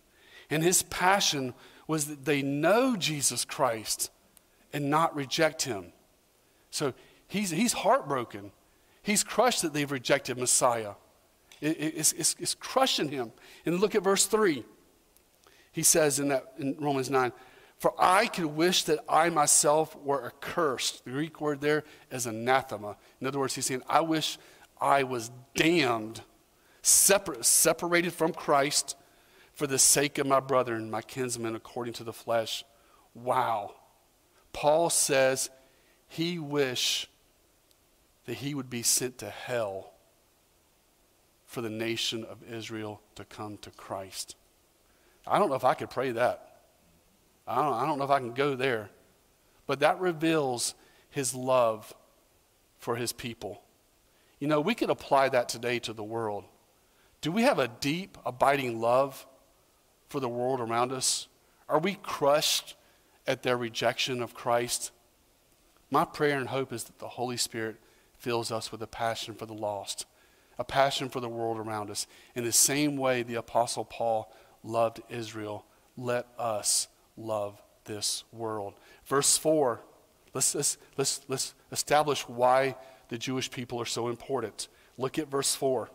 And 0.49 0.63
his 0.63 0.83
passion 0.83 1.53
was 1.87 2.05
that 2.07 2.25
they 2.25 2.41
know 2.41 2.95
Jesus 2.95 3.45
Christ 3.45 4.11
and 4.73 4.89
not 4.89 5.15
reject 5.15 5.63
him. 5.63 5.93
So 6.69 6.93
he's, 7.27 7.49
he's 7.49 7.73
heartbroken. 7.73 8.51
He's 9.01 9.23
crushed 9.23 9.61
that 9.61 9.73
they've 9.73 9.91
rejected 9.91 10.37
Messiah. 10.37 10.93
It, 11.61 11.77
it's, 11.79 12.13
it's, 12.13 12.35
it's 12.39 12.55
crushing 12.55 13.09
him. 13.09 13.31
And 13.65 13.79
look 13.79 13.95
at 13.95 14.03
verse 14.03 14.25
3. 14.25 14.63
He 15.71 15.83
says 15.83 16.19
in, 16.19 16.29
that, 16.29 16.53
in 16.59 16.75
Romans 16.79 17.09
9, 17.09 17.31
For 17.77 17.93
I 17.97 18.27
could 18.27 18.45
wish 18.45 18.83
that 18.83 18.99
I 19.07 19.29
myself 19.29 19.95
were 19.95 20.25
accursed. 20.25 21.05
The 21.05 21.11
Greek 21.11 21.39
word 21.39 21.61
there 21.61 21.83
is 22.11 22.25
anathema. 22.25 22.97
In 23.21 23.27
other 23.27 23.39
words, 23.39 23.55
he's 23.55 23.65
saying, 23.65 23.83
I 23.87 24.01
wish 24.01 24.37
I 24.79 25.03
was 25.03 25.31
damned, 25.55 26.21
separate, 26.81 27.45
separated 27.45 28.13
from 28.13 28.33
Christ 28.33 28.95
for 29.53 29.67
the 29.67 29.79
sake 29.79 30.17
of 30.17 30.27
my 30.27 30.39
brethren, 30.39 30.91
my 30.91 31.01
kinsmen, 31.01 31.55
according 31.55 31.93
to 31.95 32.03
the 32.03 32.13
flesh. 32.13 32.63
Wow. 33.13 33.73
Paul 34.53 34.89
says 34.89 35.49
he 36.07 36.39
wish 36.39 37.07
that 38.25 38.35
he 38.35 38.53
would 38.53 38.69
be 38.69 38.83
sent 38.83 39.17
to 39.19 39.29
hell 39.29 39.93
for 41.45 41.61
the 41.61 41.69
nation 41.69 42.23
of 42.25 42.43
Israel 42.43 43.01
to 43.15 43.23
come 43.25 43.57
to 43.59 43.71
Christ. 43.71 44.35
I 45.25 45.39
don't 45.39 45.49
know 45.49 45.55
if 45.55 45.63
I 45.63 45.73
could 45.73 45.89
pray 45.89 46.11
that. 46.11 46.59
I 47.47 47.55
don't, 47.55 47.73
I 47.73 47.85
don't 47.85 47.97
know 47.97 48.03
if 48.03 48.11
I 48.11 48.19
can 48.19 48.33
go 48.33 48.55
there. 48.55 48.89
But 49.65 49.79
that 49.79 49.99
reveals 49.99 50.75
his 51.09 51.33
love 51.33 51.93
for 52.77 52.95
his 52.95 53.13
people. 53.13 53.61
You 54.39 54.47
know, 54.47 54.61
we 54.61 54.75
could 54.75 54.89
apply 54.89 55.29
that 55.29 55.49
today 55.49 55.79
to 55.79 55.93
the 55.93 56.03
world. 56.03 56.45
Do 57.21 57.31
we 57.31 57.43
have 57.43 57.59
a 57.59 57.67
deep, 57.67 58.17
abiding 58.25 58.79
love 58.79 59.25
for 60.09 60.19
the 60.19 60.29
world 60.29 60.59
around 60.59 60.91
us? 60.91 61.27
Are 61.67 61.79
we 61.79 61.95
crushed 61.95 62.75
at 63.25 63.43
their 63.43 63.57
rejection 63.57 64.21
of 64.21 64.33
Christ? 64.33 64.91
My 65.89 66.05
prayer 66.05 66.37
and 66.37 66.49
hope 66.49 66.71
is 66.71 66.83
that 66.83 66.99
the 66.99 67.07
Holy 67.07 67.37
Spirit 67.37 67.77
fills 68.17 68.51
us 68.51 68.71
with 68.71 68.81
a 68.81 68.87
passion 68.87 69.33
for 69.33 69.45
the 69.45 69.53
lost, 69.53 70.05
a 70.59 70.63
passion 70.63 71.09
for 71.09 71.19
the 71.19 71.29
world 71.29 71.57
around 71.57 71.89
us. 71.89 72.07
In 72.35 72.43
the 72.43 72.51
same 72.51 72.97
way 72.97 73.23
the 73.23 73.35
Apostle 73.35 73.85
Paul 73.85 74.31
loved 74.63 75.01
Israel, 75.09 75.65
let 75.95 76.27
us 76.37 76.87
love 77.15 77.61
this 77.85 78.23
world. 78.31 78.73
Verse 79.05 79.37
4, 79.37 79.81
let's, 80.33 80.53
let's, 80.53 80.77
let's, 80.97 81.21
let's 81.27 81.53
establish 81.71 82.27
why 82.27 82.75
the 83.09 83.17
Jewish 83.17 83.49
people 83.49 83.81
are 83.81 83.85
so 83.85 84.07
important. 84.07 84.67
Look 84.97 85.19
at 85.19 85.29
verse 85.29 85.55
4. 85.55 85.89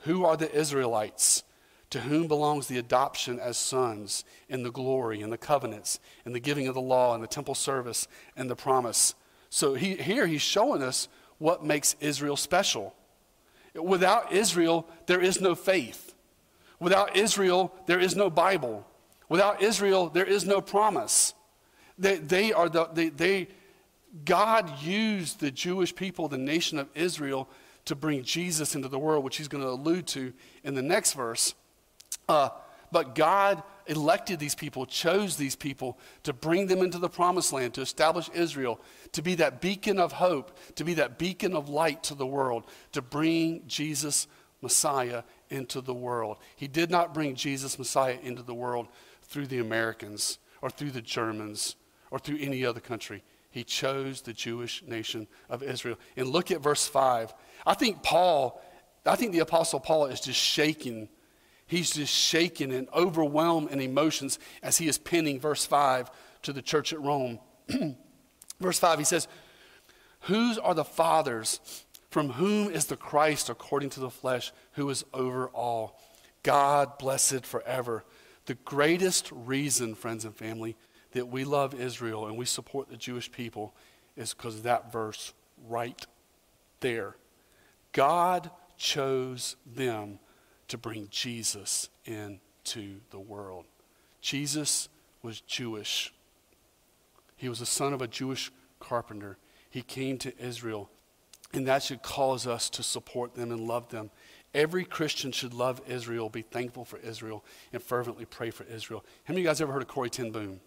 Who 0.00 0.24
are 0.24 0.36
the 0.36 0.52
Israelites? 0.52 1.44
To 1.90 2.00
whom 2.00 2.26
belongs 2.26 2.68
the 2.68 2.78
adoption 2.78 3.38
as 3.38 3.58
sons, 3.58 4.24
and 4.48 4.64
the 4.64 4.72
glory, 4.72 5.20
and 5.20 5.32
the 5.32 5.38
covenants, 5.38 6.00
and 6.24 6.34
the 6.34 6.40
giving 6.40 6.66
of 6.66 6.74
the 6.74 6.80
law, 6.80 7.14
and 7.14 7.22
the 7.22 7.28
temple 7.28 7.54
service, 7.54 8.08
and 8.34 8.48
the 8.48 8.56
promise? 8.56 9.14
So 9.50 9.74
he, 9.74 9.96
here 9.96 10.26
he's 10.26 10.40
showing 10.40 10.82
us 10.82 11.08
what 11.36 11.62
makes 11.62 11.94
Israel 12.00 12.36
special. 12.36 12.94
Without 13.74 14.32
Israel, 14.32 14.88
there 15.06 15.20
is 15.20 15.40
no 15.40 15.54
faith. 15.54 16.14
Without 16.80 17.16
Israel, 17.16 17.74
there 17.86 18.00
is 18.00 18.16
no 18.16 18.30
Bible. 18.30 18.86
Without 19.28 19.62
Israel, 19.62 20.08
there 20.08 20.24
is 20.24 20.46
no 20.46 20.60
promise. 20.60 21.34
They, 21.98 22.16
they 22.16 22.52
are 22.52 22.68
the, 22.68 22.88
they, 22.92 23.08
they, 23.10 23.48
God 24.24 24.80
used 24.80 25.40
the 25.40 25.50
Jewish 25.50 25.94
people, 25.94 26.28
the 26.28 26.38
nation 26.38 26.78
of 26.78 26.88
Israel, 26.94 27.48
to 27.86 27.94
bring 27.94 28.22
Jesus 28.22 28.74
into 28.74 28.88
the 28.88 28.98
world, 28.98 29.24
which 29.24 29.36
he's 29.36 29.48
going 29.48 29.64
to 29.64 29.70
allude 29.70 30.06
to 30.08 30.32
in 30.62 30.74
the 30.74 30.82
next 30.82 31.14
verse. 31.14 31.54
Uh, 32.28 32.50
but 32.92 33.14
God 33.14 33.62
elected 33.86 34.38
these 34.38 34.54
people, 34.54 34.86
chose 34.86 35.36
these 35.36 35.56
people 35.56 35.98
to 36.22 36.32
bring 36.32 36.66
them 36.66 36.80
into 36.80 36.98
the 36.98 37.08
promised 37.08 37.52
land, 37.52 37.74
to 37.74 37.80
establish 37.80 38.28
Israel, 38.34 38.78
to 39.12 39.22
be 39.22 39.34
that 39.36 39.60
beacon 39.60 39.98
of 39.98 40.12
hope, 40.12 40.56
to 40.76 40.84
be 40.84 40.94
that 40.94 41.18
beacon 41.18 41.56
of 41.56 41.68
light 41.68 42.02
to 42.04 42.14
the 42.14 42.26
world, 42.26 42.64
to 42.92 43.02
bring 43.02 43.62
Jesus, 43.66 44.28
Messiah, 44.60 45.22
into 45.48 45.80
the 45.80 45.94
world. 45.94 46.36
He 46.54 46.68
did 46.68 46.90
not 46.90 47.14
bring 47.14 47.34
Jesus, 47.34 47.78
Messiah, 47.78 48.18
into 48.22 48.42
the 48.42 48.54
world 48.54 48.88
through 49.22 49.46
the 49.46 49.58
Americans 49.58 50.38
or 50.60 50.70
through 50.70 50.90
the 50.90 51.02
Germans 51.02 51.76
or 52.10 52.18
through 52.18 52.38
any 52.38 52.64
other 52.64 52.80
country. 52.80 53.22
He 53.52 53.64
chose 53.64 54.22
the 54.22 54.32
Jewish 54.32 54.82
nation 54.82 55.28
of 55.50 55.62
Israel. 55.62 55.98
And 56.16 56.28
look 56.28 56.50
at 56.50 56.62
verse 56.62 56.88
5. 56.88 57.34
I 57.66 57.74
think 57.74 58.02
Paul, 58.02 58.60
I 59.04 59.14
think 59.14 59.32
the 59.32 59.40
Apostle 59.40 59.78
Paul 59.78 60.06
is 60.06 60.20
just 60.20 60.40
shaking. 60.40 61.10
He's 61.66 61.92
just 61.92 62.14
shaken 62.14 62.72
and 62.72 62.88
overwhelmed 62.94 63.70
in 63.70 63.80
emotions 63.80 64.38
as 64.62 64.78
he 64.78 64.88
is 64.88 64.96
penning 64.96 65.38
verse 65.38 65.66
5 65.66 66.10
to 66.42 66.52
the 66.54 66.62
church 66.62 66.94
at 66.94 67.00
Rome. 67.00 67.38
verse 68.60 68.78
5, 68.78 68.98
he 68.98 69.04
says, 69.04 69.28
Whose 70.22 70.56
are 70.56 70.74
the 70.74 70.84
fathers? 70.84 71.60
From 72.08 72.30
whom 72.30 72.70
is 72.70 72.86
the 72.86 72.96
Christ 72.96 73.50
according 73.50 73.90
to 73.90 74.00
the 74.00 74.10
flesh, 74.10 74.52
who 74.72 74.88
is 74.88 75.04
over 75.12 75.48
all? 75.48 76.00
God 76.42 76.98
blessed 76.98 77.44
forever. 77.44 78.04
The 78.46 78.54
greatest 78.54 79.30
reason, 79.30 79.94
friends 79.94 80.24
and 80.24 80.34
family, 80.34 80.76
that 81.12 81.28
we 81.28 81.44
love 81.44 81.74
Israel 81.74 82.26
and 82.26 82.36
we 82.36 82.44
support 82.44 82.88
the 82.88 82.96
Jewish 82.96 83.30
people 83.30 83.74
is 84.16 84.34
because 84.34 84.56
of 84.56 84.62
that 84.64 84.92
verse 84.92 85.32
right 85.68 86.04
there. 86.80 87.16
God 87.92 88.50
chose 88.76 89.56
them 89.66 90.18
to 90.68 90.78
bring 90.78 91.08
Jesus 91.10 91.88
into 92.04 93.00
the 93.10 93.20
world. 93.20 93.64
Jesus 94.20 94.88
was 95.22 95.40
Jewish. 95.40 96.12
He 97.36 97.48
was 97.48 97.58
the 97.58 97.66
son 97.66 97.92
of 97.92 98.02
a 98.02 98.08
Jewish 98.08 98.50
carpenter. 98.80 99.36
He 99.70 99.82
came 99.82 100.18
to 100.18 100.36
Israel, 100.38 100.90
and 101.52 101.66
that 101.66 101.82
should 101.82 102.02
cause 102.02 102.46
us 102.46 102.70
to 102.70 102.82
support 102.82 103.34
them 103.34 103.50
and 103.50 103.60
love 103.60 103.88
them. 103.90 104.10
Every 104.54 104.84
Christian 104.84 105.32
should 105.32 105.54
love 105.54 105.80
Israel, 105.88 106.28
be 106.28 106.42
thankful 106.42 106.84
for 106.84 106.98
Israel, 106.98 107.44
and 107.72 107.82
fervently 107.82 108.24
pray 108.24 108.50
for 108.50 108.64
Israel. 108.64 109.04
How 109.24 109.32
many 109.32 109.40
of 109.40 109.44
you 109.44 109.48
guys 109.48 109.60
ever 109.60 109.72
heard 109.72 109.82
of 109.82 109.88
Corrie 109.88 110.10
ten 110.10 110.30
Boom? 110.30 110.60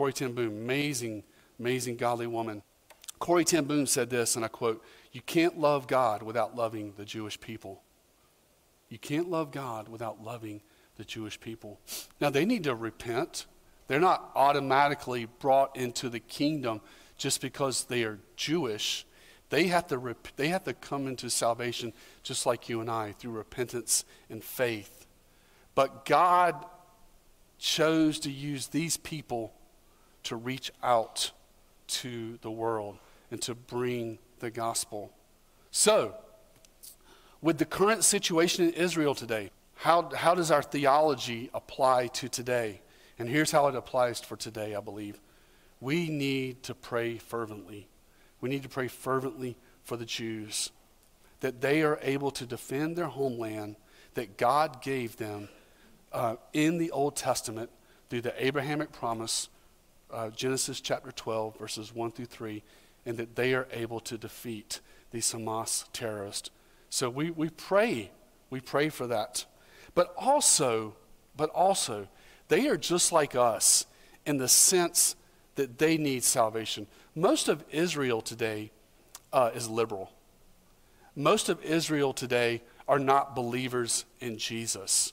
Corrie 0.00 0.14
ten 0.14 0.32
Boom, 0.32 0.46
amazing, 0.46 1.22
amazing 1.58 1.98
godly 1.98 2.26
woman. 2.26 2.62
Corrie 3.18 3.44
ten 3.44 3.64
Boom 3.64 3.84
said 3.84 4.08
this, 4.08 4.34
and 4.34 4.42
I 4.42 4.48
quote, 4.48 4.82
You 5.12 5.20
can't 5.20 5.60
love 5.60 5.86
God 5.86 6.22
without 6.22 6.56
loving 6.56 6.94
the 6.96 7.04
Jewish 7.04 7.38
people. 7.38 7.82
You 8.88 8.96
can't 8.98 9.28
love 9.30 9.50
God 9.50 9.90
without 9.90 10.24
loving 10.24 10.62
the 10.96 11.04
Jewish 11.04 11.38
people. 11.38 11.80
Now, 12.18 12.30
they 12.30 12.46
need 12.46 12.64
to 12.64 12.74
repent. 12.74 13.44
They're 13.88 14.00
not 14.00 14.30
automatically 14.34 15.26
brought 15.26 15.76
into 15.76 16.08
the 16.08 16.18
kingdom 16.18 16.80
just 17.18 17.42
because 17.42 17.84
they 17.84 18.02
are 18.04 18.20
Jewish. 18.36 19.04
They 19.50 19.66
have 19.66 19.86
to, 19.88 19.98
rep- 19.98 20.28
they 20.36 20.48
have 20.48 20.64
to 20.64 20.72
come 20.72 21.08
into 21.08 21.28
salvation 21.28 21.92
just 22.22 22.46
like 22.46 22.70
you 22.70 22.80
and 22.80 22.90
I 22.90 23.12
through 23.12 23.32
repentance 23.32 24.06
and 24.30 24.42
faith. 24.42 25.06
But 25.74 26.06
God 26.06 26.64
chose 27.58 28.18
to 28.20 28.30
use 28.30 28.68
these 28.68 28.96
people 28.96 29.52
to 30.24 30.36
reach 30.36 30.70
out 30.82 31.32
to 31.88 32.38
the 32.42 32.50
world 32.50 32.98
and 33.30 33.40
to 33.42 33.54
bring 33.54 34.18
the 34.40 34.50
gospel. 34.50 35.12
So, 35.70 36.14
with 37.40 37.58
the 37.58 37.64
current 37.64 38.04
situation 38.04 38.66
in 38.66 38.74
Israel 38.74 39.14
today, 39.14 39.50
how, 39.76 40.10
how 40.14 40.34
does 40.34 40.50
our 40.50 40.62
theology 40.62 41.50
apply 41.54 42.08
to 42.08 42.28
today? 42.28 42.82
And 43.18 43.28
here's 43.28 43.50
how 43.50 43.66
it 43.68 43.74
applies 43.74 44.20
for 44.20 44.36
today, 44.36 44.74
I 44.74 44.80
believe. 44.80 45.20
We 45.80 46.10
need 46.10 46.62
to 46.64 46.74
pray 46.74 47.16
fervently. 47.16 47.88
We 48.40 48.50
need 48.50 48.62
to 48.62 48.68
pray 48.68 48.88
fervently 48.88 49.56
for 49.84 49.96
the 49.96 50.04
Jews 50.04 50.70
that 51.40 51.60
they 51.60 51.82
are 51.82 51.98
able 52.02 52.30
to 52.32 52.46
defend 52.46 52.96
their 52.96 53.06
homeland 53.06 53.76
that 54.14 54.36
God 54.36 54.82
gave 54.82 55.16
them 55.16 55.48
uh, 56.12 56.36
in 56.52 56.78
the 56.78 56.90
Old 56.90 57.16
Testament 57.16 57.70
through 58.08 58.22
the 58.22 58.44
Abrahamic 58.44 58.92
promise, 58.92 59.48
uh, 60.12 60.30
Genesis 60.30 60.80
chapter 60.80 61.12
12, 61.12 61.58
verses 61.58 61.94
1 61.94 62.12
through 62.12 62.26
3, 62.26 62.62
and 63.06 63.16
that 63.16 63.36
they 63.36 63.54
are 63.54 63.66
able 63.72 64.00
to 64.00 64.18
defeat 64.18 64.80
these 65.10 65.32
Hamas 65.32 65.84
terrorists. 65.92 66.50
So 66.90 67.08
we, 67.08 67.30
we 67.30 67.48
pray, 67.48 68.10
we 68.50 68.60
pray 68.60 68.88
for 68.88 69.06
that. 69.06 69.44
But 69.94 70.14
also, 70.16 70.94
but 71.36 71.50
also, 71.50 72.08
they 72.48 72.68
are 72.68 72.76
just 72.76 73.12
like 73.12 73.34
us 73.34 73.86
in 74.26 74.38
the 74.38 74.48
sense 74.48 75.16
that 75.54 75.78
they 75.78 75.96
need 75.96 76.24
salvation. 76.24 76.86
Most 77.14 77.48
of 77.48 77.64
Israel 77.70 78.20
today 78.20 78.70
uh, 79.32 79.50
is 79.54 79.68
liberal. 79.68 80.12
Most 81.16 81.48
of 81.48 81.62
Israel 81.64 82.12
today 82.12 82.62
are 82.88 82.98
not 82.98 83.34
believers 83.34 84.04
in 84.20 84.38
Jesus. 84.38 85.12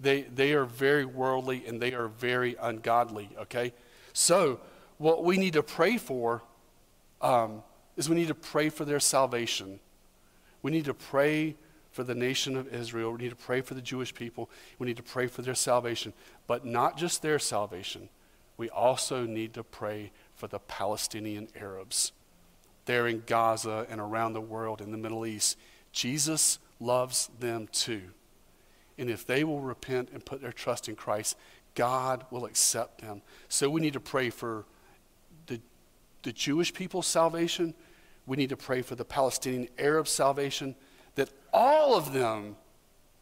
They, 0.00 0.22
they 0.22 0.52
are 0.52 0.64
very 0.64 1.04
worldly 1.04 1.64
and 1.66 1.80
they 1.80 1.92
are 1.92 2.08
very 2.08 2.56
ungodly, 2.60 3.30
okay? 3.40 3.72
So, 4.18 4.58
what 4.96 5.22
we 5.22 5.38
need 5.38 5.52
to 5.52 5.62
pray 5.62 5.96
for 5.96 6.42
um, 7.20 7.62
is 7.96 8.08
we 8.08 8.16
need 8.16 8.26
to 8.26 8.34
pray 8.34 8.68
for 8.68 8.84
their 8.84 8.98
salvation. 8.98 9.78
We 10.60 10.72
need 10.72 10.86
to 10.86 10.92
pray 10.92 11.54
for 11.92 12.02
the 12.02 12.16
nation 12.16 12.56
of 12.56 12.66
Israel. 12.74 13.12
We 13.12 13.18
need 13.18 13.30
to 13.30 13.36
pray 13.36 13.60
for 13.60 13.74
the 13.74 13.80
Jewish 13.80 14.12
people. 14.12 14.50
We 14.80 14.88
need 14.88 14.96
to 14.96 15.04
pray 15.04 15.28
for 15.28 15.42
their 15.42 15.54
salvation. 15.54 16.12
But 16.48 16.66
not 16.66 16.96
just 16.96 17.22
their 17.22 17.38
salvation, 17.38 18.08
we 18.56 18.68
also 18.70 19.24
need 19.24 19.54
to 19.54 19.62
pray 19.62 20.10
for 20.34 20.48
the 20.48 20.58
Palestinian 20.58 21.46
Arabs 21.54 22.10
there 22.86 23.06
in 23.06 23.22
Gaza 23.24 23.86
and 23.88 24.00
around 24.00 24.32
the 24.32 24.40
world 24.40 24.80
in 24.80 24.90
the 24.90 24.98
Middle 24.98 25.26
East. 25.26 25.56
Jesus 25.92 26.58
loves 26.80 27.30
them 27.38 27.68
too. 27.70 28.02
And 28.98 29.08
if 29.08 29.24
they 29.24 29.44
will 29.44 29.60
repent 29.60 30.10
and 30.12 30.26
put 30.26 30.42
their 30.42 30.50
trust 30.50 30.88
in 30.88 30.96
Christ, 30.96 31.36
God 31.78 32.26
will 32.32 32.44
accept 32.44 33.02
them. 33.02 33.22
So 33.48 33.70
we 33.70 33.80
need 33.80 33.92
to 33.92 34.00
pray 34.00 34.30
for 34.30 34.64
the, 35.46 35.60
the 36.24 36.32
Jewish 36.32 36.74
people's 36.74 37.06
salvation. 37.06 37.72
We 38.26 38.36
need 38.36 38.48
to 38.48 38.56
pray 38.56 38.82
for 38.82 38.96
the 38.96 39.04
Palestinian 39.04 39.68
Arab 39.78 40.08
salvation, 40.08 40.74
that 41.14 41.30
all 41.52 41.96
of 41.96 42.12
them, 42.12 42.56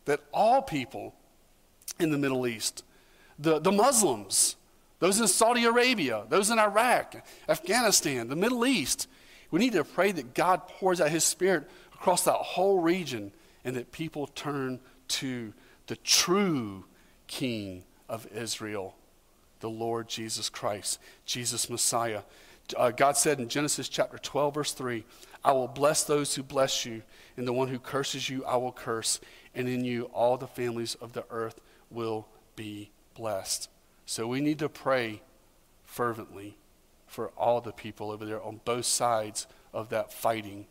that 0.07 0.21
all 0.33 0.63
people 0.63 1.15
in 2.01 2.11
the 2.11 2.17
Middle 2.17 2.47
East, 2.47 2.83
the, 3.39 3.59
the 3.59 3.71
Muslims, 3.71 4.57
those 5.01 5.21
in 5.21 5.29
Saudi 5.29 5.65
Arabia, 5.65 6.25
those 6.31 6.49
in 6.49 6.59
Iraq, 6.59 7.15
Afghanistan, 7.51 8.29
the 8.29 8.37
Middle 8.37 8.65
East, 8.65 9.07
we 9.51 9.61
need 9.61 9.75
to 9.75 9.85
pray 9.85 10.13
that 10.13 10.33
God 10.33 10.67
pours 10.67 10.99
out 11.03 11.11
His 11.11 11.25
Spirit 11.25 11.69
across 11.93 12.25
that 12.25 12.33
whole 12.33 12.81
region 12.81 13.33
and 13.67 13.77
that 13.77 13.93
people 13.93 14.29
turn 14.29 14.81
to 15.09 15.53
the 15.89 15.97
true 15.97 16.87
King 17.27 17.85
of 18.09 18.27
Israel, 18.35 18.95
the 19.61 19.71
Lord 19.71 20.09
Jesus 20.09 20.49
Christ, 20.49 20.99
Jesus 21.25 21.71
Messiah. 21.71 22.23
Uh, 22.77 22.91
God 22.91 23.17
said 23.17 23.41
in 23.41 23.49
Genesis 23.49 23.89
chapter 23.89 24.19
12, 24.19 24.55
verse 24.55 24.73
3, 24.73 25.05
I 25.45 25.53
will 25.53 25.69
bless 25.69 26.03
those 26.03 26.35
who 26.35 26.43
bless 26.43 26.85
you, 26.85 27.03
and 27.37 27.47
the 27.47 27.53
one 27.53 27.69
who 27.69 27.79
curses 27.79 28.29
you, 28.29 28.45
I 28.45 28.57
will 28.57 28.73
curse, 28.73 29.21
and 29.55 29.69
in 29.69 29.85
you 29.85 30.05
all 30.13 30.37
the 30.37 30.49
families 30.49 30.97
of 30.97 31.13
the 31.13 31.25
earth 31.31 31.61
will 31.91 32.27
be 32.57 32.91
blessed. 33.15 33.69
So 34.07 34.27
we 34.27 34.41
need 34.41 34.59
to 34.59 34.69
pray 34.69 35.23
fervently 35.85 36.57
for 37.07 37.29
all 37.37 37.61
the 37.61 37.73
people 37.73 38.11
over 38.11 38.25
there 38.25 38.43
on 38.43 38.61
both 38.65 38.85
sides 38.85 39.47
of 39.73 39.89
that 39.91 40.13
fighting 40.13 40.67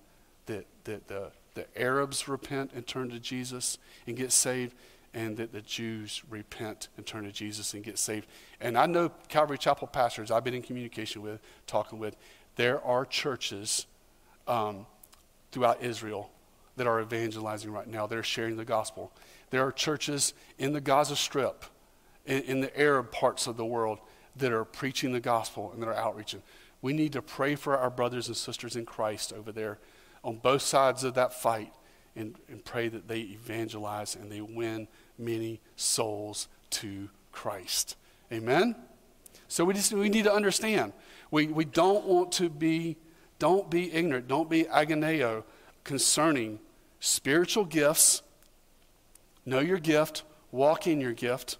that, 0.45 0.65
that 0.83 1.07
the, 1.07 1.31
the 1.53 1.65
Arabs 1.81 2.27
repent 2.27 2.71
and 2.75 2.85
turn 2.85 3.09
to 3.09 3.19
Jesus 3.19 3.77
and 4.05 4.15
get 4.15 4.31
saved, 4.31 4.75
and 5.15 5.37
that 5.37 5.53
the 5.53 5.61
Jews 5.61 6.21
repent 6.29 6.89
and 6.97 7.05
turn 7.05 7.23
to 7.23 7.31
Jesus 7.31 7.73
and 7.73 7.83
get 7.83 7.97
saved. 7.97 8.27
And 8.59 8.77
I 8.77 8.85
know 8.85 9.09
Calvary 9.29 9.57
Chapel 9.57 9.87
pastors 9.87 10.29
I've 10.29 10.43
been 10.43 10.53
in 10.53 10.61
communication 10.61 11.21
with, 11.21 11.39
talking 11.65 11.97
with, 11.97 12.17
there 12.57 12.83
are 12.83 13.05
churches 13.05 13.87
um, 14.45 14.85
throughout 15.51 15.81
Israel 15.81 16.29
that 16.75 16.85
are 16.85 16.99
evangelizing 16.99 17.71
right 17.71 17.87
now. 17.87 18.05
They're 18.05 18.23
sharing 18.23 18.57
the 18.57 18.65
gospel. 18.65 19.13
There 19.51 19.65
are 19.65 19.71
churches 19.71 20.33
in 20.59 20.73
the 20.73 20.81
Gaza 20.81 21.15
Strip, 21.15 21.63
in, 22.25 22.41
in 22.43 22.59
the 22.59 22.77
Arab 22.77 23.11
parts 23.11 23.47
of 23.47 23.55
the 23.55 23.65
world, 23.65 23.99
that 24.35 24.51
are 24.51 24.65
preaching 24.65 25.13
the 25.13 25.21
gospel 25.21 25.71
and 25.71 25.81
that 25.81 25.87
are 25.87 25.95
outreaching. 25.95 26.43
We 26.81 26.91
need 26.91 27.13
to 27.13 27.21
pray 27.21 27.55
for 27.55 27.77
our 27.77 27.89
brothers 27.89 28.27
and 28.27 28.35
sisters 28.35 28.75
in 28.75 28.85
Christ 28.85 29.31
over 29.31 29.53
there 29.53 29.79
on 30.25 30.37
both 30.37 30.61
sides 30.61 31.05
of 31.05 31.13
that 31.13 31.33
fight 31.33 31.71
and, 32.17 32.35
and 32.49 32.63
pray 32.65 32.89
that 32.89 33.07
they 33.07 33.19
evangelize 33.19 34.15
and 34.15 34.29
they 34.29 34.41
win 34.41 34.89
many 35.17 35.61
souls 35.75 36.47
to 36.71 37.09
Christ. 37.31 37.95
Amen? 38.31 38.75
So 39.47 39.63
we 39.65 39.73
just 39.73 39.93
we 39.93 40.09
need 40.09 40.23
to 40.23 40.33
understand. 40.33 40.93
We, 41.31 41.47
we 41.47 41.65
don't 41.65 42.05
want 42.05 42.31
to 42.33 42.49
be, 42.49 42.97
don't 43.39 43.69
be 43.69 43.91
ignorant, 43.91 44.27
don't 44.27 44.49
be 44.49 44.63
agoneo 44.65 45.43
concerning 45.83 46.59
spiritual 46.99 47.65
gifts. 47.65 48.21
Know 49.45 49.59
your 49.59 49.79
gift, 49.79 50.23
walk 50.51 50.87
in 50.87 50.99
your 50.99 51.13
gift, 51.13 51.57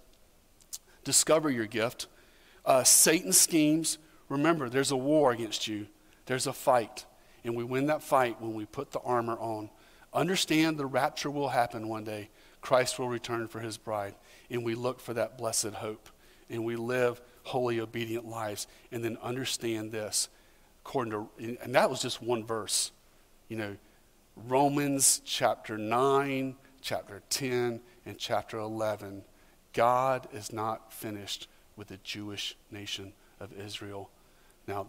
discover 1.03 1.49
your 1.49 1.68
gift 1.68 2.08
uh, 2.66 2.84
Satan's 2.84 3.38
schemes. 3.38 3.97
Remember, 4.28 4.70
there's 4.70 4.91
a 4.91 4.97
war 4.97 5.32
against 5.32 5.68
you, 5.68 5.88
there's 6.26 6.47
a 6.47 6.53
fight. 6.53 7.06
And 7.43 7.56
we 7.56 7.64
win 7.64 7.86
that 7.88 8.01
fight 8.01 8.41
when 8.41 8.56
we 8.56 8.66
put 8.66 8.91
the 8.91 8.99
armor 9.01 9.38
on. 9.38 9.70
Understand 10.14 10.78
the 10.78 10.88
rapture 10.88 11.30
will 11.30 11.49
happen 11.49 11.88
one 11.88 12.03
day. 12.03 12.30
Christ 12.66 12.97
will 12.97 13.09
return 13.09 13.47
for 13.47 13.59
his 13.59 13.78
bride. 13.78 14.16
And 14.49 14.66
we 14.66 14.74
look 14.74 14.99
for 14.99 15.13
that 15.13 15.38
blessed 15.38 15.76
hope. 15.76 16.09
And 16.49 16.66
we 16.66 16.76
live 16.76 17.22
holy, 17.43 17.80
obedient 17.80 18.26
lives. 18.26 18.66
And 18.91 19.03
then 19.03 19.20
understand 19.22 19.91
this. 19.91 20.30
According 20.84 21.11
to, 21.11 21.30
and 21.61 21.76
that 21.76 21.91
was 21.91 22.01
just 22.01 22.24
one 22.24 22.43
verse. 22.43 22.91
You 23.49 23.57
know, 23.57 23.78
Romans 24.47 25.22
chapter 25.24 25.78
9, 25.78 26.55
chapter 26.82 27.22
10, 27.30 27.82
and 28.03 28.18
chapter 28.18 28.57
11. 28.57 29.22
God 29.74 30.28
is 30.34 30.51
not 30.51 30.91
finished 30.91 31.47
with 31.76 31.89
the 31.89 31.97
Jewish 31.97 32.57
nation 32.72 33.13
of 33.39 33.53
Israel. 33.53 34.09
Now, 34.68 34.88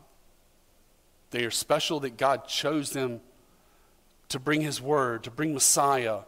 they 1.30 1.44
are 1.44 1.50
special 1.50 2.00
that 2.00 2.16
God 2.16 2.48
chose 2.48 2.92
them 2.92 3.20
to 4.30 4.38
bring 4.38 4.62
His 4.62 4.80
word, 4.80 5.24
to 5.24 5.30
bring 5.30 5.52
Messiah, 5.52 6.20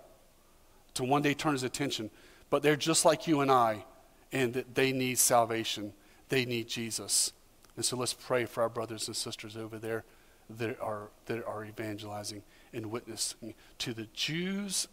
to 0.99 1.05
one 1.05 1.23
day 1.23 1.33
turn 1.33 1.53
His 1.53 1.63
attention. 1.63 2.11
But 2.51 2.63
they're 2.63 2.77
just 2.77 3.05
like 3.05 3.27
you 3.27 3.41
and 3.41 3.51
I, 3.51 3.85
and 4.33 4.65
they 4.75 4.93
need 4.93 5.19
salvation. 5.19 5.93
They 6.29 6.45
need 6.45 6.69
Jesus. 6.69 7.33
And 7.77 7.85
so 7.85 7.97
let's 7.97 8.15
pray 8.15 8.45
for 8.45 8.63
our 8.63 8.69
brothers 8.69 9.07
and 9.07 9.17
sisters 9.17 9.57
over 9.57 9.79
there 9.79 10.05
that 10.51 10.81
are, 10.81 11.11
that 11.27 11.47
are 11.47 11.65
evangelizing 11.65 12.43
and 12.73 12.91
witnessing 12.91 13.55
to 13.79 13.95
the 13.95 14.09
Jews 14.13 14.89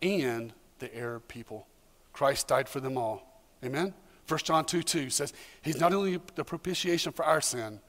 and 0.00 0.54
the 0.78 0.96
Arab 0.96 1.28
people. 1.28 1.66
Christ 2.14 2.48
died 2.48 2.68
for 2.68 2.80
them 2.80 2.96
all. 2.96 3.42
Amen? 3.62 3.92
1 4.28 4.40
John 4.40 4.64
2 4.64 4.82
2 4.82 5.10
says, 5.10 5.34
He's 5.60 5.78
not 5.78 5.92
only 5.92 6.18
the 6.34 6.44
propitiation 6.44 7.12
for 7.12 7.24
our 7.24 7.42
sin, 7.42 7.80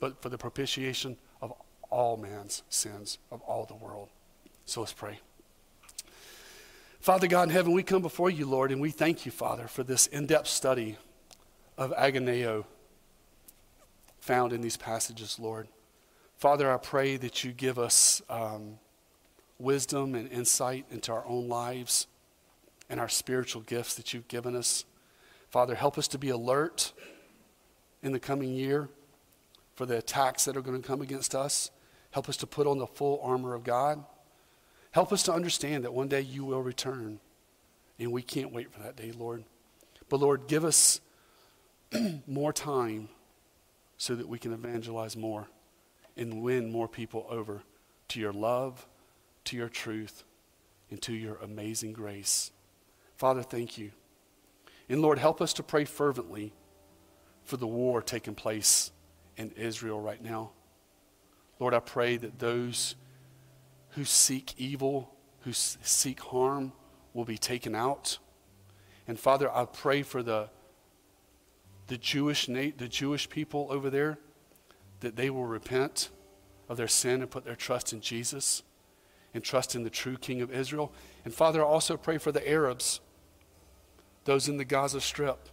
but 0.00 0.22
for 0.22 0.30
the 0.30 0.38
propitiation 0.38 1.18
of 1.42 1.52
all 1.90 2.16
man's 2.16 2.62
sins, 2.70 3.18
of 3.30 3.42
all 3.42 3.66
the 3.66 3.74
world. 3.74 4.08
So 4.64 4.80
let's 4.80 4.92
pray. 4.92 5.20
Father 7.00 7.28
God 7.28 7.44
in 7.44 7.50
heaven, 7.50 7.72
we 7.72 7.82
come 7.82 8.02
before 8.02 8.28
you, 8.28 8.44
Lord, 8.44 8.72
and 8.72 8.80
we 8.80 8.90
thank 8.90 9.24
you, 9.24 9.32
Father, 9.32 9.68
for 9.68 9.84
this 9.84 10.06
in 10.08 10.26
depth 10.26 10.48
study 10.48 10.96
of 11.76 11.92
agoneo, 11.92 12.64
found 14.18 14.52
in 14.52 14.60
these 14.60 14.76
passages, 14.76 15.38
Lord. 15.38 15.68
Father, 16.36 16.72
I 16.72 16.76
pray 16.76 17.16
that 17.16 17.44
you 17.44 17.52
give 17.52 17.78
us 17.78 18.20
um, 18.28 18.78
wisdom 19.58 20.14
and 20.14 20.30
insight 20.30 20.86
into 20.90 21.12
our 21.12 21.24
own 21.26 21.48
lives 21.48 22.08
and 22.90 22.98
our 22.98 23.08
spiritual 23.08 23.62
gifts 23.62 23.94
that 23.94 24.12
you've 24.12 24.28
given 24.28 24.56
us. 24.56 24.84
Father, 25.50 25.76
help 25.76 25.98
us 25.98 26.08
to 26.08 26.18
be 26.18 26.30
alert 26.30 26.92
in 28.02 28.12
the 28.12 28.20
coming 28.20 28.52
year 28.52 28.88
for 29.74 29.86
the 29.86 29.96
attacks 29.96 30.44
that 30.44 30.56
are 30.56 30.62
going 30.62 30.80
to 30.80 30.86
come 30.86 31.00
against 31.00 31.34
us. 31.34 31.70
Help 32.10 32.28
us 32.28 32.36
to 32.38 32.46
put 32.46 32.66
on 32.66 32.78
the 32.78 32.86
full 32.86 33.20
armor 33.22 33.54
of 33.54 33.62
God. 33.62 34.04
Help 34.92 35.12
us 35.12 35.22
to 35.24 35.32
understand 35.32 35.84
that 35.84 35.92
one 35.92 36.08
day 36.08 36.20
you 36.20 36.44
will 36.44 36.62
return, 36.62 37.20
and 37.98 38.12
we 38.12 38.22
can't 38.22 38.52
wait 38.52 38.72
for 38.72 38.80
that 38.80 38.96
day, 38.96 39.12
Lord. 39.12 39.44
But 40.08 40.20
Lord, 40.20 40.46
give 40.48 40.64
us 40.64 41.00
more 42.26 42.52
time 42.52 43.08
so 43.96 44.14
that 44.14 44.28
we 44.28 44.38
can 44.38 44.52
evangelize 44.52 45.16
more 45.16 45.48
and 46.16 46.42
win 46.42 46.70
more 46.70 46.88
people 46.88 47.26
over 47.28 47.62
to 48.08 48.20
your 48.20 48.32
love, 48.32 48.86
to 49.44 49.56
your 49.56 49.68
truth, 49.68 50.24
and 50.90 51.00
to 51.02 51.12
your 51.12 51.36
amazing 51.36 51.92
grace. 51.92 52.50
Father, 53.16 53.42
thank 53.42 53.76
you. 53.76 53.90
And 54.88 55.02
Lord, 55.02 55.18
help 55.18 55.42
us 55.42 55.52
to 55.54 55.62
pray 55.62 55.84
fervently 55.84 56.52
for 57.44 57.56
the 57.56 57.66
war 57.66 58.00
taking 58.00 58.34
place 58.34 58.90
in 59.36 59.50
Israel 59.52 60.00
right 60.00 60.22
now. 60.22 60.50
Lord, 61.58 61.74
I 61.74 61.80
pray 61.80 62.16
that 62.16 62.38
those 62.38 62.94
who 63.98 64.04
seek 64.04 64.54
evil, 64.56 65.12
who 65.40 65.52
seek 65.52 66.20
harm, 66.20 66.70
will 67.14 67.24
be 67.24 67.36
taken 67.36 67.74
out. 67.74 68.18
And 69.08 69.18
Father, 69.18 69.52
I 69.52 69.64
pray 69.64 70.02
for 70.02 70.22
the, 70.22 70.50
the, 71.88 71.98
Jewish, 71.98 72.46
the 72.46 72.88
Jewish 72.88 73.28
people 73.28 73.66
over 73.70 73.90
there 73.90 74.20
that 75.00 75.16
they 75.16 75.30
will 75.30 75.46
repent 75.46 76.10
of 76.68 76.76
their 76.76 76.86
sin 76.86 77.22
and 77.22 77.28
put 77.28 77.44
their 77.44 77.56
trust 77.56 77.92
in 77.92 78.00
Jesus 78.00 78.62
and 79.34 79.42
trust 79.42 79.74
in 79.74 79.82
the 79.82 79.90
true 79.90 80.16
King 80.16 80.42
of 80.42 80.52
Israel. 80.52 80.92
And 81.24 81.34
Father, 81.34 81.60
I 81.60 81.66
also 81.66 81.96
pray 81.96 82.18
for 82.18 82.30
the 82.30 82.48
Arabs, 82.48 83.00
those 84.26 84.48
in 84.48 84.58
the 84.58 84.64
Gaza 84.64 85.00
Strip 85.00 85.48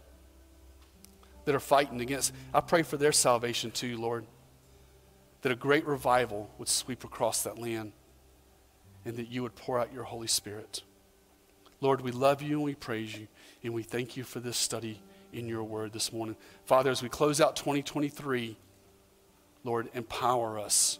that 1.46 1.54
are 1.56 1.58
fighting 1.58 2.00
against. 2.00 2.32
I 2.54 2.60
pray 2.60 2.84
for 2.84 2.96
their 2.96 3.10
salvation 3.10 3.72
too, 3.72 3.96
Lord. 4.00 4.24
That 5.42 5.50
a 5.50 5.56
great 5.56 5.84
revival 5.84 6.48
would 6.58 6.68
sweep 6.68 7.02
across 7.02 7.42
that 7.42 7.58
land 7.58 7.90
and 9.06 9.16
that 9.16 9.30
you 9.30 9.42
would 9.42 9.54
pour 9.54 9.78
out 9.78 9.94
your 9.94 10.02
Holy 10.02 10.26
Spirit. 10.26 10.82
Lord, 11.80 12.00
we 12.00 12.10
love 12.10 12.42
you 12.42 12.56
and 12.56 12.64
we 12.64 12.74
praise 12.74 13.16
you, 13.16 13.28
and 13.62 13.72
we 13.72 13.82
thank 13.82 14.16
you 14.16 14.24
for 14.24 14.40
this 14.40 14.56
study 14.56 15.00
in 15.32 15.46
your 15.46 15.62
word 15.62 15.92
this 15.92 16.12
morning. 16.12 16.36
Father, 16.64 16.90
as 16.90 17.02
we 17.02 17.08
close 17.08 17.40
out 17.40 17.54
2023, 17.54 18.56
Lord, 19.62 19.88
empower 19.94 20.58
us 20.58 20.98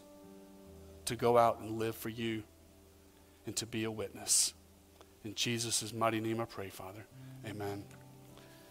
to 1.05 1.15
go 1.15 1.37
out 1.37 1.59
and 1.59 1.77
live 1.77 1.95
for 1.95 2.09
you 2.09 2.43
and 3.45 3.55
to 3.57 3.65
be 3.65 3.83
a 3.83 3.91
witness. 3.91 4.53
In 5.23 5.35
Jesus' 5.35 5.93
mighty 5.93 6.21
name 6.21 6.39
I 6.39 6.45
pray, 6.45 6.69
Father. 6.69 7.05
Amen. 7.45 7.83